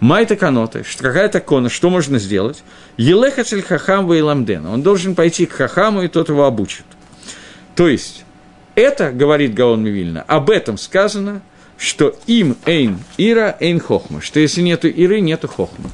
Майта 0.01 0.37
что 0.37 1.03
какая-то 1.03 1.41
кона, 1.41 1.69
что 1.69 1.91
можно 1.91 2.19
сделать? 2.19 2.63
Елехацель 2.97 3.63
хахам 3.63 4.11
вейламден. 4.11 4.67
Он 4.67 4.83
должен 4.83 5.17
пойти 5.17 5.47
к 5.47 5.53
хахаму, 5.53 6.03
и 6.03 6.09
тот 6.09 6.29
его 6.29 6.45
обучит. 6.45 6.85
То 7.75 7.89
есть, 7.89 8.25
это, 8.77 9.11
говорит 9.11 9.55
Гаон 9.55 9.83
Мивильна, 9.83 10.23
об 10.23 10.51
этом 10.51 10.79
сказано, 10.79 11.43
что 11.77 12.17
им 12.27 12.57
эйн 12.65 12.99
ира 13.17 13.57
эйн 13.59 13.81
хохма, 13.81 14.21
что 14.21 14.39
если 14.39 14.63
нету 14.63 14.89
иры, 14.89 15.21
нету 15.21 15.49
хохма. 15.49 15.91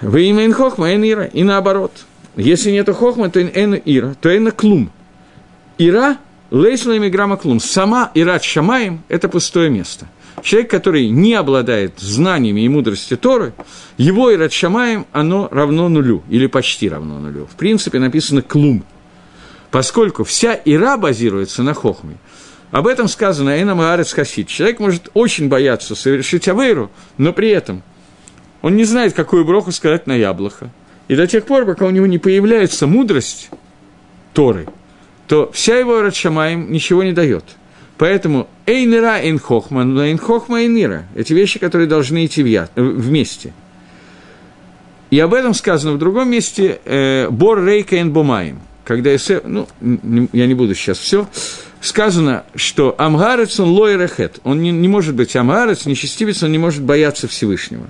Вы 0.00 0.22
им 0.22 0.38
эйн 0.38 0.52
хохма, 0.52 0.90
эйн 0.90 1.02
ира, 1.02 1.24
и 1.24 1.42
наоборот. 1.42 1.92
Если 2.36 2.70
нету 2.70 2.94
хохма, 2.94 3.28
то 3.30 3.40
эйн 3.40 3.74
ира, 3.84 4.14
то 4.20 4.30
эйн 4.30 4.52
клум. 4.52 4.92
Ира, 5.78 6.18
лейсла 6.52 6.96
грамма 7.08 7.36
клум. 7.36 7.58
Сама 7.58 8.12
ира 8.14 8.38
шамаем– 8.38 9.02
это 9.08 9.28
пустое 9.28 9.68
место– 9.68 10.06
Человек, 10.42 10.70
который 10.70 11.08
не 11.08 11.34
обладает 11.34 11.98
знаниями 11.98 12.62
и 12.62 12.68
мудростью 12.68 13.18
Торы, 13.18 13.52
его 13.96 14.32
Ират 14.32 14.52
Шамаем, 14.52 15.06
оно 15.12 15.48
равно 15.50 15.88
нулю, 15.88 16.22
или 16.28 16.46
почти 16.46 16.88
равно 16.88 17.18
нулю. 17.18 17.46
В 17.46 17.56
принципе, 17.56 17.98
написано 17.98 18.42
«клум», 18.42 18.84
поскольку 19.70 20.24
вся 20.24 20.58
Ира 20.64 20.96
базируется 20.96 21.62
на 21.62 21.74
Хохме. 21.74 22.16
Об 22.70 22.86
этом 22.86 23.08
сказано 23.08 23.50
Эйнам 23.50 23.80
Аарец 23.80 24.12
Хасид. 24.12 24.48
Человек 24.48 24.78
может 24.78 25.10
очень 25.14 25.48
бояться 25.48 25.94
совершить 25.94 26.48
Авейру, 26.48 26.90
но 27.18 27.32
при 27.32 27.50
этом 27.50 27.82
он 28.62 28.76
не 28.76 28.84
знает, 28.84 29.12
какую 29.12 29.44
броху 29.44 29.72
сказать 29.72 30.06
на 30.06 30.16
яблоко. 30.16 30.70
И 31.08 31.16
до 31.16 31.26
тех 31.26 31.44
пор, 31.44 31.66
пока 31.66 31.86
у 31.86 31.90
него 31.90 32.06
не 32.06 32.18
появляется 32.18 32.86
мудрость 32.86 33.50
Торы, 34.32 34.68
то 35.26 35.50
вся 35.52 35.76
его 35.76 36.00
Рачамаем 36.00 36.70
ничего 36.72 37.02
не 37.02 37.12
дает– 37.12 37.44
Поэтому 38.00 38.48
эйнера 38.64 39.20
эйн 39.20 39.38
хохма, 39.38 39.84
но 39.84 40.02
эйн 40.02 40.16
хохма 40.16 40.62
эйнира. 40.62 41.04
Эти 41.14 41.34
вещи, 41.34 41.58
которые 41.58 41.86
должны 41.86 42.24
идти 42.24 42.42
вместе. 42.74 43.52
И 45.10 45.20
об 45.20 45.34
этом 45.34 45.52
сказано 45.52 45.92
в 45.92 45.98
другом 45.98 46.30
месте 46.30 46.80
э, 46.86 47.28
«Бор 47.28 47.62
рейка 47.62 47.96
эйн 47.96 48.10
бумаем». 48.10 48.60
Когда 48.86 49.12
Иосиф, 49.12 49.42
ну, 49.44 49.68
я 50.32 50.46
не 50.46 50.54
буду 50.54 50.74
сейчас 50.74 50.96
все, 50.96 51.28
сказано, 51.82 52.44
что 52.54 52.94
Амгарец, 52.96 53.60
он 53.60 53.72
лойрехет, 53.72 54.40
он 54.44 54.62
не, 54.62 54.70
не 54.70 54.88
может 54.88 55.14
быть 55.14 55.36
Амгарец, 55.36 55.84
нечестивец, 55.84 56.42
он 56.42 56.52
не 56.52 56.58
может 56.58 56.82
бояться 56.82 57.28
Всевышнего. 57.28 57.84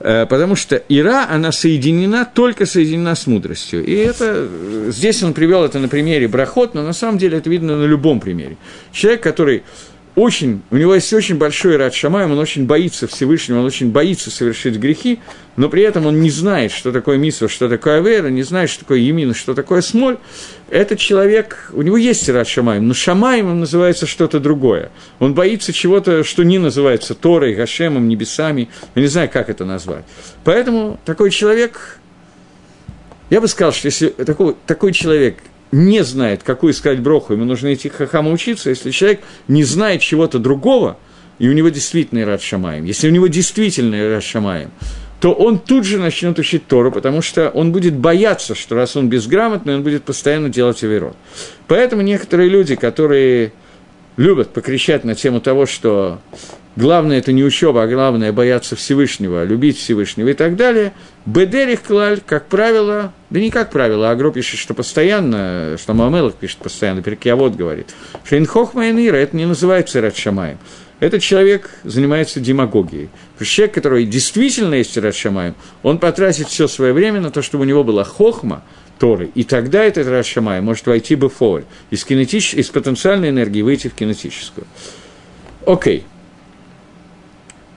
Э, 0.00 0.26
потому 0.26 0.56
что 0.56 0.82
Ира, 0.88 1.26
она 1.28 1.52
соединена, 1.52 2.24
только 2.24 2.66
соединена 2.66 3.14
с 3.14 3.26
мудростью. 3.26 3.84
И 3.84 3.94
это, 3.94 4.48
здесь 4.88 5.22
он 5.22 5.34
привел 5.34 5.64
это 5.64 5.78
на 5.78 5.88
примере 5.88 6.28
Брахот, 6.28 6.74
но 6.74 6.82
на 6.82 6.92
самом 6.92 7.18
деле 7.18 7.38
это 7.38 7.48
видно 7.48 7.76
на 7.76 7.84
любом 7.84 8.20
примере. 8.20 8.56
Человек, 8.92 9.22
который 9.22 9.62
очень, 10.16 10.62
у 10.70 10.76
него 10.76 10.94
есть 10.94 11.12
очень 11.12 11.36
большой 11.36 11.76
рад 11.76 11.92
Шамаем, 11.92 12.30
он 12.30 12.38
очень 12.38 12.66
боится 12.66 13.08
Всевышнего, 13.08 13.58
он 13.58 13.64
очень 13.64 13.90
боится 13.90 14.30
совершить 14.30 14.76
грехи, 14.76 15.18
но 15.56 15.68
при 15.68 15.82
этом 15.82 16.06
он 16.06 16.20
не 16.20 16.30
знает, 16.30 16.70
что 16.70 16.92
такое 16.92 17.18
мисва, 17.18 17.48
что 17.48 17.68
такое 17.68 17.98
авера, 17.98 18.28
не 18.28 18.44
знает, 18.44 18.70
что 18.70 18.80
такое 18.80 18.98
емин, 18.98 19.34
что 19.34 19.54
такое 19.54 19.80
смоль. 19.80 20.18
Этот 20.70 21.00
человек, 21.00 21.70
у 21.72 21.82
него 21.82 21.96
есть 21.96 22.28
рад 22.28 22.46
Шамаем, 22.46 22.86
но 22.86 22.94
Шамаем 22.94 23.58
называется 23.58 24.06
что-то 24.06 24.38
другое. 24.38 24.92
Он 25.18 25.34
боится 25.34 25.72
чего-то, 25.72 26.22
что 26.22 26.44
не 26.44 26.58
называется 26.58 27.16
Торой, 27.16 27.54
Гашемом, 27.54 28.08
небесами, 28.08 28.68
я 28.94 29.02
не 29.02 29.08
знаю, 29.08 29.28
как 29.32 29.50
это 29.50 29.64
назвать. 29.64 30.04
Поэтому 30.44 31.00
такой 31.04 31.32
человек, 31.32 31.98
я 33.30 33.40
бы 33.40 33.48
сказал, 33.48 33.72
что 33.72 33.86
если 33.86 34.08
такой, 34.10 34.54
такой 34.66 34.92
человек– 34.92 35.38
не 35.74 36.04
знает, 36.04 36.44
какую 36.44 36.72
искать 36.72 37.00
броху, 37.00 37.32
ему 37.32 37.44
нужно 37.44 37.74
идти 37.74 37.88
к 37.88 37.94
хахаму 37.94 38.32
учиться, 38.32 38.70
если 38.70 38.92
человек 38.92 39.22
не 39.48 39.64
знает 39.64 40.00
чего-то 40.00 40.38
другого, 40.38 40.98
и 41.40 41.48
у 41.48 41.52
него 41.52 41.68
действительно 41.68 42.24
Рад 42.24 42.40
Шамаем, 42.40 42.84
если 42.84 43.08
у 43.08 43.10
него 43.10 43.26
действительно 43.26 44.08
Рад 44.08 44.22
Шамаем, 44.22 44.70
то 45.20 45.32
он 45.32 45.58
тут 45.58 45.84
же 45.84 45.98
начнет 45.98 46.38
учить 46.38 46.68
Тору, 46.68 46.92
потому 46.92 47.22
что 47.22 47.48
он 47.48 47.72
будет 47.72 47.96
бояться, 47.96 48.54
что 48.54 48.76
раз 48.76 48.94
он 48.94 49.08
безграмотный, 49.08 49.74
он 49.74 49.82
будет 49.82 50.04
постоянно 50.04 50.48
делать 50.48 50.84
аверот. 50.84 51.16
Поэтому 51.66 52.02
некоторые 52.02 52.48
люди, 52.48 52.76
которые 52.76 53.52
любят 54.16 54.52
покричать 54.52 55.02
на 55.02 55.16
тему 55.16 55.40
того, 55.40 55.66
что 55.66 56.20
главное 56.76 57.18
это 57.18 57.32
не 57.32 57.44
учеба, 57.44 57.82
а 57.82 57.86
главное 57.86 58.32
бояться 58.32 58.76
Всевышнего, 58.76 59.44
любить 59.44 59.78
Всевышнего 59.78 60.28
и 60.28 60.34
так 60.34 60.56
далее. 60.56 60.92
Бедерих 61.26 61.82
клаль, 61.82 62.20
как 62.24 62.46
правило, 62.46 63.12
да 63.30 63.40
не 63.40 63.50
как 63.50 63.70
правило, 63.70 64.10
Агро 64.10 64.30
пишет, 64.30 64.60
что 64.60 64.74
постоянно, 64.74 65.76
что 65.80 65.94
Мамелах 65.94 66.34
пишет 66.34 66.58
постоянно, 66.58 67.02
Перкиавод 67.02 67.56
говорит, 67.56 67.94
что 68.24 68.36
инхохма 68.38 68.90
инира, 68.90 69.16
это 69.16 69.36
не 69.36 69.46
называется 69.46 70.00
Рад 70.00 70.16
Шамаем. 70.16 70.58
Этот 71.00 71.22
человек 71.22 71.70
занимается 71.82 72.40
демагогией. 72.40 73.10
Человек, 73.42 73.74
который 73.74 74.06
действительно 74.06 74.74
есть 74.74 74.96
Рад 74.96 75.14
Шамаем, 75.14 75.54
он 75.82 75.98
потратит 75.98 76.48
все 76.48 76.68
свое 76.68 76.92
время 76.92 77.20
на 77.20 77.30
то, 77.30 77.42
чтобы 77.42 77.62
у 77.64 77.66
него 77.66 77.84
была 77.84 78.04
хохма, 78.04 78.62
Торы. 78.98 79.30
И 79.34 79.42
тогда 79.42 79.82
этот 79.82 80.06
Рад 80.06 80.26
может 80.62 80.86
войти 80.86 81.16
бы 81.16 81.28
в 81.28 81.64
из, 81.90 82.04
кинетич... 82.04 82.54
из 82.54 82.68
потенциальной 82.68 83.30
энергии 83.30 83.62
выйти 83.62 83.88
в 83.88 83.94
кинетическую. 83.94 84.66
Окей. 85.66 85.98
Okay. 85.98 86.13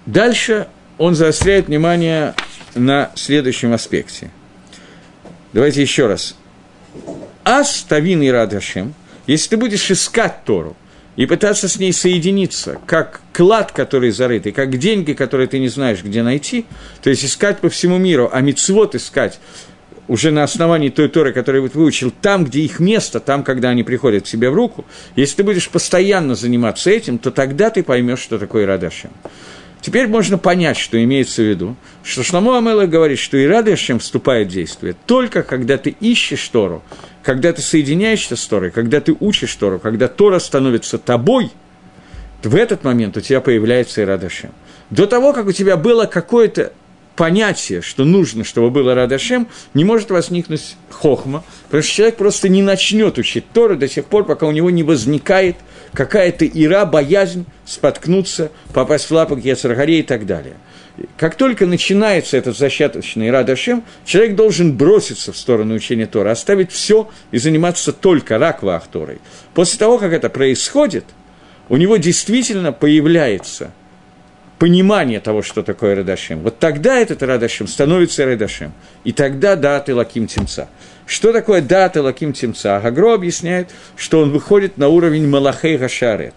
Дальше 0.07 0.67
он 0.97 1.15
заостряет 1.15 1.67
внимание 1.67 2.33
на 2.75 3.11
следующем 3.15 3.73
аспекте. 3.73 4.31
Давайте 5.51 5.81
еще 5.81 6.07
раз. 6.07 6.35
Ас 7.43 7.85
тавин 7.87 8.21
и 8.21 8.29
радашем, 8.29 8.93
если 9.27 9.49
ты 9.49 9.57
будешь 9.57 9.91
искать 9.91 10.45
Тору 10.45 10.77
и 11.17 11.25
пытаться 11.25 11.67
с 11.67 11.77
ней 11.77 11.91
соединиться, 11.91 12.79
как 12.85 13.19
клад, 13.33 13.73
который 13.73 14.11
зарыт, 14.11 14.47
и 14.47 14.51
как 14.51 14.77
деньги, 14.77 15.11
которые 15.11 15.47
ты 15.47 15.59
не 15.59 15.67
знаешь, 15.67 16.01
где 16.01 16.23
найти, 16.23 16.65
то 17.01 17.09
есть 17.09 17.25
искать 17.25 17.59
по 17.59 17.69
всему 17.69 17.97
миру, 17.97 18.29
а 18.31 18.39
мицвод 18.39 18.95
искать 18.95 19.39
уже 20.07 20.31
на 20.31 20.43
основании 20.43 20.87
той 20.87 21.09
Торы, 21.09 21.33
которую 21.33 21.69
ты 21.69 21.77
выучил, 21.77 22.13
там, 22.21 22.45
где 22.45 22.61
их 22.61 22.79
место, 22.79 23.19
там, 23.19 23.43
когда 23.43 23.69
они 23.69 23.83
приходят 23.83 24.23
к 24.23 24.27
себе 24.27 24.49
в 24.49 24.53
руку, 24.53 24.85
если 25.17 25.37
ты 25.37 25.43
будешь 25.43 25.67
постоянно 25.67 26.33
заниматься 26.33 26.89
этим, 26.89 27.17
то 27.17 27.29
тогда 27.29 27.69
ты 27.71 27.83
поймешь, 27.83 28.19
что 28.19 28.39
такое 28.39 28.65
Радашем. 28.65 29.11
Теперь 29.81 30.07
можно 30.07 30.37
понять, 30.37 30.77
что 30.77 31.01
имеется 31.03 31.41
в 31.41 31.45
виду, 31.45 31.75
что 32.03 32.23
Шламу 32.23 32.53
Амела 32.53 32.87
говорит, 32.87 33.19
что 33.19 33.41
Ирада 33.41 33.75
Шем 33.75 33.99
вступает 33.99 34.47
в 34.47 34.51
действие 34.51 34.95
только 35.05 35.43
когда 35.43 35.77
ты 35.77 35.95
ищешь 35.99 36.47
Тору, 36.49 36.83
когда 37.23 37.53
ты 37.53 37.61
соединяешься 37.61 38.35
с 38.35 38.45
Торой, 38.45 38.71
когда 38.71 39.01
ты 39.01 39.15
учишь 39.19 39.53
Тору, 39.55 39.79
когда 39.79 40.07
Тора 40.07 40.39
становится 40.39 40.97
тобой, 40.97 41.51
в 42.43 42.55
этот 42.55 42.83
момент 42.83 43.17
у 43.17 43.21
тебя 43.21 43.41
появляется 43.41 44.01
Ирада 44.01 44.29
Шем. 44.29 44.51
До 44.89 45.05
того, 45.05 45.33
как 45.33 45.47
у 45.47 45.51
тебя 45.51 45.77
было 45.77 46.05
какое-то 46.05 46.73
понятие, 47.17 47.81
что 47.81 48.05
нужно, 48.05 48.45
чтобы 48.45 48.69
было 48.69 48.95
Радашем, 48.95 49.47
не 49.73 49.83
может 49.83 50.11
возникнуть 50.11 50.77
хохма, 50.89 51.43
потому 51.65 51.83
что 51.83 51.91
человек 51.91 52.15
просто 52.15 52.47
не 52.47 52.61
начнет 52.61 53.17
учить 53.17 53.51
Тору 53.51 53.75
до 53.75 53.89
тех 53.89 54.05
пор, 54.05 54.23
пока 54.23 54.45
у 54.45 54.51
него 54.51 54.69
не 54.69 54.83
возникает 54.83 55.57
какая-то 55.93 56.45
ира, 56.47 56.85
боязнь 56.85 57.45
споткнуться, 57.65 58.51
попасть 58.73 59.09
в 59.09 59.11
лапы 59.11 59.35
к 59.35 59.43
Яцергаре 59.43 59.99
и 59.99 60.03
так 60.03 60.25
далее. 60.25 60.53
Как 61.17 61.35
только 61.35 61.65
начинается 61.65 62.37
этот 62.37 62.57
зачаточный 62.57 63.29
ира 63.29 63.43
Дашем, 63.43 63.83
человек 64.05 64.35
должен 64.35 64.77
броситься 64.77 65.33
в 65.33 65.37
сторону 65.37 65.75
учения 65.75 66.05
Тора, 66.05 66.31
оставить 66.31 66.71
все 66.71 67.09
и 67.31 67.39
заниматься 67.39 67.93
только 67.93 68.37
раква 68.37 68.81
Торой. 68.91 69.19
После 69.53 69.77
того, 69.77 69.97
как 69.97 70.13
это 70.13 70.29
происходит, 70.29 71.05
у 71.69 71.77
него 71.77 71.97
действительно 71.97 72.71
появляется– 72.71 73.71
понимание 74.59 75.19
того, 75.19 75.41
что 75.41 75.63
такое 75.63 75.95
Радашем, 75.95 76.39
вот 76.39 76.59
тогда 76.59 76.97
этот 76.97 77.21
Радашем 77.23 77.67
становится 77.67 78.25
Радашем. 78.25 78.73
И 79.03 79.11
тогда 79.11 79.55
да, 79.55 79.79
ты 79.79 79.93
Лаким 79.93 80.27
Тимца. 80.27 80.67
Что 81.05 81.31
такое 81.31 81.61
да, 81.61 81.89
ты 81.89 82.01
Лаким 82.01 82.33
Тимца? 82.33 82.77
Агро 82.77 83.13
объясняет, 83.13 83.69
что 83.95 84.19
он 84.19 84.31
выходит 84.31 84.77
на 84.77 84.89
уровень 84.89 85.27
Малахей 85.27 85.77
Гашарет. 85.77 86.33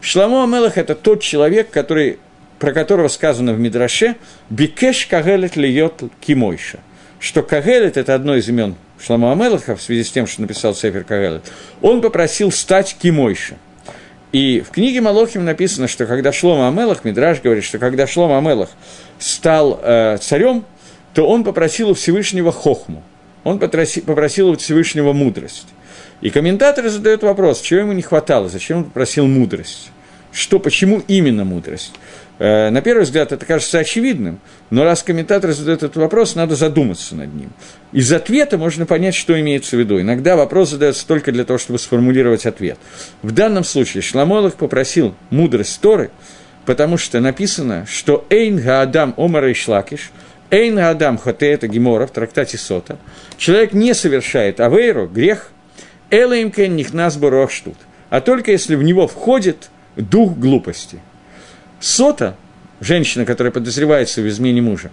Шламо 0.00 0.44
Амелах– 0.44 0.76
это 0.78 0.94
тот 0.94 1.20
человек, 1.22 1.70
который, 1.70 2.18
про 2.58 2.72
которого 2.72 3.08
сказано 3.08 3.52
в 3.52 3.60
Мидраше 3.60 4.16
«Бикеш 4.48 5.06
кагелет 5.06 5.56
льет 5.56 6.02
кимойша», 6.20 6.80
что 7.20 7.42
Кагелет– 7.42 7.96
это 7.96 8.14
одно 8.14 8.36
из 8.36 8.48
имен 8.48 8.76
Шламо 9.00 9.32
Амелаха 9.32 9.76
в 9.76 9.82
связи 9.82 10.04
с 10.04 10.10
тем, 10.10 10.26
что 10.26 10.40
написал 10.40 10.74
Сефер 10.74 11.04
Кагелет, 11.04 11.52
он 11.82 12.00
попросил 12.00 12.50
стать 12.50 12.96
кимойша– 12.98 13.56
и 14.32 14.60
в 14.60 14.70
книге 14.70 15.00
Малохим 15.00 15.44
написано, 15.44 15.88
что 15.88 16.06
когда 16.06 16.32
Шлома 16.32 16.68
Амелах, 16.68 17.04
Мидраш 17.04 17.40
говорит, 17.40 17.64
что 17.64 17.78
когда 17.78 18.06
Шлома 18.06 18.38
Амелах 18.38 18.70
стал 19.18 19.80
э, 19.82 20.18
царем, 20.20 20.64
то 21.14 21.26
он 21.26 21.44
попросил 21.44 21.90
у 21.90 21.94
Всевышнего 21.94 22.52
хохму, 22.52 23.02
он 23.44 23.58
попросил, 23.58 24.50
у 24.50 24.56
Всевышнего 24.56 25.12
мудрость. 25.12 25.68
И 26.20 26.30
комментаторы 26.30 26.90
задают 26.90 27.22
вопрос, 27.22 27.60
чего 27.60 27.80
ему 27.80 27.92
не 27.92 28.02
хватало, 28.02 28.48
зачем 28.48 28.78
он 28.78 28.84
попросил 28.84 29.26
мудрость, 29.26 29.90
что, 30.32 30.58
почему 30.58 31.02
именно 31.08 31.44
мудрость. 31.44 31.92
Э, 32.38 32.70
на 32.70 32.80
первый 32.82 33.02
взгляд 33.02 33.32
это 33.32 33.44
кажется 33.44 33.78
очевидным, 33.78 34.38
но 34.70 34.84
раз 34.84 35.02
комментатор 35.02 35.52
задает 35.52 35.82
этот 35.82 35.96
вопрос, 35.96 36.34
надо 36.36 36.54
задуматься 36.54 37.16
над 37.16 37.34
ним. 37.34 37.50
Из 37.92 38.12
ответа 38.12 38.58
можно 38.58 38.86
понять, 38.86 39.14
что 39.14 39.38
имеется 39.40 39.76
в 39.76 39.80
виду. 39.80 40.00
Иногда 40.00 40.36
вопрос 40.36 40.70
задается 40.70 41.06
только 41.06 41.32
для 41.32 41.44
того, 41.44 41.58
чтобы 41.58 41.78
сформулировать 41.78 42.46
ответ. 42.46 42.78
В 43.22 43.32
данном 43.32 43.64
случае 43.64 44.02
Шламолах 44.02 44.54
попросил 44.54 45.14
мудрость 45.30 45.80
Торы, 45.80 46.10
потому 46.64 46.96
что 46.96 47.18
написано, 47.20 47.86
что 47.88 48.24
«Эйн 48.30 48.58
Гаадам 48.58 49.14
Омара 49.16 49.50
и 49.50 49.54
Шлакиш», 49.54 50.10
«Эйн 50.50 50.76
Гаадам 50.76 51.18
Хоте»– 51.18 51.46
это 51.50 51.66
Гемора 51.66 52.06
в 52.06 52.10
трактате 52.10 52.56
Сота. 52.56 52.98
Человек 53.36 53.72
не 53.72 53.94
совершает 53.94 54.60
авейру, 54.60 55.06
грех, 55.06 55.50
«Элэйм 56.10 56.50
кен 56.50 56.74
нихнас 56.74 57.18
штут», 57.50 57.76
а 58.08 58.20
только 58.20 58.52
если 58.52 58.76
в 58.76 58.82
него 58.82 59.06
входит 59.06 59.68
дух 59.98 60.36
глупости– 60.36 60.98
Сота, 61.80 62.36
женщина, 62.80 63.24
которая 63.24 63.52
подозревается 63.52 64.20
в 64.20 64.28
измене 64.28 64.62
мужа, 64.62 64.90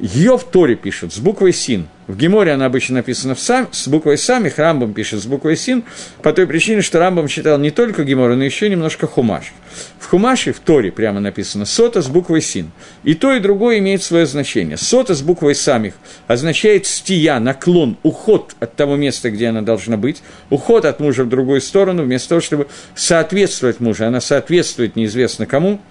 ее 0.00 0.36
в 0.36 0.44
Торе 0.44 0.74
пишут 0.74 1.12
с 1.12 1.18
буквой 1.18 1.52
«син». 1.52 1.86
В 2.08 2.16
Геморе 2.16 2.52
она 2.52 2.66
обычно 2.66 2.96
написана 2.96 3.34
в 3.34 3.40
сам, 3.40 3.68
с 3.70 3.88
буквой 3.88 4.18
«сам», 4.18 4.44
их 4.44 4.56
пишет 4.94 5.22
с 5.22 5.26
буквой 5.26 5.56
«син», 5.56 5.84
по 6.20 6.32
той 6.32 6.46
причине, 6.46 6.82
что 6.82 6.98
Рамбам 6.98 7.28
читал 7.28 7.58
не 7.58 7.70
только 7.70 8.04
Гемора, 8.04 8.34
но 8.34 8.44
еще 8.44 8.68
немножко 8.68 9.06
Хумаш. 9.06 9.54
В 9.98 10.06
Хумаше, 10.08 10.52
в 10.52 10.58
Торе 10.58 10.90
прямо 10.90 11.20
написано 11.20 11.64
«сота» 11.64 12.02
с 12.02 12.08
буквой 12.08 12.42
«син». 12.42 12.72
И 13.04 13.14
то, 13.14 13.32
и 13.32 13.40
другое 13.40 13.78
имеет 13.78 14.02
свое 14.02 14.26
значение. 14.26 14.76
«Сота» 14.76 15.14
с 15.14 15.22
буквой 15.22 15.54
«самих» 15.54 15.94
означает 16.26 16.86
стия, 16.86 17.38
наклон, 17.38 17.96
уход 18.02 18.56
от 18.60 18.74
того 18.74 18.96
места, 18.96 19.30
где 19.30 19.48
она 19.48 19.62
должна 19.62 19.96
быть, 19.96 20.22
уход 20.50 20.84
от 20.84 21.00
мужа 21.00 21.24
в 21.24 21.28
другую 21.28 21.60
сторону, 21.60 22.02
вместо 22.02 22.30
того, 22.30 22.40
чтобы 22.40 22.66
соответствовать 22.96 23.80
мужу. 23.80 24.04
Она 24.04 24.20
соответствует 24.20 24.96
неизвестно 24.96 25.46
кому– 25.46 25.80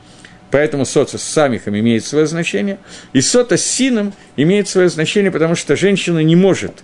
Поэтому 0.54 0.86
сота 0.86 1.18
с 1.18 1.24
самихом 1.24 1.76
имеет 1.80 2.06
свое 2.06 2.28
значение, 2.28 2.78
и 3.12 3.22
сота 3.22 3.58
с 3.58 3.66
сином 3.66 4.14
имеет 4.38 4.68
свое 4.68 4.88
значение, 4.88 5.32
потому 5.32 5.56
что 5.56 5.76
женщина 5.76 6.20
не 6.20 6.36
может 6.36 6.84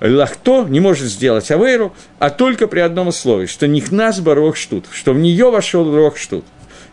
лахто 0.00 0.64
не 0.64 0.80
может 0.80 1.06
сделать 1.06 1.48
авейру, 1.52 1.94
а 2.18 2.30
только 2.30 2.66
при 2.66 2.80
одном 2.80 3.06
условии, 3.06 3.46
что 3.46 3.68
нихнас 3.68 4.18
барох 4.18 4.56
штут, 4.56 4.86
что 4.90 5.12
в 5.12 5.18
нее 5.20 5.52
вошел 5.52 5.94
рох 5.94 6.18
штут. 6.18 6.44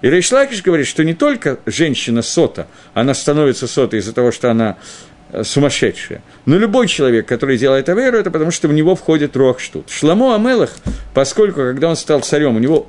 И 0.04 0.10
Рейшлакиш 0.10 0.62
говорит, 0.62 0.86
что 0.86 1.04
не 1.04 1.16
только 1.16 1.58
женщина 1.66 2.22
сота, 2.22 2.68
она 2.94 3.16
становится 3.16 3.66
сотой 3.66 4.00
из-за 4.00 4.14
того, 4.14 4.32
что 4.32 4.52
она 4.52 4.78
э, 5.32 5.44
сумасшедшая. 5.44 6.22
Но 6.46 6.58
любой 6.60 6.88
человек, 6.88 7.26
который 7.26 7.58
делает 7.58 7.90
Аверу, 7.90 8.20
это 8.20 8.30
потому 8.30 8.52
что 8.52 8.68
в 8.68 8.74
него 8.74 8.96
входит 8.96 9.36
Рохштут. 9.36 9.90
Шламо 9.90 10.36
Амелах, 10.36 10.76
поскольку, 11.16 11.62
когда 11.62 11.90
он 11.90 11.96
стал 11.96 12.22
царем, 12.22 12.56
у 12.56 12.60
него 12.60 12.88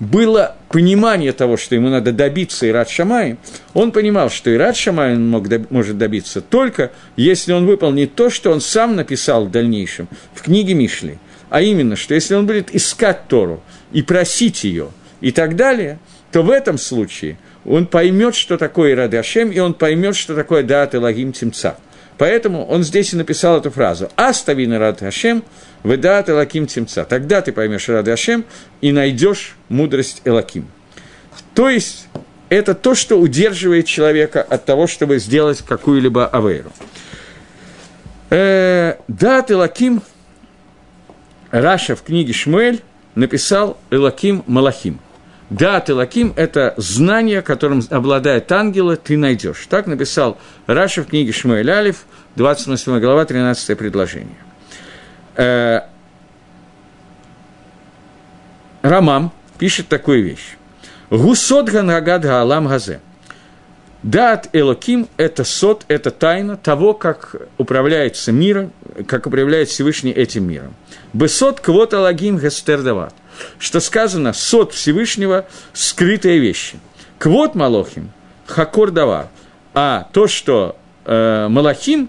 было 0.00 0.56
понимание 0.70 1.32
того, 1.32 1.58
что 1.58 1.74
ему 1.74 1.90
надо 1.90 2.12
добиться 2.12 2.68
Ират 2.68 2.88
Шамай, 2.88 3.36
он 3.74 3.92
понимал, 3.92 4.30
что 4.30 4.52
Ират 4.52 4.76
Шамай 4.76 5.12
он 5.12 5.28
мог, 5.28 5.46
может 5.70 5.98
добиться 5.98 6.40
только, 6.40 6.90
если 7.16 7.52
он 7.52 7.66
выполнит 7.66 8.14
то, 8.14 8.30
что 8.30 8.50
он 8.50 8.60
сам 8.60 8.96
написал 8.96 9.44
в 9.44 9.50
дальнейшем 9.50 10.08
в 10.34 10.42
книге 10.42 10.74
Мишли. 10.74 11.18
А 11.50 11.60
именно, 11.60 11.96
что 11.96 12.14
если 12.14 12.34
он 12.34 12.46
будет 12.46 12.74
искать 12.74 13.28
Тору 13.28 13.62
и 13.92 14.02
просить 14.02 14.64
ее 14.64 14.88
и 15.20 15.32
так 15.32 15.56
далее, 15.56 15.98
то 16.32 16.42
в 16.42 16.50
этом 16.50 16.78
случае 16.78 17.36
он 17.64 17.86
поймет, 17.86 18.34
что 18.34 18.56
такое 18.56 18.92
Ирад 18.92 19.12
Ашем, 19.14 19.50
и 19.50 19.58
он 19.58 19.74
поймет, 19.74 20.16
что 20.16 20.34
такое 20.34 20.62
Даат 20.62 20.94
Элагим 20.94 21.32
Тимца. 21.32 21.76
Поэтому 22.20 22.66
он 22.66 22.84
здесь 22.84 23.14
и 23.14 23.16
написал 23.16 23.56
эту 23.56 23.70
фразу 23.70 24.10
«Аставин 24.14 24.74
Ирад 24.74 25.02
Ашем, 25.02 25.42
ודעת 25.84 26.28
אלקים 26.28 26.66
תמצא». 26.66 27.06
Тогда 27.06 27.40
ты 27.40 27.50
поймешь 27.50 27.88
יראת 27.88 28.06
השם 28.08 28.44
и 28.82 28.92
найдешь 28.92 29.56
мудрость 29.70 30.20
אלקים. 30.26 30.68
То 31.54 31.70
есть, 31.70 32.08
это 32.50 32.74
то, 32.74 32.94
что 32.94 33.18
удерживает 33.18 33.86
человека 33.86 34.42
от 34.42 34.66
того, 34.66 34.86
чтобы 34.86 35.18
сделать 35.18 35.62
какую-либо 35.62 36.26
авейру. 36.26 36.70
Э, 38.28 38.96
דעת 39.08 39.50
אלקים 39.50 40.02
Раши 41.50 41.96
в 41.96 42.02
книге 42.02 42.34
Шмуэль 42.34 42.82
написал 43.14 43.78
אלקים 43.90 44.44
מלאכים – 44.46 45.00
דעת 45.04 45.90
אלקים– 45.90 46.32
это 46.36 46.74
знание, 46.76 47.42
которым 47.42 47.82
обладает 47.90 48.50
ангела, 48.52 48.96
ты 48.96 49.16
найдешь. 49.16 49.66
Так 49.68 49.88
написал 49.88 50.38
Раши 50.68 51.02
в 51.02 51.08
книге 51.08 51.32
Шмуэль 51.32 51.68
Алиф, 51.68 52.04
28 52.36 53.00
глава, 53.00 53.24
13 53.24 53.76
предложение. 53.76 54.36
Э, 55.34 55.80
Рамам 58.82 59.32
пишет 59.58 59.88
такую 59.88 60.22
вещь. 60.22 60.56
Гусот 61.10 61.68
ганагад 61.68 62.22
гаалам 62.22 62.68
газе. 62.68 63.00
Дат 64.04 64.48
Элоким– 64.52 65.08
это 65.16 65.42
сот, 65.42 65.84
это 65.88 66.12
тайна 66.12 66.56
того, 66.56 66.94
как 66.94 67.34
управляется 67.58 68.30
миром, 68.30 68.72
как 69.08 69.26
управляет 69.26 69.68
Всевышний 69.68 70.12
этим 70.12 70.48
миром. 70.48 70.76
Бесот 71.12 71.60
квот 71.60 71.92
алагим 71.92 72.38
гестердават– 72.38 73.14
что 73.58 73.80
сказано 73.80 74.32
«сот 74.32 74.72
Всевышнего– 74.72 75.46
скрытые 75.72 76.38
вещи». 76.38 76.78
Квот 77.18 77.54
Малохим– 77.54 78.10
хакор 78.46 78.90
давар. 78.90 79.28
А 79.74 80.08
то, 80.12 80.26
что 80.26 80.76
э, 81.04 81.48
Малахим 81.48 82.08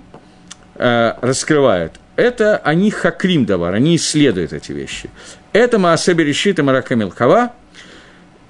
э, 0.76 1.14
раскрывает, 1.22 1.94
это 2.16 2.58
они 2.58 2.92
хакрим 2.92 3.46
давар, 3.46 3.74
они 3.74 3.96
исследуют 3.96 4.54
эти 4.54 4.72
вещи. 4.72 5.10
Это 5.54 5.80
Маасеби 5.80 6.24
решит 6.24 6.60
и 6.60 6.62
Маракамил 6.62 7.12
Хава, 7.12 7.54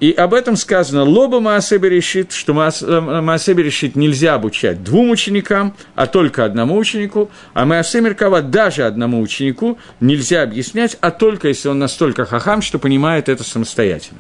и 0.02 0.12
об 0.12 0.34
этом 0.34 0.58
сказано 0.58 1.04
«Лоба 1.04 1.40
Маасеби 1.40 1.88
решит», 1.88 2.34
что 2.34 2.54
Маасеби 2.54 3.62
решит 3.62 3.96
нельзя 3.96 4.34
обучать 4.34 4.84
двум 4.84 5.12
ученикам, 5.12 5.76
а 5.94 6.08
только 6.08 6.44
одному 6.44 6.76
ученику, 6.76 7.30
а 7.54 7.66
Маасеби 7.68 8.06
Меркава 8.06 8.42
даже 8.42 8.84
одному 8.84 9.22
ученику 9.22 9.78
нельзя 10.00 10.42
объяснять, 10.42 10.98
а 11.02 11.12
только 11.12 11.50
если 11.50 11.70
он 11.70 11.78
настолько 11.78 12.26
хахам, 12.26 12.64
что 12.64 12.80
понимает 12.80 13.30
это 13.30 13.44
самостоятельно. 13.44 14.18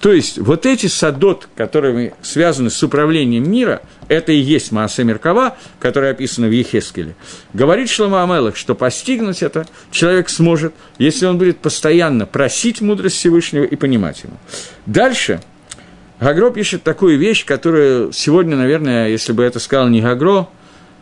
То 0.00 0.12
есть 0.12 0.38
вот 0.38 0.64
эти 0.64 0.86
садот, 0.86 1.48
которые 1.56 2.14
связаны 2.22 2.70
с 2.70 2.82
управлением 2.82 3.50
мира, 3.50 3.82
это 4.06 4.32
и 4.32 4.36
есть 4.36 4.70
Маасе 4.70 5.04
Меркава, 5.04 5.56
которая 5.80 6.12
описана 6.12 6.46
в 6.46 6.52
Ехескеле. 6.52 7.16
Говорит 7.52 7.90
Шлома 7.90 8.22
Амелах, 8.22 8.56
что 8.56 8.74
постигнуть 8.74 9.42
это 9.42 9.66
человек 9.90 10.28
сможет, 10.28 10.72
если 10.98 11.26
он 11.26 11.38
будет 11.38 11.58
постоянно 11.58 12.26
просить 12.26 12.80
мудрость 12.80 13.16
Всевышнего 13.16 13.64
и 13.64 13.74
понимать 13.74 14.22
его. 14.22 14.34
Дальше 14.86 15.40
Гагро 16.20 16.50
пишет 16.50 16.82
такую 16.82 17.18
вещь, 17.18 17.44
которую 17.44 18.12
сегодня, 18.12 18.56
наверное, 18.56 19.08
если 19.08 19.32
бы 19.32 19.42
это 19.42 19.58
сказал 19.58 19.88
не 19.88 20.00
Гагро, 20.00 20.48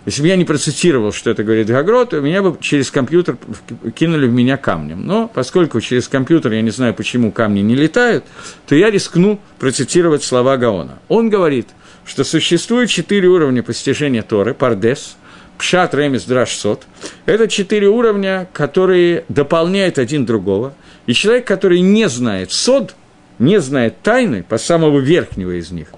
если 0.07 0.23
бы 0.23 0.29
я 0.29 0.37
не 0.37 0.45
процитировал, 0.45 1.13
что 1.13 1.31
это 1.31 1.43
говорит 1.43 1.67
Гагро, 1.67 2.05
то 2.05 2.21
меня 2.21 2.41
бы 2.41 2.57
через 2.61 2.93
компьютер 2.93 3.37
кинули 3.97 4.29
в 4.29 4.33
меня 4.33 4.57
камнем. 4.57 5.05
Но 5.05 5.27
поскольку 5.27 5.81
через 5.81 6.07
компьютер 6.07 6.53
я 6.53 6.63
не 6.63 6.71
знаю, 6.71 6.95
почему 6.95 7.33
камни 7.33 7.61
не 7.61 7.75
летают, 7.75 8.25
то 8.69 8.77
я 8.77 8.89
рискну 8.89 9.41
процитировать 9.59 10.23
слова 10.23 10.59
Гаона. 10.59 11.01
Он 11.09 11.29
говорит, 11.29 11.67
что 12.05 12.23
существует 12.23 12.89
четыре 12.89 13.27
уровня 13.27 13.65
постижения 13.65 14.23
Торы, 14.23 14.55
Пардес, 14.55 15.17
Пшат, 15.59 15.93
Ремес, 15.93 16.23
Драшсот. 16.23 16.85
Это 17.25 17.49
четыре 17.49 17.89
уровня, 17.89 18.49
которые 18.53 19.25
дополняют 19.29 19.99
один 19.99 20.25
другого. 20.25 20.75
И 21.07 21.15
человек, 21.15 21.49
который 21.49 21.81
не 21.81 22.09
знает 22.09 22.53
сод, 22.53 22.95
не 23.41 23.61
знает 23.61 24.01
тайны, 24.03 24.45
по 24.45 24.57
самого 24.57 25.01
верхнего 25.01 25.59
из 25.59 25.73
них, 25.73 25.89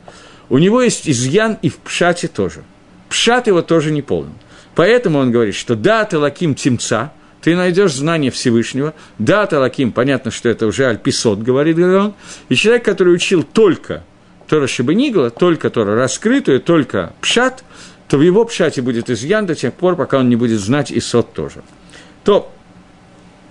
у 0.49 0.57
него 0.57 0.81
есть 0.81 1.07
изъян 1.07 1.59
и 1.61 1.69
в 1.69 1.77
Пшате 1.77 2.29
тоже– 2.29 2.65
Пшат 3.09 3.47
его 3.47 3.63
тоже 3.63 3.91
не 3.91 4.03
полон. 4.03 4.33
Поэтому 4.75 5.19
он 5.19 5.31
говорит, 5.31 5.55
что 5.55 5.75
да, 5.75 6.05
ты 6.05 6.19
лаким 6.19 6.55
тимца, 6.55 7.13
ты 7.41 7.57
найдешь 7.57 7.95
знание 7.95 8.31
Всевышнего, 8.31 8.95
да, 9.19 9.47
ты 9.47 9.59
лаким, 9.59 9.93
понятно, 9.93 10.31
что 10.31 10.49
это 10.49 10.67
уже 10.67 10.87
альписот, 10.87 11.41
говорит 11.41 11.79
он, 11.79 12.15
и 12.49 12.55
человек, 12.55 12.85
который 12.85 13.15
учил 13.15 13.43
только 13.43 14.05
Тора 14.47 14.67
Шибанигла, 14.67 15.31
только 15.31 15.71
Тора 15.71 15.95
раскрытую, 15.95 16.61
только 16.61 17.13
пшат, 17.21 17.65
то 18.09 18.19
в 18.19 18.23
его 18.23 18.45
пшате 18.45 18.83
будет 18.83 19.11
изъян 19.11 19.47
до 19.47 19.55
тех 19.55 19.75
пор, 19.75 19.97
пока 19.97 20.19
он 20.19 20.29
не 20.29 20.37
будет 20.37 20.61
знать 20.61 20.91
и 20.91 21.01
сот 21.01 21.33
тоже. 21.33 21.63
То 22.25 22.51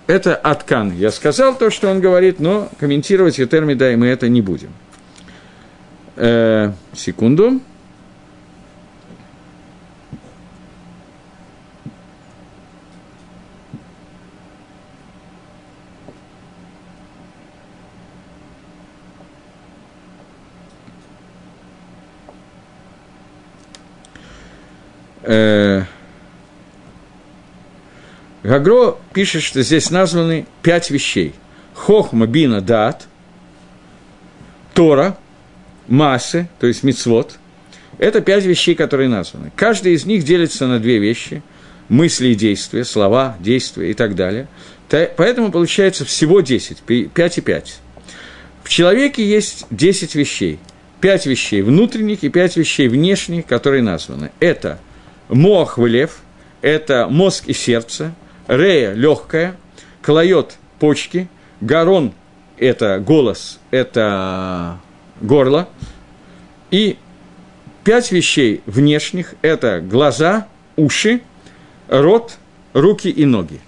это 0.06 0.34
Аткан. 0.34 0.92
Я 0.96 1.10
сказал 1.12 1.56
то, 1.56 1.70
что 1.70 1.90
он 1.90 2.00
говорит, 2.00 2.40
но 2.40 2.68
комментировать 2.80 3.38
Етермида 3.38 3.92
и 3.92 3.96
мы 3.96 4.06
это 4.06 4.28
не 4.28 4.40
будем. 4.40 4.70
Э, 6.16 6.72
секунду. 6.94 7.60
Гагро 28.42 28.96
пишет, 29.12 29.42
что 29.42 29.62
здесь 29.62 29.90
названы 29.90 30.46
пять 30.62 30.90
вещей. 30.90 31.34
Хохма, 31.74 32.26
бина, 32.26 32.60
дат, 32.60 33.06
Тора, 34.74 35.18
массы, 35.86 36.48
то 36.58 36.66
есть 36.66 36.82
мицвод. 36.82 37.38
Это 37.98 38.20
пять 38.20 38.44
вещей, 38.44 38.74
которые 38.74 39.08
названы. 39.08 39.52
Каждый 39.54 39.92
из 39.92 40.06
них 40.06 40.24
делится 40.24 40.66
на 40.66 40.78
две 40.78 40.98
вещи– 40.98 41.42
мысли 41.88 42.28
и 42.28 42.34
действия, 42.34 42.84
слова, 42.84 43.36
действия 43.40 43.90
и 43.90 43.94
так 43.94 44.14
далее. 44.14 44.46
Поэтому 44.88 45.50
получается 45.50 46.04
всего 46.04 46.40
10, 46.40 46.82
5 47.12 47.38
и 47.38 47.40
5. 47.40 47.80
В 48.62 48.68
человеке 48.68 49.26
есть 49.26 49.66
10 49.70 50.14
вещей. 50.14 50.58
5 51.00 51.26
вещей 51.26 51.62
внутренних 51.62 52.24
и 52.24 52.28
5 52.28 52.56
вещей 52.56 52.88
внешних, 52.88 53.46
которые 53.46 53.82
названы. 53.82 54.30
Это 54.40 54.78
Мох 55.28 55.78
лев– 55.78 56.20
это 56.62 57.06
мозг 57.08 57.44
и 57.48 57.52
сердце, 57.52 58.14
рея– 58.46 58.92
легкая, 58.94 59.56
клает– 60.02 60.56
почки, 60.78 61.28
гарон– 61.60 62.12
это 62.58 62.98
голос, 62.98 63.60
это 63.70 64.78
горло, 65.20 65.68
и 66.70 66.96
пять 67.84 68.10
вещей 68.12 68.62
внешних– 68.66 69.34
это 69.42 69.80
глаза, 69.80 70.48
уши, 70.76 71.20
рот, 71.88 72.38
руки 72.72 73.08
и 73.08 73.24
ноги. 73.24 73.60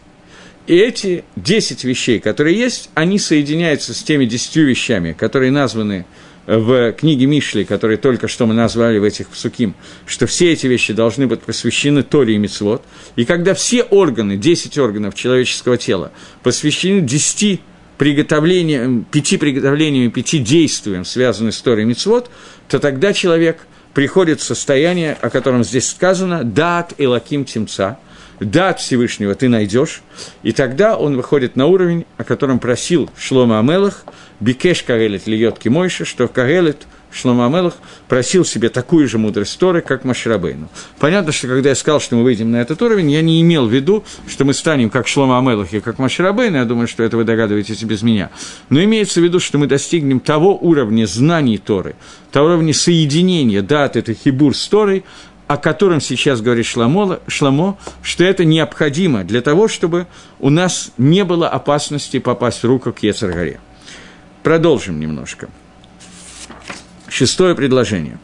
И 0.67 0.77
эти 0.77 1.25
десять 1.37 1.85
вещей, 1.85 2.21
которые 2.21 2.57
есть, 2.57 2.91
они 2.95 3.19
соединяются 3.19 3.93
с 3.93 4.03
теми 4.03 4.25
десятью 4.25 4.67
вещами, 4.67 5.13
которые 5.13 5.51
названы 5.51 6.07
в 6.47 6.93
книге 6.93 7.27
Мишли, 7.27 7.65
которые 7.65 7.97
только 7.97 8.29
что 8.29 8.47
мы 8.47 8.55
назвали 8.55 8.99
в 8.99 9.05
этих 9.05 9.29
псуким, 9.29 9.75
что 10.07 10.27
все 10.27 10.53
эти 10.53 10.67
вещи 10.67 10.93
должны 10.93 11.27
быть 11.27 11.43
посвящены 11.43 12.03
Торе 12.03 12.35
и 12.35 12.39
Мицвод. 12.39 12.83
И 13.17 13.25
когда 13.25 13.55
все 13.55 13.83
органы, 13.83 14.37
10 14.37 14.79
органов 14.79 15.15
человеческого 15.15 15.77
тела 15.77 16.13
посвящены 16.43 17.01
10 17.03 17.61
приготовлениям, 17.99 19.05
пяти 19.05 19.37
приготовлениями, 19.37 20.09
пяти 20.09 20.39
действиям, 20.39 21.05
связанным 21.05 21.53
с 21.53 21.61
Торой 21.61 21.83
и 21.83 21.87
Мицвод, 21.87 22.31
то 22.69 22.79
тогда 22.79 23.13
человек 23.13 23.67
приходит 23.93 24.41
в 24.41 24.45
состояние, 24.45 25.19
о 25.21 25.31
котором 25.31 25.65
здесь 25.65 25.89
сказано, 25.91 26.45
«дат 26.45 26.95
и 26.97 27.07
лаким 27.07 27.45
тимца», 27.45 27.99
дат 28.41 28.81
Всевышнего 28.81 29.35
ты 29.35 29.49
найдешь, 29.49 30.03
и 30.43 30.53
тогда 30.53 30.97
он 30.97 31.17
выходит 31.17 31.57
на 31.57 31.67
уровень, 31.67 32.07
о 32.17 32.25
котором 32.25 32.59
просил 32.59 33.11
Шлома 33.17 33.59
Амелах, 33.59 34.05
Бикеш 34.41 34.83
Карелет 34.83 35.27
льет 35.27 35.59
Кимойша, 35.59 36.05
что 36.05 36.27
Карелет– 36.29 36.79
Шлома 37.13 37.47
Амелах 37.47 37.75
просил 38.09 38.45
себе 38.45 38.69
такую 38.69 39.09
же 39.09 39.19
мудрость 39.19 39.59
Торы, 39.59 39.81
как 39.81 40.05
Маширабейну. 40.05 40.69
Понятно, 40.99 41.33
что 41.33 41.49
когда 41.49 41.71
я 41.71 41.75
сказал, 41.75 42.01
что 42.01 42.17
мы 42.17 42.23
выйдем 42.23 42.51
на 42.53 42.57
этот 42.57 42.81
уровень, 42.83 43.11
я 43.11 43.21
не 43.21 43.41
имел 43.41 43.67
в 43.67 43.73
виду, 43.73 44.05
что 44.29 44.45
мы 44.45 44.55
станем 44.55 44.91
как 44.91 45.09
Шлома 45.09 45.39
Амелах 45.39 45.73
и 45.73 45.81
как 45.81 45.99
Маширабейну, 45.99 46.59
я 46.59 46.65
думаю, 46.65 46.87
что 46.87 47.03
это 47.03 47.17
вы 47.17 47.25
догадываетесь 47.25 47.83
без 47.83 48.03
меня. 48.03 48.31
Но 48.69 48.83
имеется 48.85 49.21
в 49.21 49.25
виду, 49.25 49.41
что 49.41 49.59
мы 49.59 49.67
достигнем 49.67 50.21
того 50.21 50.57
уровня 50.57 51.07
знаний 51.07 51.59
Торы, 51.59 51.97
того 52.31 52.47
уровня 52.47 52.73
соединения, 52.73 53.63
да, 53.63 53.85
от 53.85 53.97
этой 53.97 54.15
хибур 54.15 54.57
с 54.57 54.69
Торой, 54.69 55.05
о 55.51 55.57
котором 55.57 56.01
сейчас 56.01 56.41
говорит 56.41 56.65
Шламо, 56.65 57.19
Шламо, 57.27 57.77
что 58.05 58.23
это 58.23 58.45
необходимо 58.45 59.25
для 59.25 59.41
того, 59.41 59.67
чтобы 59.67 60.07
у 60.39 60.49
нас 60.49 60.93
не 60.97 61.25
было 61.25 61.49
опасности 61.49 62.21
попасть 62.21 62.63
в 62.63 62.67
руку 62.67 62.93
к 62.93 63.01
Ецаргаре. 63.01 63.59
Продолжим 64.45 65.01
немножко. 65.01 65.49
Шестое 67.09 67.57
предложение. 67.57 68.21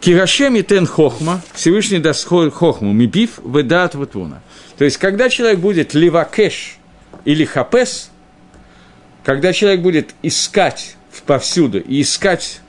Кирашем 0.00 0.56
и 0.56 0.62
тен 0.62 0.86
хохма, 0.86 1.40
Всевышний 1.54 2.00
даст 2.00 2.28
хохму, 2.28 2.92
мипив, 2.92 3.38
выдат 3.38 3.94
ватвуна. 3.94 4.42
То 4.76 4.84
есть, 4.84 4.98
когда 4.98 5.30
человек 5.30 5.58
будет 5.58 5.94
ливакеш 5.94 6.76
или 7.24 7.46
хапес, 7.46 8.10
когда 9.24 9.54
человек 9.54 9.80
будет 9.80 10.14
искать 10.20 10.98
повсюду 11.24 11.80
и 11.80 12.02
искать 12.02 12.60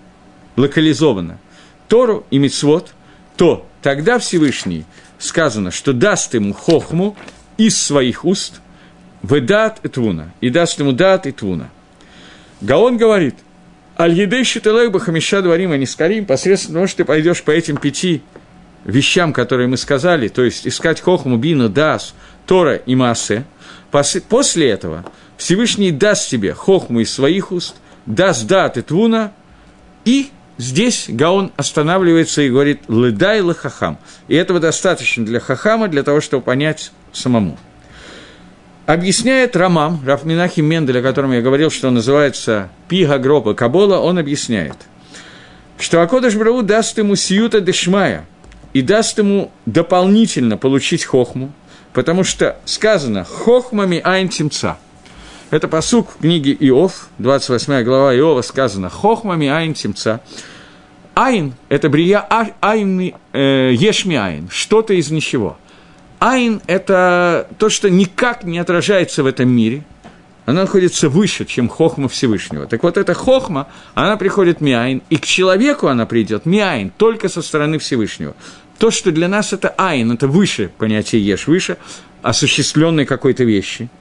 локализованно 0.56 1.38
Тору 1.90 2.26
и 2.32 2.38
Мицвод, 2.38 2.94
то 3.40 3.66
тогда 3.82 4.20
Всевышний 4.20 4.84
сказано, 5.18 5.72
что 5.72 5.94
даст 5.94 6.34
ему 6.34 6.54
хохму 6.54 7.16
из 7.56 7.82
своих 7.82 8.26
уст, 8.26 8.60
выдат 9.22 9.80
и 9.84 9.88
твуна, 9.88 10.34
и 10.42 10.50
даст 10.50 10.78
ему 10.78 10.92
дат 10.92 11.26
и 11.26 11.32
твуна. 11.32 11.70
Гаон 12.60 12.98
говорит– 12.98 13.36
Аль-Едей 13.98 14.44
Шителех 14.44 14.92
Бахамиша 14.92 15.42
Дварим 15.42 15.72
Анискарим, 15.72 16.26
посредством 16.26 16.74
того, 16.74 16.88
что 16.88 16.98
ты 16.98 17.06
пойдешь 17.06 17.42
по 17.42 17.52
этим 17.52 17.78
пяти 17.78 18.24
вещам, 18.84 19.32
которые 19.32 19.70
мы 19.70 19.78
сказали, 19.78 20.28
то 20.28 20.44
есть 20.44 20.68
искать 20.68 21.00
Хохму, 21.00 21.38
Бину, 21.38 21.70
Дас, 21.70 22.16
Тора 22.46 22.76
и 22.76 22.94
Масе, 22.94 23.46
после 23.90 24.70
этого 24.70 25.06
Всевышний 25.38 25.92
даст 25.92 26.30
тебе 26.30 26.54
Хохму 26.54 27.00
из 27.00 27.14
своих 27.14 27.54
уст, 27.54 27.76
даст 28.06 28.48
Дат 28.48 28.76
и 28.76 28.82
Твуна, 28.82 29.32
и 30.04 30.30
здесь 30.60 31.05
Гаон 31.07 31.51
останавливается 31.57 32.43
и 32.43 32.49
говорит 32.49 32.82
«Ледай 32.88 33.41
лахахам». 33.41 33.97
И 34.28 34.36
этого 34.36 34.60
достаточно 34.60 35.26
для 35.26 35.39
хахама, 35.39 35.88
для 35.88 36.03
того, 36.03 36.22
чтобы 36.22 36.43
понять 36.43 36.91
самому. 37.12 37.57
Объясняет 38.86 39.55
Рамам, 39.55 40.01
Рафминахи 40.05 40.62
Мендель, 40.62 40.99
о 40.99 41.01
котором 41.01 41.32
я 41.32 41.41
говорил, 41.41 41.72
что 41.72 41.88
он 41.88 41.95
называется 41.95 42.70
Пига 42.88 43.18
Гропа 43.18 43.53
Кабола, 43.53 43.99
он 43.99 44.18
объясняет, 44.18 44.76
что 45.80 46.01
Акодыш 46.01 46.36
Брау 46.36 46.62
даст 46.62 46.97
ему 46.97 47.16
сиюта 47.16 47.62
дешмая 47.62 48.26
и 48.74 48.82
даст 48.82 49.18
ему 49.18 49.51
дополнительно 49.66 50.57
получить 50.57 51.05
хохму, 51.05 51.51
потому 51.93 52.24
что 52.24 52.57
сказано 52.66 53.24
«хохмами 53.24 54.01
айн 54.03 54.28
тимца». 54.28 54.78
Это 55.52 55.68
посук 55.68 56.12
в 56.12 56.22
книге 56.22 56.56
Иов, 56.60 57.10
28 57.18 57.84
глава 57.84 58.16
Иова, 58.16 58.41
сказано 58.41 58.89
«хохмами 58.89 59.47
айн 59.47 59.74
тимца». 59.74 60.22
Айн– 61.16 61.54
это 61.70 61.89
брия 61.89 62.26
а, 62.30 62.47
айн, 62.62 63.14
э, 63.34 63.74
ешми 63.74 64.16
айн, 64.16 64.47
что-то 64.52 64.93
из 64.93 65.12
ничего– 65.12 65.58
Айн– 66.20 66.62
это 66.68 67.47
то, 67.58 67.70
что 67.70 67.89
никак 67.89 68.43
не 68.43 68.60
отражается 68.60 69.24
в 69.24 69.26
этом 69.26 69.50
мире. 69.50 69.84
Она 70.45 70.62
находится 70.62 71.08
выше, 71.08 71.45
чем 71.45 71.70
хохма 71.70 72.10
Всевышнего. 72.10 72.66
Так 72.66 72.84
вот, 72.84 72.97
эта 72.97 73.14
хохма, 73.14 73.68
она 73.93 74.18
приходит 74.18 74.60
миайн, 74.60 75.02
и 75.10 75.18
к 75.18 75.26
человеку 75.26 75.88
она 75.88 76.06
придет 76.06 76.45
миайн, 76.45 76.91
только 76.97 77.30
со 77.30 77.41
стороны 77.41 77.78
Всевышнего. 77.78 78.36
То, 78.80 78.91
что 78.91 79.12
для 79.12 79.28
нас 79.28 79.54
это 79.54 79.70
айн, 79.78 80.12
это 80.12 80.28
выше 80.28 80.72
понятие 80.78 81.26
ешь, 81.26 81.47
выше 81.47 81.78
осуществленной 82.22 83.06
какой-то 83.06 83.43
вещи– 83.45 83.89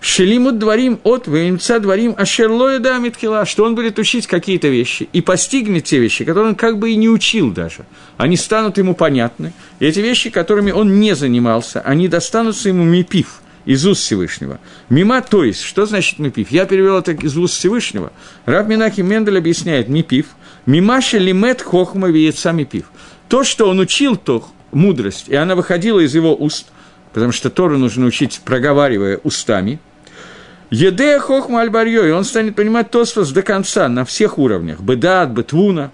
Шелимут 0.00 0.58
дворим 0.58 0.98
от 1.04 1.28
воемца 1.28 1.78
дворим 1.78 2.14
ашерлоя 2.16 2.78
да 2.78 2.96
митхила, 2.98 3.44
что 3.44 3.64
он 3.64 3.74
будет 3.74 3.98
учить 3.98 4.26
какие-то 4.26 4.68
вещи 4.68 5.10
и 5.12 5.20
постигнет 5.20 5.84
те 5.84 5.98
вещи, 5.98 6.24
которые 6.24 6.50
он 6.50 6.54
как 6.54 6.78
бы 6.78 6.90
и 6.90 6.96
не 6.96 7.10
учил 7.10 7.50
даже. 7.50 7.84
Они 8.16 8.38
станут 8.38 8.78
ему 8.78 8.94
понятны. 8.94 9.52
И 9.78 9.84
эти 9.84 10.00
вещи, 10.00 10.30
которыми 10.30 10.70
он 10.70 11.00
не 11.00 11.14
занимался, 11.14 11.82
они 11.82 12.08
достанутся 12.08 12.70
ему 12.70 12.82
мипив 12.84 13.42
из 13.66 13.86
уст 13.86 14.00
Всевышнего. 14.00 14.58
Мима, 14.88 15.20
то 15.20 15.44
есть, 15.44 15.62
что 15.62 15.84
значит 15.84 16.18
мипив? 16.18 16.50
Я 16.50 16.64
перевел 16.64 16.96
это 16.96 17.12
из 17.12 17.36
уст 17.36 17.58
Всевышнего. 17.58 18.10
Раб 18.46 18.68
Минахи 18.68 19.02
Мендель 19.02 19.36
объясняет 19.36 19.88
мипив. 19.88 20.28
Мимаша 20.64 21.18
лимет 21.18 21.60
хохма 21.60 22.08
виеца 22.08 22.52
мипив. 22.52 22.86
То, 23.28 23.44
что 23.44 23.68
он 23.68 23.78
учил, 23.80 24.16
то 24.16 24.48
мудрость, 24.72 25.28
и 25.28 25.34
она 25.34 25.54
выходила 25.56 26.00
из 26.00 26.14
его 26.14 26.34
уст, 26.34 26.68
потому 27.12 27.32
что 27.32 27.50
Тору 27.50 27.76
нужно 27.76 28.06
учить, 28.06 28.40
проговаривая 28.46 29.18
устами– 29.18 29.78
Едея 30.70 31.18
хохма 31.18 31.62
альбарьё, 31.62 32.16
он 32.16 32.24
станет 32.24 32.54
понимать 32.54 32.90
Тосфос 32.90 33.32
до 33.32 33.42
конца, 33.42 33.88
на 33.88 34.04
всех 34.04 34.38
уровнях. 34.38 34.80
Бедат, 34.80 35.30
Бетвуна, 35.30 35.90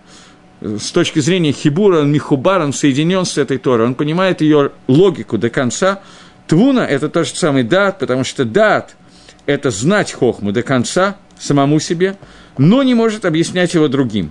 с 0.61 0.91
точки 0.91 1.19
зрения 1.21 1.53
Хибура, 1.53 2.01
он 2.01 2.13
Михубар, 2.13 2.61
он 2.61 2.75
соединен 2.75 3.25
с 3.25 3.39
этой 3.39 3.57
Торой, 3.57 3.87
он 3.87 3.95
понимает 3.95 4.43
ее 4.43 4.73
логику 4.87 5.39
до 5.39 5.49
конца. 5.49 6.01
Твуна– 6.47 6.81
это 6.89 7.09
тот 7.09 7.27
же 7.27 7.35
самый 7.35 7.63
дат, 7.63 7.99
потому 7.99 8.23
что 8.23 8.45
дат– 8.45 8.97
это 9.47 9.71
знать 9.71 10.13
хохму 10.13 10.53
до 10.53 10.63
конца, 10.63 11.17
самому 11.39 11.81
себе, 11.81 12.17
но 12.59 12.83
не 12.83 12.95
может 12.95 13.25
объяснять 13.25 13.75
его 13.75 13.89
другим. 13.89 14.31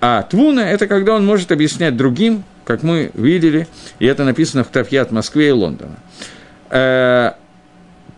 А 0.00 0.22
твуна– 0.22 0.60
это 0.70 0.86
когда 0.86 1.14
он 1.14 1.26
может 1.26 1.52
объяснять 1.52 1.96
другим, 1.96 2.44
как 2.64 2.82
мы 2.82 3.10
видели, 3.14 3.66
и 3.98 4.06
это 4.06 4.24
написано 4.24 4.62
в 4.62 4.68
Тафьят 4.68 5.10
Москве 5.10 5.48
и 5.48 5.52
Лондона. 5.52 5.96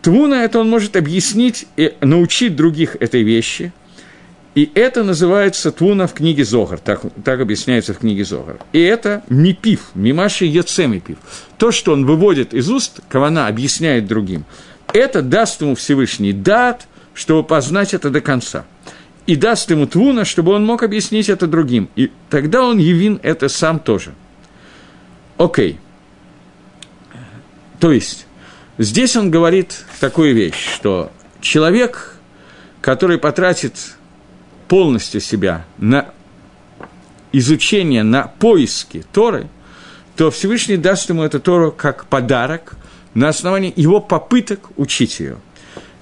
Твуна 0.03 0.43
это 0.43 0.59
он 0.59 0.69
может 0.69 0.97
объяснить 0.97 1.65
и 1.77 1.93
научить 2.01 2.57
других 2.57 2.97
этой 2.99 3.23
вещи. 3.23 3.71
И 4.53 4.69
это 4.75 5.03
называется 5.03 5.71
Твуна 5.71 6.05
в 6.07 6.13
книге 6.13 6.43
Зогар, 6.43 6.77
так, 6.77 7.01
так 7.23 7.39
объясняется 7.39 7.93
в 7.93 7.99
книге 7.99 8.25
Зогар. 8.25 8.57
И 8.73 8.79
это 8.79 9.23
мипив, 9.29 9.91
мимаши 9.95 10.45
ецемипив. 10.45 11.17
То, 11.57 11.71
что 11.71 11.93
он 11.93 12.05
выводит 12.05 12.53
из 12.53 12.69
уст, 12.69 12.99
Кавана 13.09 13.47
объясняет 13.47 14.05
другим, 14.05 14.45
это 14.93 15.21
даст 15.23 15.61
ему 15.61 15.73
Всевышний 15.73 16.33
дат, 16.33 16.85
чтобы 17.13 17.43
познать 17.43 17.93
это 17.93 18.09
до 18.09 18.19
конца. 18.21 18.65
И 19.25 19.37
даст 19.37 19.71
ему 19.71 19.87
Твуна, 19.87 20.25
чтобы 20.25 20.51
он 20.51 20.65
мог 20.65 20.83
объяснить 20.83 21.29
это 21.29 21.47
другим. 21.47 21.89
И 21.95 22.11
тогда 22.29 22.63
он 22.63 22.77
явин 22.77 23.21
это 23.23 23.47
сам 23.47 23.79
тоже. 23.79 24.13
Окей. 25.37 25.79
То 27.79 27.91
есть, 27.91 28.27
Здесь 28.77 29.15
он 29.15 29.29
говорит 29.29 29.85
такую 29.99 30.33
вещь, 30.33 30.73
что 30.73 31.11
человек, 31.41 32.15
который 32.81 33.19
потратит 33.19 33.73
полностью 34.67 35.21
себя 35.21 35.65
на 35.77 36.09
изучение, 37.31 38.01
на 38.03 38.27
поиски 38.27 39.05
Торы, 39.13 39.47
то 40.15 40.31
Всевышний 40.31 40.77
даст 40.77 41.09
ему 41.09 41.23
эту 41.23 41.39
Тору 41.39 41.71
как 41.71 42.05
подарок 42.05 42.75
на 43.13 43.29
основании 43.29 43.73
его 43.75 43.99
попыток 43.99 44.69
учить 44.75 45.19
ее. 45.19 45.37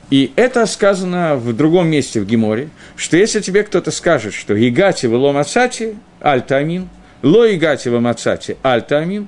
И 0.09 0.31
это 0.35 0.65
сказано 0.65 1.35
в 1.35 1.53
другом 1.53 1.87
месте 1.87 2.21
в 2.21 2.25
Геморе, 2.25 2.69
что 2.95 3.17
если 3.17 3.39
тебе 3.39 3.63
кто-то 3.63 3.91
скажет, 3.91 4.33
что 4.33 4.53
«Игати 4.55 5.07
в 5.07 5.13
ломацати 5.13 5.95
альтамин», 6.21 6.89
«Ло 7.21 7.53
игати 7.53 7.87
в 7.89 7.99
мацати 7.99 8.57
альтамин», 8.63 9.27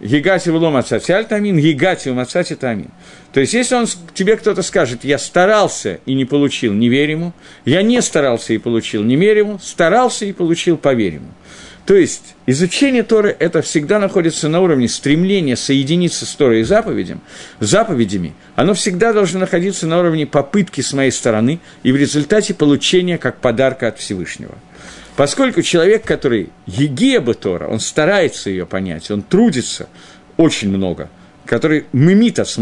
Гигати 0.00 0.50
в 0.50 0.70
мацати 0.70 1.12
альтамин, 1.12 1.58
гигати 1.58 2.12
мацати 2.12 2.54
тамин. 2.54 2.88
То 3.32 3.40
есть, 3.40 3.54
если 3.54 3.76
он, 3.76 3.86
тебе 4.14 4.36
кто-то 4.36 4.62
скажет, 4.62 5.04
я 5.04 5.18
старался 5.18 5.98
и 6.06 6.14
не 6.14 6.24
получил, 6.24 6.72
не 6.72 6.88
верь 6.88 7.10
ему, 7.10 7.32
я 7.64 7.82
не 7.82 8.02
старался 8.02 8.54
и 8.54 8.58
получил, 8.58 9.02
не 9.02 9.16
верь 9.16 9.38
ему, 9.38 9.58
старался 9.58 10.24
и 10.24 10.32
получил, 10.32 10.76
поверь 10.76 11.14
ему. 11.14 11.28
То 11.86 11.94
есть, 11.94 12.34
изучение 12.46 13.02
Торы– 13.02 13.36
это 13.38 13.60
всегда 13.60 13.98
находится 13.98 14.48
на 14.48 14.60
уровне 14.60 14.88
стремления 14.88 15.56
соединиться 15.56 16.26
с 16.26 16.34
Торой 16.34 16.60
и 16.60 16.64
заповедям, 16.64 17.20
заповедями. 17.60 18.34
Оно 18.56 18.74
всегда 18.74 19.12
должно 19.12 19.40
находиться 19.40 19.86
на 19.86 19.98
уровне 19.98 20.26
попытки 20.26 20.80
с 20.80 20.92
моей 20.92 21.10
стороны 21.10 21.60
и 21.82 21.92
в 21.92 21.96
результате 21.96 22.54
получения 22.54 23.18
как 23.18 23.40
подарка 23.40 23.88
от 23.88 23.98
Всевышнего– 23.98 24.54
Поскольку 25.16 25.62
человек, 25.62 26.04
который 26.04 26.50
Егеба 26.66 27.34
Тора, 27.34 27.68
он 27.68 27.78
старается 27.78 28.50
ее 28.50 28.66
понять, 28.66 29.10
он 29.10 29.22
трудится 29.22 29.88
очень 30.36 30.68
много, 30.68 31.08
который 31.46 31.86
мимита 31.92 32.44
с 32.44 32.56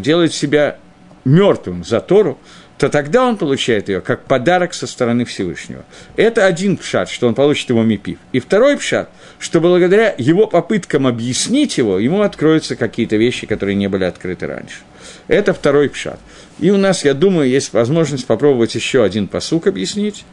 делает 0.00 0.32
себя 0.32 0.78
мертвым 1.24 1.84
за 1.84 2.00
Тору, 2.00 2.38
то 2.78 2.88
тогда 2.88 3.26
он 3.26 3.36
получает 3.36 3.88
ее 3.88 4.00
как 4.00 4.24
подарок 4.24 4.72
со 4.72 4.86
стороны 4.86 5.24
Всевышнего. 5.24 5.84
Это 6.16 6.46
один 6.46 6.76
пшат, 6.76 7.10
что 7.10 7.26
он 7.26 7.34
получит 7.34 7.68
его 7.70 7.82
мипив. 7.82 8.18
И 8.32 8.38
второй 8.38 8.76
пшат, 8.78 9.10
что 9.40 9.60
благодаря 9.60 10.14
его 10.16 10.46
попыткам 10.46 11.06
объяснить 11.06 11.76
его, 11.76 11.98
ему 11.98 12.22
откроются 12.22 12.76
какие-то 12.76 13.16
вещи, 13.16 13.46
которые 13.46 13.74
не 13.74 13.88
были 13.88 14.04
открыты 14.04 14.46
раньше. 14.46 14.78
Это 15.26 15.52
второй 15.52 15.88
пшат. 15.88 16.20
И 16.60 16.70
у 16.70 16.76
нас, 16.76 17.04
я 17.04 17.14
думаю, 17.14 17.48
есть 17.48 17.72
возможность 17.72 18.26
попробовать 18.26 18.76
еще 18.76 19.02
один 19.02 19.26
посук 19.26 19.66
объяснить. 19.66 20.24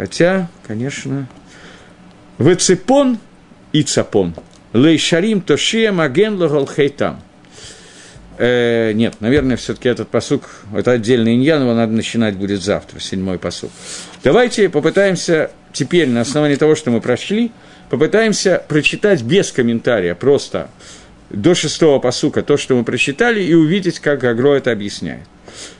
Хотя, 0.00 0.48
конечно, 0.66 1.28
Вецепон 2.38 3.18
и 3.70 3.82
цапон. 3.82 4.34
Лейшарим 4.72 5.42
тошия 5.42 5.92
маген 5.92 6.38
хейтам. 6.66 7.20
Э, 8.38 8.92
нет, 8.92 9.16
наверное, 9.20 9.58
все-таки 9.58 9.90
этот 9.90 10.08
посук, 10.08 10.44
это 10.74 10.92
отдельный 10.92 11.34
иньян, 11.34 11.60
его 11.60 11.74
надо 11.74 11.92
начинать 11.92 12.34
будет 12.36 12.62
завтра, 12.62 12.98
седьмой 12.98 13.38
посук. 13.38 13.70
Давайте 14.24 14.70
попытаемся 14.70 15.50
теперь, 15.74 16.08
на 16.08 16.22
основании 16.22 16.56
того, 16.56 16.76
что 16.76 16.90
мы 16.90 17.02
прошли, 17.02 17.52
попытаемся 17.90 18.64
прочитать 18.68 19.20
без 19.20 19.52
комментария, 19.52 20.14
просто 20.14 20.70
до 21.30 21.54
шестого 21.54 21.98
посука 21.98 22.42
то, 22.42 22.56
что 22.56 22.76
мы 22.76 22.84
прочитали, 22.84 23.42
и 23.42 23.54
увидеть, 23.54 24.00
как 24.00 24.24
Агро 24.24 24.54
это 24.54 24.72
объясняет. 24.72 25.26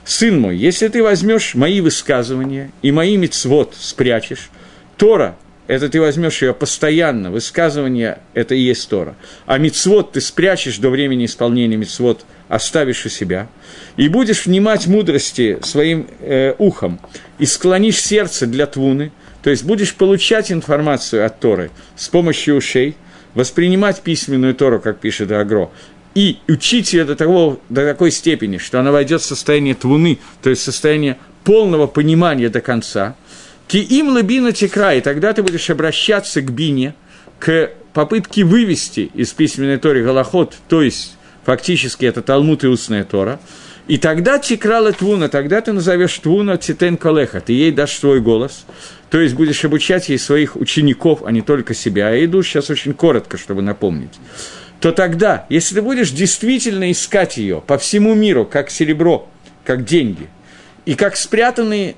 «Сын 0.03 0.39
мой, 0.39 0.57
если 0.57 0.87
ты 0.87 1.03
возьмешь 1.03 1.55
мои 1.55 1.81
высказывания 1.81 2.71
и 2.81 2.91
мои 2.91 3.17
мицвод 3.17 3.75
спрячешь, 3.77 4.49
Тора 4.97 5.35
это 5.71 5.87
ты 5.87 6.01
возьмешь 6.01 6.41
ее 6.41 6.53
постоянно, 6.53 7.31
высказывание– 7.31 8.19
это 8.33 8.55
и 8.55 8.59
есть 8.59 8.89
Тора. 8.89 9.15
А 9.45 9.57
мицвод 9.57 10.11
ты 10.11 10.19
спрячешь 10.19 10.79
до 10.79 10.89
времени 10.89 11.23
исполнения 11.23 11.77
мицвод, 11.77 12.25
оставишь 12.49 13.05
у 13.05 13.09
себя, 13.09 13.47
и 13.95 14.09
будешь 14.09 14.45
внимать 14.45 14.87
мудрости 14.87 15.59
своим 15.63 16.07
э, 16.19 16.55
ухом, 16.57 16.99
и 17.39 17.45
склонишь 17.45 18.01
сердце 18.01 18.47
для 18.47 18.65
твуны, 18.65 19.13
то 19.43 19.49
есть 19.49 19.63
будешь 19.63 19.95
получать 19.95 20.51
информацию 20.51 21.25
от 21.25 21.39
Торы 21.39 21.71
с 21.95 22.09
помощью 22.09 22.57
ушей, 22.57 22.97
воспринимать 23.33 24.01
письменную 24.01 24.55
Тору, 24.55 24.79
как 24.79 24.99
пишет 24.99 25.31
Агро, 25.31 25.69
и 26.15 26.39
учить 26.47 26.93
ее 26.93 27.05
до, 27.05 27.15
того, 27.15 27.59
до 27.69 27.85
такой 27.85 28.11
степени, 28.11 28.57
что 28.57 28.79
она 28.79 28.91
войдет 28.91 29.21
в 29.21 29.25
состояние 29.25 29.75
твуны, 29.75 30.19
то 30.41 30.49
есть 30.49 30.61
состояние 30.63 31.17
полного 31.43 31.87
понимания 31.87 32.49
до 32.49 32.61
конца– 32.61 33.15
Ки 33.71 33.77
им 33.77 34.09
лабина 34.09 34.51
текра, 34.51 34.95
и 34.95 34.99
тогда 34.99 35.31
ты 35.31 35.43
будешь 35.43 35.69
обращаться 35.69 36.41
к 36.41 36.51
бине, 36.51 36.93
к 37.39 37.71
попытке 37.93 38.43
вывести 38.43 39.09
из 39.13 39.31
письменной 39.31 39.77
Торы 39.77 40.03
Голоход, 40.03 40.55
то 40.67 40.81
есть 40.81 41.15
фактически 41.45 42.03
это 42.03 42.21
Талмуд 42.21 42.65
и 42.65 42.67
устная 42.67 43.05
Тора, 43.05 43.39
и 43.91 43.97
тогда 43.97 44.39
тикрала 44.39 44.93
твуна, 44.93 45.27
тогда 45.27 45.59
ты 45.59 45.73
назовешь 45.73 46.17
твуна 46.19 46.55
титен 46.55 46.95
колеха, 46.95 47.41
ты 47.41 47.51
ей 47.51 47.73
дашь 47.73 47.97
свой 47.97 48.21
голос, 48.21 48.65
то 49.09 49.19
есть 49.19 49.35
будешь 49.35 49.65
обучать 49.65 50.07
ей 50.07 50.17
своих 50.17 50.55
учеников, 50.55 51.23
а 51.25 51.31
не 51.33 51.41
только 51.41 51.73
себя. 51.73 52.09
Я 52.11 52.23
иду 52.23 52.41
сейчас 52.41 52.69
очень 52.69 52.93
коротко, 52.93 53.37
чтобы 53.37 53.61
напомнить. 53.61 54.13
То 54.79 54.93
тогда, 54.93 55.45
если 55.49 55.75
ты 55.75 55.81
будешь 55.81 56.11
действительно 56.11 56.89
искать 56.89 57.35
ее 57.35 57.61
по 57.67 57.77
всему 57.77 58.15
миру, 58.15 58.45
как 58.45 58.69
серебро, 58.69 59.27
как 59.65 59.83
деньги, 59.83 60.29
и 60.85 60.95
как 60.95 61.17
спрятанные 61.17 61.95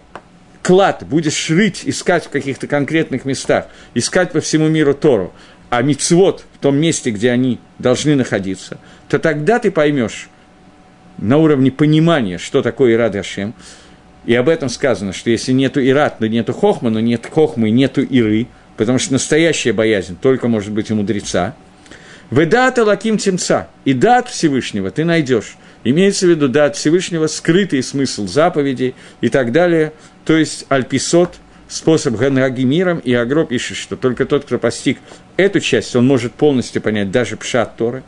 клад 0.64 1.04
будешь 1.08 1.48
рыть, 1.52 1.84
искать 1.86 2.26
в 2.26 2.30
каких-то 2.30 2.66
конкретных 2.66 3.24
местах, 3.24 3.68
искать 3.94 4.32
по 4.32 4.42
всему 4.42 4.68
миру 4.68 4.96
Тору, 4.96 5.32
а 5.70 5.84
мицвод 5.84 6.44
в 6.56 6.58
том 6.58 6.76
месте, 6.76 7.12
где 7.12 7.30
они 7.30 7.60
должны 7.78 8.16
находиться, 8.16 8.80
то 9.10 9.20
тогда 9.20 9.60
ты 9.60 9.70
поймешь 9.70 10.28
на 11.18 11.38
уровне 11.38 11.72
понимания, 11.72 12.38
что 12.38 12.62
такое 12.62 12.94
Ирад 12.94 13.16
Хашем, 13.16 13.54
и 14.26 14.34
об 14.36 14.48
этом 14.50 14.70
сказано, 14.70 15.14
что 15.14 15.30
если 15.30 15.52
нету 15.52 15.86
Ират, 15.86 16.20
то 16.20 16.28
нету 16.28 16.54
Хохма, 16.54 16.90
но 16.90 17.00
нет 17.00 17.28
Хохмы, 17.30 17.70
нету 17.70 18.02
Иры, 18.02 18.48
потому 18.78 19.00
что 19.00 19.14
настоящая 19.14 19.74
боязнь 19.74 20.18
только 20.20 20.48
может 20.48 20.72
быть 20.72 20.92
у 20.92 20.96
мудреца. 20.96 21.56
Ведата 22.32 22.84
лаким 22.84 23.18
темца, 23.18 23.68
и 23.86 23.94
дат 23.94 24.30
Всевышнего 24.30 24.92
ты 24.92 25.04
найдешь. 25.04 25.56
Имеется 25.84 26.26
в 26.26 26.30
виду 26.30 26.48
дат 26.48 26.78
Всевышнего, 26.78 27.28
скрытый 27.28 27.84
смысл 27.84 28.26
заповедей 28.26 28.96
и 29.20 29.30
так 29.30 29.52
далее, 29.52 29.92
то 30.26 30.38
есть 30.38 30.66
альписот, 30.70 31.36
способ 31.68 32.16
Ганаги 32.16 32.64
миром, 32.64 33.00
и 33.00 33.14
Агро 33.14 33.46
пишет, 33.46 33.78
что 33.78 33.98
только 33.98 34.26
тот, 34.26 34.46
кто 34.46 34.58
постиг 34.58 35.00
эту 35.36 35.60
часть, 35.60 35.96
он 35.96 36.08
может 36.08 36.34
полностью 36.34 36.82
понять 36.82 37.12
даже 37.12 37.36
Пшат 37.36 37.76
Торы. 37.76 38.04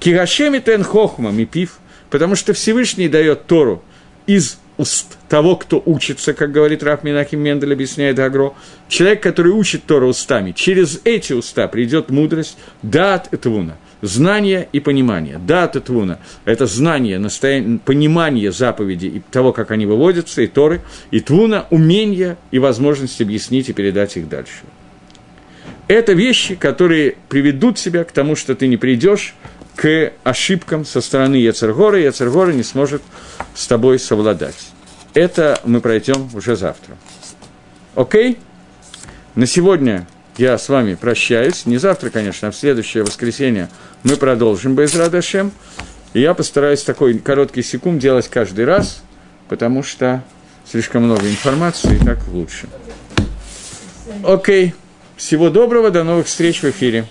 Кирашеми 0.00 0.58
тен 0.58 0.82
хохма 0.82 1.30
мипив, 1.30 1.78
потому 2.12 2.36
что 2.36 2.52
Всевышний 2.52 3.08
дает 3.08 3.46
Тору 3.46 3.82
из 4.26 4.58
уст 4.76 5.16
того, 5.30 5.56
кто 5.56 5.82
учится, 5.84 6.34
как 6.34 6.52
говорит 6.52 6.82
Раф 6.82 7.04
Минахим 7.04 7.40
Мендель, 7.40 7.72
объясняет 7.72 8.18
Агро, 8.18 8.52
человек, 8.88 9.22
который 9.22 9.50
учит 9.50 9.84
Тору 9.84 10.08
устами, 10.08 10.52
через 10.52 11.00
эти 11.04 11.32
уста 11.32 11.66
придет 11.68 12.10
мудрость, 12.10 12.58
дат 12.82 13.32
этвуна– 13.32 13.78
знание 14.02 14.68
и 14.72 14.80
понимание. 14.80 15.40
Да, 15.44 15.66
Татвуна– 15.68 16.18
это 16.44 16.66
знание, 16.66 17.18
настоян... 17.18 17.78
понимание 17.78 18.52
заповедей 18.52 19.08
и 19.08 19.20
того, 19.20 19.54
как 19.54 19.70
они 19.70 19.86
выводятся, 19.86 20.42
и 20.42 20.48
Торы, 20.48 20.82
и 21.10 21.20
Твуна– 21.20 21.66
умение 21.70 22.36
и 22.50 22.58
возможность 22.58 23.22
объяснить 23.22 23.70
и 23.70 23.72
передать 23.72 24.18
их 24.18 24.28
дальше. 24.28 24.64
Это 25.88 26.12
вещи, 26.12 26.56
которые 26.56 27.16
приведут 27.28 27.76
тебя 27.76 28.04
к 28.04 28.12
тому, 28.12 28.36
что 28.36 28.54
ты 28.54 28.66
не 28.66 28.76
придешь 28.76 29.34
к 29.76 30.12
ошибкам 30.22 30.84
со 30.84 31.00
стороны 31.00 31.36
Яцергора, 31.36 31.98
и 31.98 32.04
Яцергора 32.04 32.52
не 32.52 32.62
сможет 32.62 33.02
с 33.54 33.66
тобой 33.66 33.98
совладать. 33.98 34.70
Это 35.14 35.60
мы 35.64 35.80
пройдем 35.80 36.28
уже 36.34 36.56
завтра. 36.56 36.96
Окей? 37.94 38.38
На 39.34 39.46
сегодня 39.46 40.06
я 40.36 40.56
с 40.56 40.68
вами 40.68 40.94
прощаюсь. 40.94 41.66
Не 41.66 41.78
завтра, 41.78 42.10
конечно, 42.10 42.48
а 42.48 42.50
в 42.50 42.56
следующее 42.56 43.04
воскресенье 43.04 43.68
мы 44.02 44.16
продолжим 44.16 44.74
без 44.74 44.94
Радашем. 44.94 45.52
И 46.14 46.20
я 46.20 46.34
постараюсь 46.34 46.82
такой 46.82 47.18
короткий 47.18 47.62
секунд 47.62 47.98
делать 48.00 48.28
каждый 48.28 48.64
раз, 48.64 49.02
потому 49.48 49.82
что 49.82 50.22
слишком 50.70 51.04
много 51.04 51.28
информации, 51.28 51.96
и 51.96 52.04
так 52.04 52.18
лучше. 52.28 52.68
Окей. 54.24 54.74
Всего 55.16 55.50
доброго, 55.50 55.90
до 55.90 56.04
новых 56.04 56.26
встреч 56.26 56.62
в 56.62 56.64
эфире. 56.64 57.06